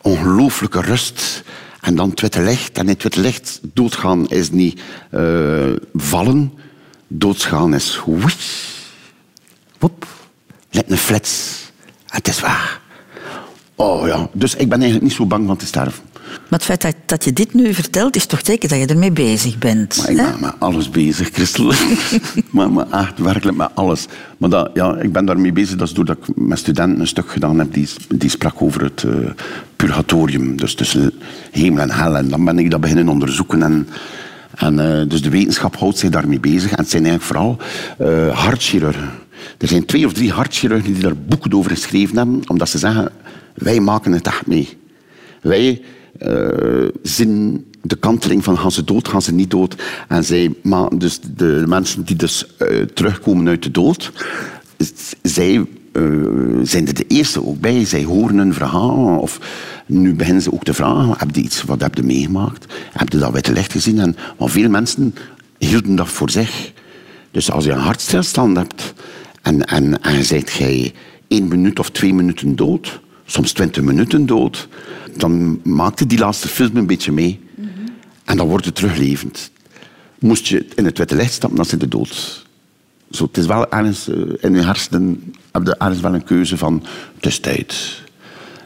ongelooflijke 0.00 0.80
rust. 0.80 1.42
En 1.80 1.94
dan 1.94 2.10
het 2.10 2.20
witte 2.20 2.42
licht. 2.42 2.78
En 2.78 2.82
in 2.82 2.88
het 2.88 3.02
witte 3.02 3.20
licht, 3.20 3.60
doodgaan 3.62 4.28
is 4.28 4.50
niet 4.50 4.80
eh, 5.10 5.72
vallen. 5.94 6.52
Doodsgaan 7.06 7.74
is. 7.74 7.96
Net 10.70 10.90
een 10.90 10.96
flits. 10.96 11.70
Het 12.06 12.28
is 12.28 12.40
waar. 12.40 12.79
Oh 13.80 14.06
ja, 14.06 14.28
dus 14.32 14.54
ik 14.54 14.68
ben 14.68 14.78
eigenlijk 14.78 15.02
niet 15.02 15.12
zo 15.12 15.26
bang 15.26 15.46
van 15.46 15.56
te 15.56 15.66
sterven. 15.66 16.02
Maar 16.24 16.58
het 16.58 16.64
feit 16.64 16.82
dat, 16.82 16.94
dat 17.06 17.24
je 17.24 17.32
dit 17.32 17.54
nu 17.54 17.74
vertelt, 17.74 18.16
is 18.16 18.26
toch 18.26 18.40
zeker 18.42 18.68
dat 18.68 18.78
je 18.78 18.86
ermee 18.86 19.12
bezig 19.12 19.58
bent. 19.58 19.96
Maar 19.96 20.10
ik 20.10 20.16
hè? 20.16 20.30
ben 20.30 20.40
met 20.40 20.54
alles 20.58 20.90
bezig, 20.90 21.30
Christel. 21.32 21.72
maar, 22.50 22.72
maar 22.72 22.90
echt 22.90 23.18
werkelijk 23.18 23.56
met 23.56 23.70
alles. 23.74 24.06
Maar 24.38 24.50
dat, 24.50 24.70
ja, 24.74 24.96
ik 24.96 25.12
ben 25.12 25.24
daarmee 25.24 25.52
bezig. 25.52 25.76
Dat 25.76 25.88
is 25.88 25.94
doordat 25.94 26.16
ik 26.16 26.36
met 26.36 26.58
studenten 26.58 27.00
een 27.00 27.06
stuk 27.06 27.30
gedaan 27.30 27.58
heb. 27.58 27.72
Die, 27.74 27.88
die 28.08 28.30
sprak 28.30 28.62
over 28.62 28.82
het 28.82 29.02
eh, 29.02 29.12
purgatorium. 29.76 30.56
Dus 30.56 30.74
tussen 30.74 31.12
hemel 31.50 31.82
en 31.82 31.90
hel. 31.90 32.16
En 32.16 32.28
dan 32.28 32.44
ben 32.44 32.58
ik 32.58 32.70
dat 32.70 32.80
beginnen 32.80 33.08
onderzoeken. 33.08 33.62
En, 33.62 33.88
en, 34.54 34.78
eh, 34.78 35.08
dus 35.08 35.22
de 35.22 35.30
wetenschap 35.30 35.76
houdt 35.76 35.98
zich 35.98 36.10
daarmee 36.10 36.40
bezig. 36.40 36.70
En 36.70 36.78
het 36.78 36.90
zijn 36.90 37.06
eigenlijk 37.06 37.32
vooral 37.32 37.58
eh, 37.98 38.38
hartchirurgen. 38.38 39.10
Er 39.58 39.68
zijn 39.68 39.84
twee 39.84 40.06
of 40.06 40.12
drie 40.12 40.32
hartchirurgen 40.32 40.92
die 40.92 41.02
daar 41.02 41.16
boeken 41.16 41.52
over 41.52 41.70
geschreven 41.70 42.16
hebben. 42.16 42.40
Omdat 42.46 42.68
ze 42.68 42.78
zeggen, 42.78 43.12
wij 43.54 43.80
maken 43.80 44.12
het 44.12 44.46
mee. 44.46 44.68
Wij 45.42 45.82
eh, 46.18 46.88
zien 47.02 47.64
de 47.82 47.96
kanteling 47.96 48.44
van 48.44 48.58
gaan 48.58 48.72
ze 48.72 48.84
dood, 48.84 49.08
gaan 49.08 49.22
ze 49.22 49.32
niet 49.32 49.50
dood. 49.50 49.82
En 50.08 50.24
zij 50.24 50.54
maken 50.62 50.98
dus 50.98 51.20
de 51.20 51.64
mensen 51.66 52.04
die 52.04 52.16
dus 52.16 52.56
eh, 52.56 52.82
terugkomen 52.82 53.48
uit 53.48 53.62
de 53.62 53.70
dood, 53.70 54.12
zij 55.22 55.66
eh, 55.92 56.02
zijn 56.62 56.86
er 56.86 56.94
de 56.94 57.06
eerste 57.06 57.46
ook 57.46 57.60
bij. 57.60 57.84
Zij 57.84 58.02
horen 58.02 58.38
een 58.38 58.54
verhaal. 58.54 59.18
Of 59.18 59.40
nu 59.86 60.14
beginnen 60.14 60.42
ze 60.42 60.52
ook 60.52 60.64
te 60.64 60.74
vragen, 60.74 61.14
heb 61.18 61.34
je 61.34 61.42
iets, 61.42 61.62
wat 61.62 61.80
heb 61.80 61.94
je 61.94 62.02
meegemaakt? 62.02 62.74
Heb 62.92 63.12
je 63.12 63.18
dat 63.18 63.32
witte 63.32 63.52
licht 63.52 63.72
gezien? 63.72 63.98
En, 63.98 64.16
maar 64.38 64.48
veel 64.48 64.68
mensen 64.68 65.14
hielden 65.58 65.96
dat 65.96 66.08
voor 66.08 66.30
zich. 66.30 66.72
Dus 67.30 67.50
als 67.50 67.64
je 67.64 67.72
een 67.72 67.78
hartstilstand 67.78 68.56
hebt 68.56 68.94
en, 69.42 69.64
en, 69.64 70.02
en 70.02 70.24
zijt 70.24 70.52
jij 70.52 70.92
één 71.28 71.48
minuut 71.48 71.78
of 71.78 71.90
twee 71.90 72.14
minuten 72.14 72.56
dood, 72.56 73.00
soms 73.30 73.52
twintig 73.52 73.82
minuten 73.82 74.26
dood, 74.26 74.68
dan 75.16 75.60
maakte 75.62 76.06
die 76.06 76.18
laatste 76.18 76.48
film 76.48 76.76
een 76.76 76.86
beetje 76.86 77.12
mee. 77.12 77.40
En 78.24 78.36
dan 78.36 78.48
wordt 78.48 78.64
het 78.64 78.74
teruglevend. 78.74 79.50
Moest 80.18 80.46
je 80.46 80.66
in 80.74 80.84
het 80.84 80.98
witte 80.98 81.16
licht 81.16 81.32
stappen, 81.32 81.56
dan 81.56 81.66
zit 81.66 81.80
je 81.80 81.88
dood. 81.88 82.46
Zo, 83.10 83.24
het 83.24 83.36
is 83.36 83.46
wel 83.46 83.70
ergens, 83.70 84.08
eh, 84.08 84.16
in 84.40 84.54
je 84.54 84.62
hersenen 84.62 85.34
heb 85.52 85.66
je 85.66 85.76
ergens 85.76 86.00
wel 86.00 86.14
een 86.14 86.24
keuze 86.24 86.56
van, 86.56 86.84
het 87.14 87.26
is 87.26 87.38
tijd. 87.38 88.02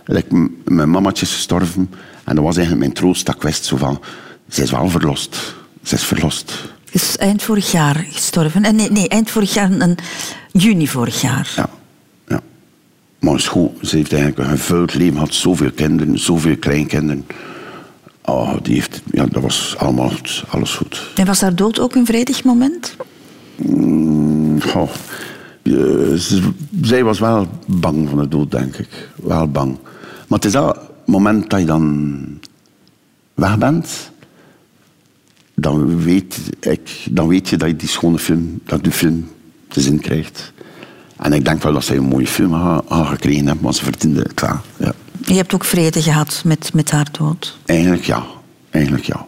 Like, 0.05 0.51
mijn 0.65 0.91
mamaatje 0.91 1.25
is 1.25 1.33
gestorven 1.33 1.91
en 2.25 2.35
dat 2.35 2.45
was 2.45 2.57
eigenlijk 2.57 2.87
mijn 2.87 2.97
troost 2.97 3.27
dat 3.27 3.35
ik 3.35 3.43
wist 3.43 3.65
zo 3.65 3.77
van, 3.77 4.01
ze 4.49 4.63
is 4.63 4.71
wel 4.71 4.89
verlost. 4.89 5.55
Ze 5.83 5.95
is 5.95 6.05
verlost. 6.05 6.73
is 6.91 7.17
eind 7.17 7.43
vorig 7.43 7.73
jaar 7.73 8.07
gestorven. 8.11 8.65
Eh, 8.65 8.73
Nee, 8.73 8.91
nee, 8.91 9.09
eind 9.09 9.31
vorig 9.31 9.55
jaar, 9.55 9.71
een, 9.71 9.97
juni 10.53 10.89
vorig 10.89 11.21
jaar. 11.21 11.53
Ja, 11.57 11.63
ja. 11.63 11.74
Maar 13.25 13.35
is 13.35 13.49
goed. 13.49 13.71
Ze 13.89 13.97
heeft 13.97 14.13
eigenlijk 14.13 14.43
een 14.51 14.57
gevuld 14.59 14.95
leven 14.95 15.13
gehad. 15.15 15.35
Zoveel 15.35 15.71
kinderen, 15.73 16.19
zoveel 16.19 16.57
kleinkinderen. 16.57 17.27
Oh, 18.25 18.55
die 18.63 18.75
heeft, 18.75 19.03
ja, 19.13 19.27
dat 19.27 19.43
was 19.43 19.75
allemaal 19.79 20.09
goed, 20.11 20.45
alles 20.49 20.75
goed. 20.75 21.11
En 21.15 21.27
was 21.27 21.41
haar 21.41 21.55
dood 21.55 21.81
ook 21.81 21.95
een 21.95 22.07
vredig 22.07 22.45
moment? 22.45 22.97
Eh, 25.63 26.15
ze- 26.15 26.51
zij 26.83 27.05
was 27.05 27.19
wel 27.19 27.49
bang 27.67 28.09
van 28.09 28.19
de 28.19 28.29
dood, 28.29 28.51
denk 28.51 28.77
ik. 28.77 29.09
Wel 29.23 29.49
bang. 29.49 29.77
Maar 30.29 30.39
het 30.39 30.45
is 30.45 30.53
dat 30.53 30.79
moment 31.07 31.51
dat 31.51 31.61
je 31.61 31.67
dan 31.67 32.39
weg 33.35 33.59
bent, 33.59 34.11
dan 35.55 36.03
weet, 36.03 36.39
ik, 36.61 37.07
dan 37.11 37.29
weet 37.29 37.49
je 37.49 37.57
dat 37.57 37.69
je 37.69 37.77
die 37.77 37.89
schone 37.89 38.19
film, 38.19 38.61
dat 38.65 38.85
je 38.85 38.91
film 38.93 39.29
te 39.69 39.81
zien 39.81 40.01
krijgt. 40.01 40.53
En 41.25 41.33
ik 41.33 41.45
denk 41.45 41.63
wel 41.63 41.73
dat 41.73 41.85
zij 41.85 41.97
een 41.97 42.05
mooie 42.05 42.27
film 42.27 42.53
had, 42.53 42.85
had 42.89 43.07
gekregen 43.07 43.47
hebben, 43.47 43.65
want 43.65 43.77
ze 43.77 43.85
verdiende 43.85 44.21
het 44.21 44.41
wel. 44.41 44.61
Ja. 44.77 44.95
Je 45.27 45.35
hebt 45.35 45.55
ook 45.55 45.65
vrede 45.65 46.03
gehad 46.03 46.43
met, 46.45 46.71
met 46.73 46.91
haar 46.91 47.09
dood. 47.13 47.59
Eigenlijk 47.67 48.05
ja. 48.05 48.25
Eigenlijk 48.71 49.05
ja. 49.05 49.27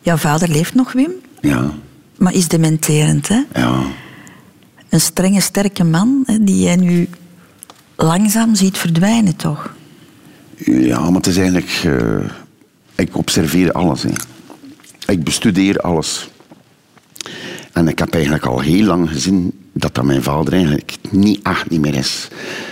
Jouw 0.00 0.16
vader 0.16 0.48
leeft 0.48 0.74
nog, 0.74 0.92
Wim, 0.92 1.10
Ja, 1.40 1.70
maar 2.18 2.34
is 2.34 2.48
dementerend. 2.48 3.28
Hè? 3.28 3.40
ja. 3.54 3.82
Een 4.88 5.00
strenge, 5.00 5.40
sterke 5.40 5.84
man 5.84 6.22
hè, 6.26 6.44
die 6.44 6.62
jij 6.62 6.76
nu 6.76 7.08
langzaam 7.96 8.54
ziet 8.54 8.78
verdwijnen, 8.78 9.36
toch? 9.36 9.74
Ja, 10.64 11.00
maar 11.00 11.12
het 11.12 11.26
is 11.26 11.36
eigenlijk... 11.36 11.82
eh, 11.84 12.30
ik 12.94 13.16
observeer 13.16 13.72
alles. 13.72 14.02
Hè. 14.02 14.10
Ik 15.06 15.24
bestudeer 15.24 15.78
alles. 15.78 16.30
En 17.72 17.88
ik 17.88 17.98
heb 17.98 18.14
eigenlijk 18.14 18.46
al 18.46 18.60
heel 18.60 18.84
lang 18.84 19.10
gezien 19.10 19.59
dat 19.72 19.94
dat 19.94 20.04
mijn 20.04 20.22
vader 20.22 20.52
eigenlijk 20.52 20.96
niet 21.10 21.40
echt 21.42 21.70
niet 21.70 21.80
meer 21.80 21.94
is. 21.94 22.28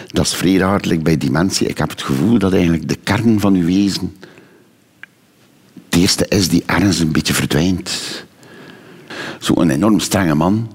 Dat 0.07 0.25
is 0.25 0.35
vrij 0.35 0.99
bij 1.03 1.17
dementie. 1.17 1.67
Ik 1.67 1.79
heb 1.79 1.91
het 1.91 2.03
gevoel 2.03 2.39
dat 2.39 2.53
eigenlijk 2.53 2.89
de 2.89 2.97
kern 2.97 3.41
van 3.41 3.55
uw 3.55 3.65
wezen... 3.65 4.17
Het 5.85 6.01
eerste 6.01 6.27
is 6.29 6.49
die 6.49 6.63
ergens 6.67 6.99
een 6.99 7.13
beetje 7.13 7.35
verdwijnt. 7.35 8.25
Zo'n 9.39 9.71
enorm 9.71 10.01
strenge 10.01 10.35
man. 10.35 10.71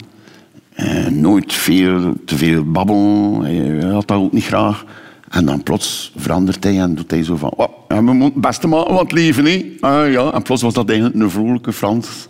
Eh, 0.74 1.08
nooit 1.08 1.54
veel, 1.54 2.14
te 2.26 2.38
veel 2.38 2.72
babbel. 2.72 3.40
Hij 3.44 3.90
had 3.92 4.08
dat 4.08 4.18
ook 4.18 4.32
niet 4.32 4.46
graag. 4.46 4.86
En 5.30 5.46
dan 5.46 5.64
plots 5.64 6.12
verandert 6.16 6.64
hij 6.64 6.80
en 6.80 6.96
doet 6.96 7.12
hij 7.12 7.24
zo 7.24 7.36
van... 7.36 7.54
Oh, 7.56 7.68
we 7.88 8.02
moeten 8.02 8.42
beste 8.42 8.68
maken 8.68 8.94
wat 8.94 9.12
leven, 9.12 9.46
hè. 9.46 9.76
Ah, 9.80 10.12
ja. 10.12 10.32
En 10.32 10.42
plots 10.42 10.62
was 10.62 10.74
dat 10.74 10.90
eigenlijk 10.90 11.20
een 11.20 11.30
vrolijke 11.30 11.74
Frans. 11.74 12.28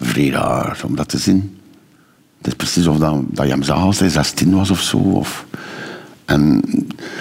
Vrij 0.00 0.28
raar 0.28 0.80
om 0.86 0.96
dat 0.96 1.08
te 1.08 1.18
zien. 1.18 1.59
Het 2.40 2.46
is 2.46 2.54
precies 2.54 2.86
of 2.86 2.98
dat, 2.98 3.22
dat 3.28 3.46
je 3.46 3.52
hem 3.52 3.62
zag 3.62 3.78
als 3.78 3.98
hij 3.98 4.08
16 4.08 4.54
was 4.54 4.70
of 4.70 4.80
zo. 4.80 4.96
Of... 4.96 5.46
En 6.24 6.62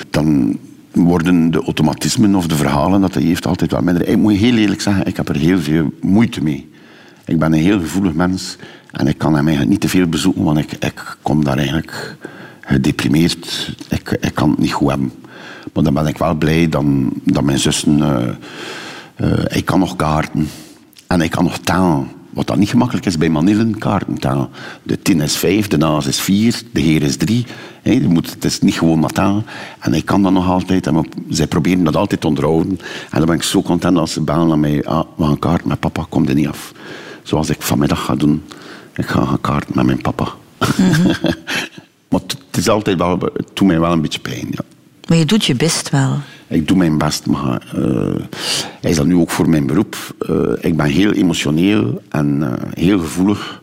dan 0.10 0.58
worden 0.92 1.52
de 1.52 1.64
automatismen 1.64 2.36
of 2.36 2.48
de 2.48 2.56
verhalen 2.56 3.02
dat 3.02 3.14
hij 3.14 3.24
heeft 3.24 3.48
altijd 3.48 3.72
wat 3.72 3.84
minder. 3.84 4.08
Ik 4.08 4.18
moet 4.18 4.34
heel 4.34 4.56
eerlijk 4.56 4.82
zeggen, 4.82 5.06
ik 5.06 5.18
heb 5.18 5.30
er 5.30 5.36
heel 5.36 5.60
veel 5.60 5.94
moeite 6.02 6.44
mee. 6.44 6.70
Ik 7.26 7.40
ben 7.40 7.54
een 7.54 7.60
heel 7.60 7.80
gevoelig 7.80 8.14
mens 8.14 8.58
en 8.92 9.08
ik 9.08 9.18
kan 9.18 9.34
hem 9.34 9.48
eigenlijk 9.48 9.70
niet 9.70 9.82
te 9.82 9.98
veel 9.98 10.08
bezoeken, 10.08 10.44
want 10.44 10.58
ik, 10.58 10.72
ik 10.72 11.18
kom 11.22 11.44
daar 11.44 11.58
eigenlijk 11.58 12.16
gedeprimeerd. 12.62 13.76
Ik, 13.90 14.18
ik 14.22 14.34
kan 14.34 14.50
het 14.50 14.60
niet 14.60 14.74
goed 14.74 14.90
hebben. 14.90 15.12
Maar 15.74 15.84
dan 15.84 15.94
ben 15.94 16.08
ik 16.08 16.18
wel 16.18 16.36
blij 16.36 16.70
dan, 16.70 17.14
dat 17.24 17.44
mijn 17.44 17.60
zussen... 17.60 18.02
eh, 19.16 19.32
ik 19.50 19.66
kan 19.66 19.80
nog 19.80 19.96
kaarten 19.96 20.48
en 21.08 21.22
ik 21.22 21.32
kan 21.32 21.44
nog 21.44 21.58
talen. 21.58 22.08
Wat 22.40 22.48
dan 22.48 22.60
niet 22.60 22.70
gemakkelijk 22.70 23.06
is 23.06 23.18
bij 23.18 23.30
Manillen, 23.30 23.78
kaarten 23.78 24.18
talen. 24.20 24.50
De 24.84 25.00
10 25.02 25.22
is 25.22 25.38
5, 25.38 25.68
de 25.68 25.78
naas 25.78 26.06
is 26.06 26.20
4, 26.20 26.62
de 26.72 26.82
heer 26.82 27.02
is 27.04 27.18
3. 27.18 27.46
He, 27.82 27.92
je 27.92 28.08
moet, 28.08 28.30
het 28.30 28.46
is 28.46 28.60
niet 28.60 28.74
gewoon 28.78 29.08
talen. 29.08 29.46
En 29.80 29.94
ik 29.94 30.06
kan 30.06 30.24
dat 30.24 30.32
nog 30.32 30.50
altijd. 30.50 30.88
En 30.88 30.96
we- 30.96 31.10
zij 31.30 31.48
proberen 31.48 31.84
dat 31.84 31.96
altijd 31.96 32.22
te 32.22 32.28
onderhouden. 32.28 32.80
En 33.10 33.18
dan 33.18 33.26
ben 33.26 33.36
ik 33.36 33.44
zo 33.44 33.62
content 33.62 33.98
als 33.98 34.12
ze 34.14 34.22
bellen 34.22 34.48
naar 34.48 34.60
mij. 34.60 34.86
Ah, 34.86 35.06
we 35.16 35.24
gaan 35.24 35.40
kaarten 35.40 35.68
met 35.68 35.80
papa, 35.80 36.06
komt 36.10 36.30
er 36.30 36.36
niet 36.36 36.48
af. 36.48 36.74
Zoals 37.24 37.50
ik 37.50 37.62
vanmiddag 37.62 38.06
ga 38.06 38.16
doen. 38.16 38.44
Ik 38.96 39.06
ga 39.06 39.26
gaan 39.26 39.42
kaarten 39.42 39.76
met 39.76 39.86
mijn 39.86 40.02
papa. 40.02 40.28
maar 42.10 42.20
het 42.22 42.38
het 42.48 42.58
is 42.58 42.70
altijd 42.70 42.98
wel, 42.98 43.20
het 43.20 43.50
doet 43.54 43.68
mij 43.68 43.80
wel 43.80 43.92
een 43.92 44.02
beetje 44.02 44.20
pijn, 44.20 44.48
ja. 44.52 44.64
Maar 45.10 45.18
je 45.18 45.26
doet 45.26 45.46
je 45.46 45.56
best 45.56 45.90
wel. 45.90 46.18
Ik 46.48 46.68
doe 46.68 46.78
mijn 46.78 46.98
best, 46.98 47.26
maar 47.26 47.62
eh, 47.76 48.16
hij 48.82 48.92
is 48.92 48.96
dat 48.96 49.06
nu 49.06 49.16
ook 49.16 49.30
voor 49.30 49.50
mijn 49.50 49.66
beroep. 49.66 49.96
Eh, 50.20 50.52
ik 50.60 50.78
ben 50.78 50.86
heel 50.86 51.12
emotioneel 51.12 52.02
en 52.10 52.44
eh, 52.44 52.72
heel 52.74 53.00
gevoelig. 53.00 53.62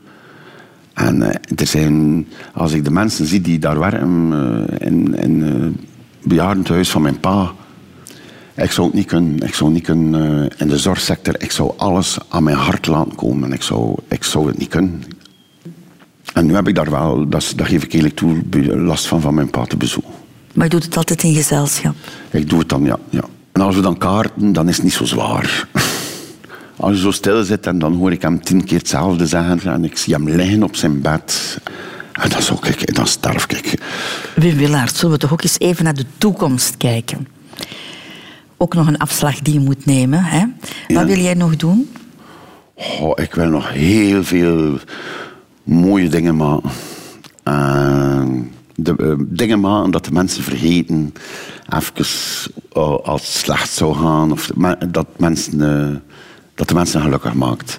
En 0.95 1.23
er 1.57 1.67
zijn, 1.67 2.27
als 2.55 2.73
ik 2.73 2.85
de 2.85 2.91
mensen 2.91 3.27
zie 3.27 3.41
die 3.41 3.59
daar 3.59 3.79
werken 3.79 4.69
in, 4.79 5.19
in 5.19 5.43
het 5.43 5.75
bejaardentehuis 6.23 6.91
van 6.91 7.03
mijn 7.03 7.21
pa, 7.21 7.53
ik 8.55 8.71
zou 8.71 8.87
het 8.87 8.97
niet 8.97 9.07
kunnen. 9.07 9.41
Ik 9.41 9.55
zou 9.55 9.71
niet 9.71 9.85
kunnen 9.85 10.49
in 10.59 10.69
de 10.69 10.79
zorgsector. 10.79 11.35
Ik 11.39 11.51
zou 11.51 11.73
alles 11.77 12.19
aan 12.29 12.43
mijn 12.43 12.57
hart 12.57 12.87
laten 12.87 13.15
komen. 13.15 13.49
En 13.49 13.55
ik 13.55 13.63
zou, 13.63 13.95
ik 14.09 14.25
zou 14.25 14.47
het 14.47 14.59
niet 14.59 14.69
kunnen. 14.69 15.03
En 16.33 16.47
nu 16.47 16.55
heb 16.55 16.69
ik 16.69 16.75
daar 16.75 16.91
wel, 16.91 17.29
dat, 17.29 17.53
dat 17.57 17.67
geef 17.67 17.83
ik 17.83 17.93
eerlijk 17.93 18.17
toe, 18.17 18.43
last 18.77 19.07
van 19.07 19.21
van 19.21 19.35
mijn 19.35 19.51
pa 19.51 19.65
te 19.65 19.77
bezoeken. 19.77 20.26
Maar 20.57 20.65
je 20.65 20.71
doet 20.71 20.85
het 20.85 20.97
altijd 20.97 21.23
in 21.23 21.35
gezelschap. 21.35 21.95
Ik 22.31 22.49
doe 22.49 22.59
het 22.59 22.69
dan, 22.69 22.85
ja. 22.85 22.99
ja. 23.11 23.25
En 23.53 23.61
als 23.61 23.75
we 23.75 23.81
dan 23.81 23.99
kaarten, 23.99 24.53
dan 24.53 24.69
is 24.69 24.75
het 24.75 24.85
niet 24.85 24.95
zo 24.95 25.05
zwaar. 25.05 25.69
Als 26.77 26.95
je 26.95 27.01
zo 27.01 27.11
stil 27.11 27.45
zit 27.45 27.67
en 27.67 27.79
dan 27.79 27.95
hoor 27.95 28.13
ik 28.13 28.23
hem 28.23 28.43
tien 28.43 28.65
keer 28.65 28.79
hetzelfde 28.79 29.27
zeggen 29.27 29.73
en 29.73 29.85
ik 29.85 29.97
zie 29.99 30.15
hem 30.15 30.29
liggen 30.29 30.63
op 30.63 30.77
zijn 30.77 31.01
bed. 31.01 31.59
En 32.13 32.29
dan, 32.31 32.43
zou 32.43 32.59
ik, 32.63 32.95
dan 32.95 33.07
sterf 33.07 33.47
ik. 33.47 33.81
Wim 34.35 34.57
Willaert, 34.57 34.97
zullen 34.97 35.15
we 35.15 35.21
toch 35.21 35.33
ook 35.33 35.43
eens 35.43 35.59
even 35.59 35.85
naar 35.85 35.95
de 35.95 36.05
toekomst 36.19 36.77
kijken? 36.77 37.29
Ook 38.57 38.75
nog 38.75 38.87
een 38.87 38.99
afslag 38.99 39.39
die 39.39 39.55
je 39.55 39.61
moet 39.61 39.87
nemen. 39.87 40.25
Hè? 40.25 40.45
Wat 40.95 41.07
wil 41.07 41.19
jij 41.19 41.35
nog 41.35 41.57
doen? 41.57 41.91
Oh, 42.75 43.13
ik 43.15 43.35
wil 43.35 43.49
nog 43.49 43.73
heel 43.73 44.25
veel 44.25 44.79
mooie 45.63 46.09
dingen 46.09 46.37
maken. 46.37 46.71
En 47.43 48.53
de, 48.77 48.95
eh, 48.99 49.13
dingen 49.19 49.61
maken 49.61 49.91
dat 49.91 50.05
de 50.05 50.13
mensen 50.13 50.43
vergeten. 50.43 51.15
Even 51.69 52.07
eh, 52.73 52.97
als 53.03 53.23
het 53.23 53.31
slecht 53.31 53.73
zou 53.73 53.95
gaan. 53.95 54.33
Of 54.33 54.51
dat, 54.89 55.07
mensen, 55.17 55.61
eh, 55.61 55.97
dat 56.55 56.69
de 56.69 56.75
mensen 56.75 57.01
gelukkig 57.01 57.35
maakt. 57.35 57.79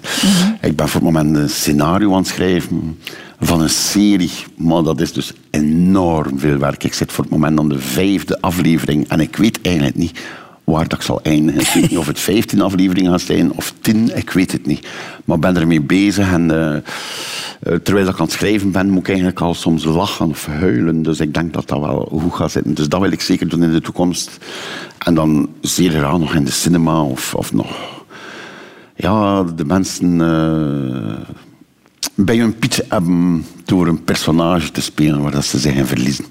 Ik 0.60 0.76
ben 0.76 0.88
voor 0.88 1.00
het 1.00 1.12
moment 1.12 1.36
een 1.36 1.50
scenario 1.50 2.10
aan 2.10 2.18
het 2.18 2.26
schrijven 2.26 2.98
van 3.40 3.60
een 3.60 3.70
serie. 3.70 4.32
Maar 4.56 4.82
dat 4.82 5.00
is 5.00 5.12
dus 5.12 5.32
enorm 5.50 6.38
veel 6.38 6.58
werk. 6.58 6.84
Ik 6.84 6.94
zit 6.94 7.12
voor 7.12 7.24
het 7.24 7.32
moment 7.32 7.58
aan 7.58 7.68
de 7.68 7.78
vijfde 7.78 8.40
aflevering. 8.40 9.08
En 9.08 9.20
ik 9.20 9.36
weet 9.36 9.60
eigenlijk 9.62 9.96
niet 9.96 10.20
waar 10.70 10.88
dat 10.88 11.04
zal 11.04 11.20
eindigen. 11.22 11.60
Ik 11.60 11.66
weet 11.74 11.90
niet 11.90 11.98
of 11.98 12.06
het 12.06 12.20
15 12.20 12.60
afleveringen 12.60 13.10
gaan 13.10 13.20
zijn 13.20 13.52
of 13.52 13.74
10, 13.80 14.16
ik 14.16 14.30
weet 14.30 14.52
het 14.52 14.66
niet. 14.66 14.86
Maar 15.24 15.36
ik 15.36 15.42
ben 15.42 15.56
ermee 15.56 15.80
bezig 15.80 16.32
en 16.32 16.50
eh, 16.50 16.76
eh, 16.76 16.82
terwijl 17.82 18.08
ik 18.08 18.18
aan 18.18 18.24
het 18.24 18.32
schrijven 18.32 18.70
ben, 18.70 18.90
moet 18.90 19.02
ik 19.02 19.08
eigenlijk 19.08 19.40
al 19.40 19.54
soms 19.54 19.84
lachen 19.84 20.28
of 20.28 20.46
huilen. 20.46 21.02
Dus 21.02 21.20
ik 21.20 21.34
denk 21.34 21.52
dat 21.52 21.68
dat 21.68 21.80
wel 21.80 22.08
goed 22.20 22.34
gaat 22.34 22.50
zitten. 22.50 22.74
Dus 22.74 22.88
dat 22.88 23.00
wil 23.00 23.12
ik 23.12 23.20
zeker 23.20 23.48
doen 23.48 23.62
in 23.62 23.72
de 23.72 23.80
toekomst. 23.80 24.38
En 24.98 25.14
dan 25.14 25.48
zeer 25.60 25.90
graag 25.90 26.18
nog 26.18 26.34
in 26.34 26.44
de 26.44 26.50
cinema 26.50 27.02
of, 27.02 27.34
of 27.34 27.52
nog... 27.52 27.96
Ja, 28.96 29.42
de 29.42 29.64
mensen 29.64 30.20
eh, 30.20 31.34
bij 32.14 32.36
hun 32.36 32.58
pietje 32.58 32.84
hebben 32.88 33.46
door 33.64 33.86
een 33.86 34.04
personage 34.04 34.70
te 34.70 34.80
spelen 34.80 35.22
waar 35.22 35.30
dat 35.30 35.44
ze 35.44 35.58
zich 35.58 35.74
in 35.74 35.86
verliezen. 35.86 36.24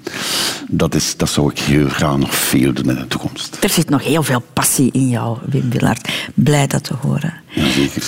Dat, 0.67 0.95
is, 0.95 1.17
dat 1.17 1.29
zou 1.29 1.51
ik 1.51 1.59
heel 1.59 1.89
graag 1.89 2.17
nog 2.17 2.35
veel 2.35 2.73
doen 2.73 2.89
in 2.89 2.95
de 2.95 3.07
toekomst. 3.07 3.57
Er 3.61 3.69
zit 3.69 3.89
nog 3.89 4.03
heel 4.03 4.23
veel 4.23 4.43
passie 4.53 4.91
in 4.91 5.09
jou, 5.09 5.37
Wim 5.45 5.69
Willaert. 5.69 6.09
Blij 6.33 6.67
dat 6.67 6.83
te 6.83 6.93
horen. 6.93 7.33
Jazeker. 7.47 8.03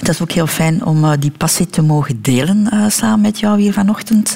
Het 0.00 0.08
is 0.08 0.20
ook 0.20 0.32
heel 0.32 0.46
fijn 0.46 0.84
om 0.84 1.04
eh, 1.04 1.12
die 1.18 1.30
passie 1.30 1.66
te 1.66 1.82
mogen 1.82 2.22
delen 2.22 2.70
eh, 2.70 2.84
samen 2.88 3.20
met 3.20 3.38
jou 3.38 3.60
hier 3.60 3.72
vanochtend 3.72 4.34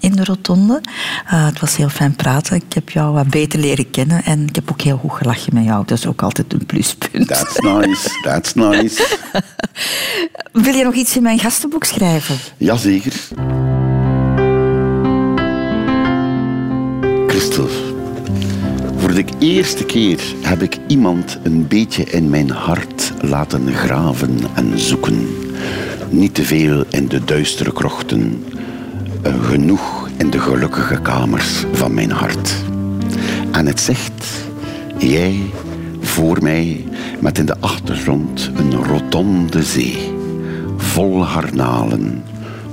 in 0.00 0.12
de 0.12 0.24
rotonde. 0.24 0.80
Eh, 1.26 1.46
het 1.46 1.60
was 1.60 1.76
heel 1.76 1.88
fijn 1.88 2.16
praten. 2.16 2.56
Ik 2.56 2.72
heb 2.72 2.90
jou 2.90 3.12
wat 3.12 3.28
beter 3.28 3.58
leren 3.58 3.90
kennen 3.90 4.24
en 4.24 4.48
ik 4.48 4.54
heb 4.54 4.70
ook 4.70 4.80
heel 4.80 4.96
goed 4.96 5.12
gelachen 5.12 5.54
met 5.54 5.64
jou. 5.64 5.84
Dat 5.86 5.98
is 5.98 6.06
ook 6.06 6.22
altijd 6.22 6.52
een 6.52 6.66
pluspunt. 6.66 7.28
That's 7.28 7.58
nice, 7.58 8.20
that's 8.22 8.54
nice. 8.54 9.18
Wil 10.52 10.74
je 10.74 10.84
nog 10.84 10.94
iets 10.94 11.16
in 11.16 11.22
mijn 11.22 11.38
gastenboek 11.38 11.84
schrijven? 11.84 12.36
Jazeker. 12.56 13.12
Christel, 17.26 17.68
voor 19.04 19.14
de 19.14 19.24
eerste 19.38 19.84
keer 19.84 20.20
heb 20.40 20.62
ik 20.62 20.78
iemand 20.86 21.38
een 21.42 21.68
beetje 21.68 22.04
in 22.04 22.30
mijn 22.30 22.50
hart 22.50 23.12
laten 23.20 23.72
graven 23.72 24.38
en 24.54 24.78
zoeken. 24.78 25.28
Niet 26.10 26.34
te 26.34 26.42
veel 26.42 26.84
in 26.90 27.08
de 27.08 27.24
duistere 27.24 27.72
krochten, 27.72 28.44
eh, 29.22 29.44
genoeg 29.44 30.08
in 30.16 30.30
de 30.30 30.38
gelukkige 30.38 31.00
kamers 31.00 31.64
van 31.72 31.94
mijn 31.94 32.10
hart. 32.10 32.54
En 33.52 33.66
het 33.66 33.80
zegt, 33.80 34.46
jij 34.98 35.40
voor 36.00 36.42
mij 36.42 36.84
met 37.20 37.38
in 37.38 37.46
de 37.46 37.56
achtergrond 37.60 38.50
een 38.54 38.84
rotonde 38.84 39.62
zee 39.62 40.14
vol 40.76 41.24
harnalen, 41.24 42.24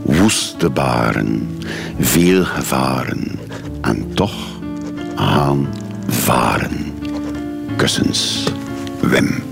woeste 0.02 0.70
baren, 0.70 1.60
veel 2.00 2.44
gevaren 2.44 3.40
en 3.82 4.14
toch 4.14 4.36
gaan 5.16 5.68
varen. 6.12 6.94
Kussens, 7.78 8.46
Wim. 9.02 9.44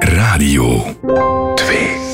Radio 0.00 0.94
2. 1.56 2.07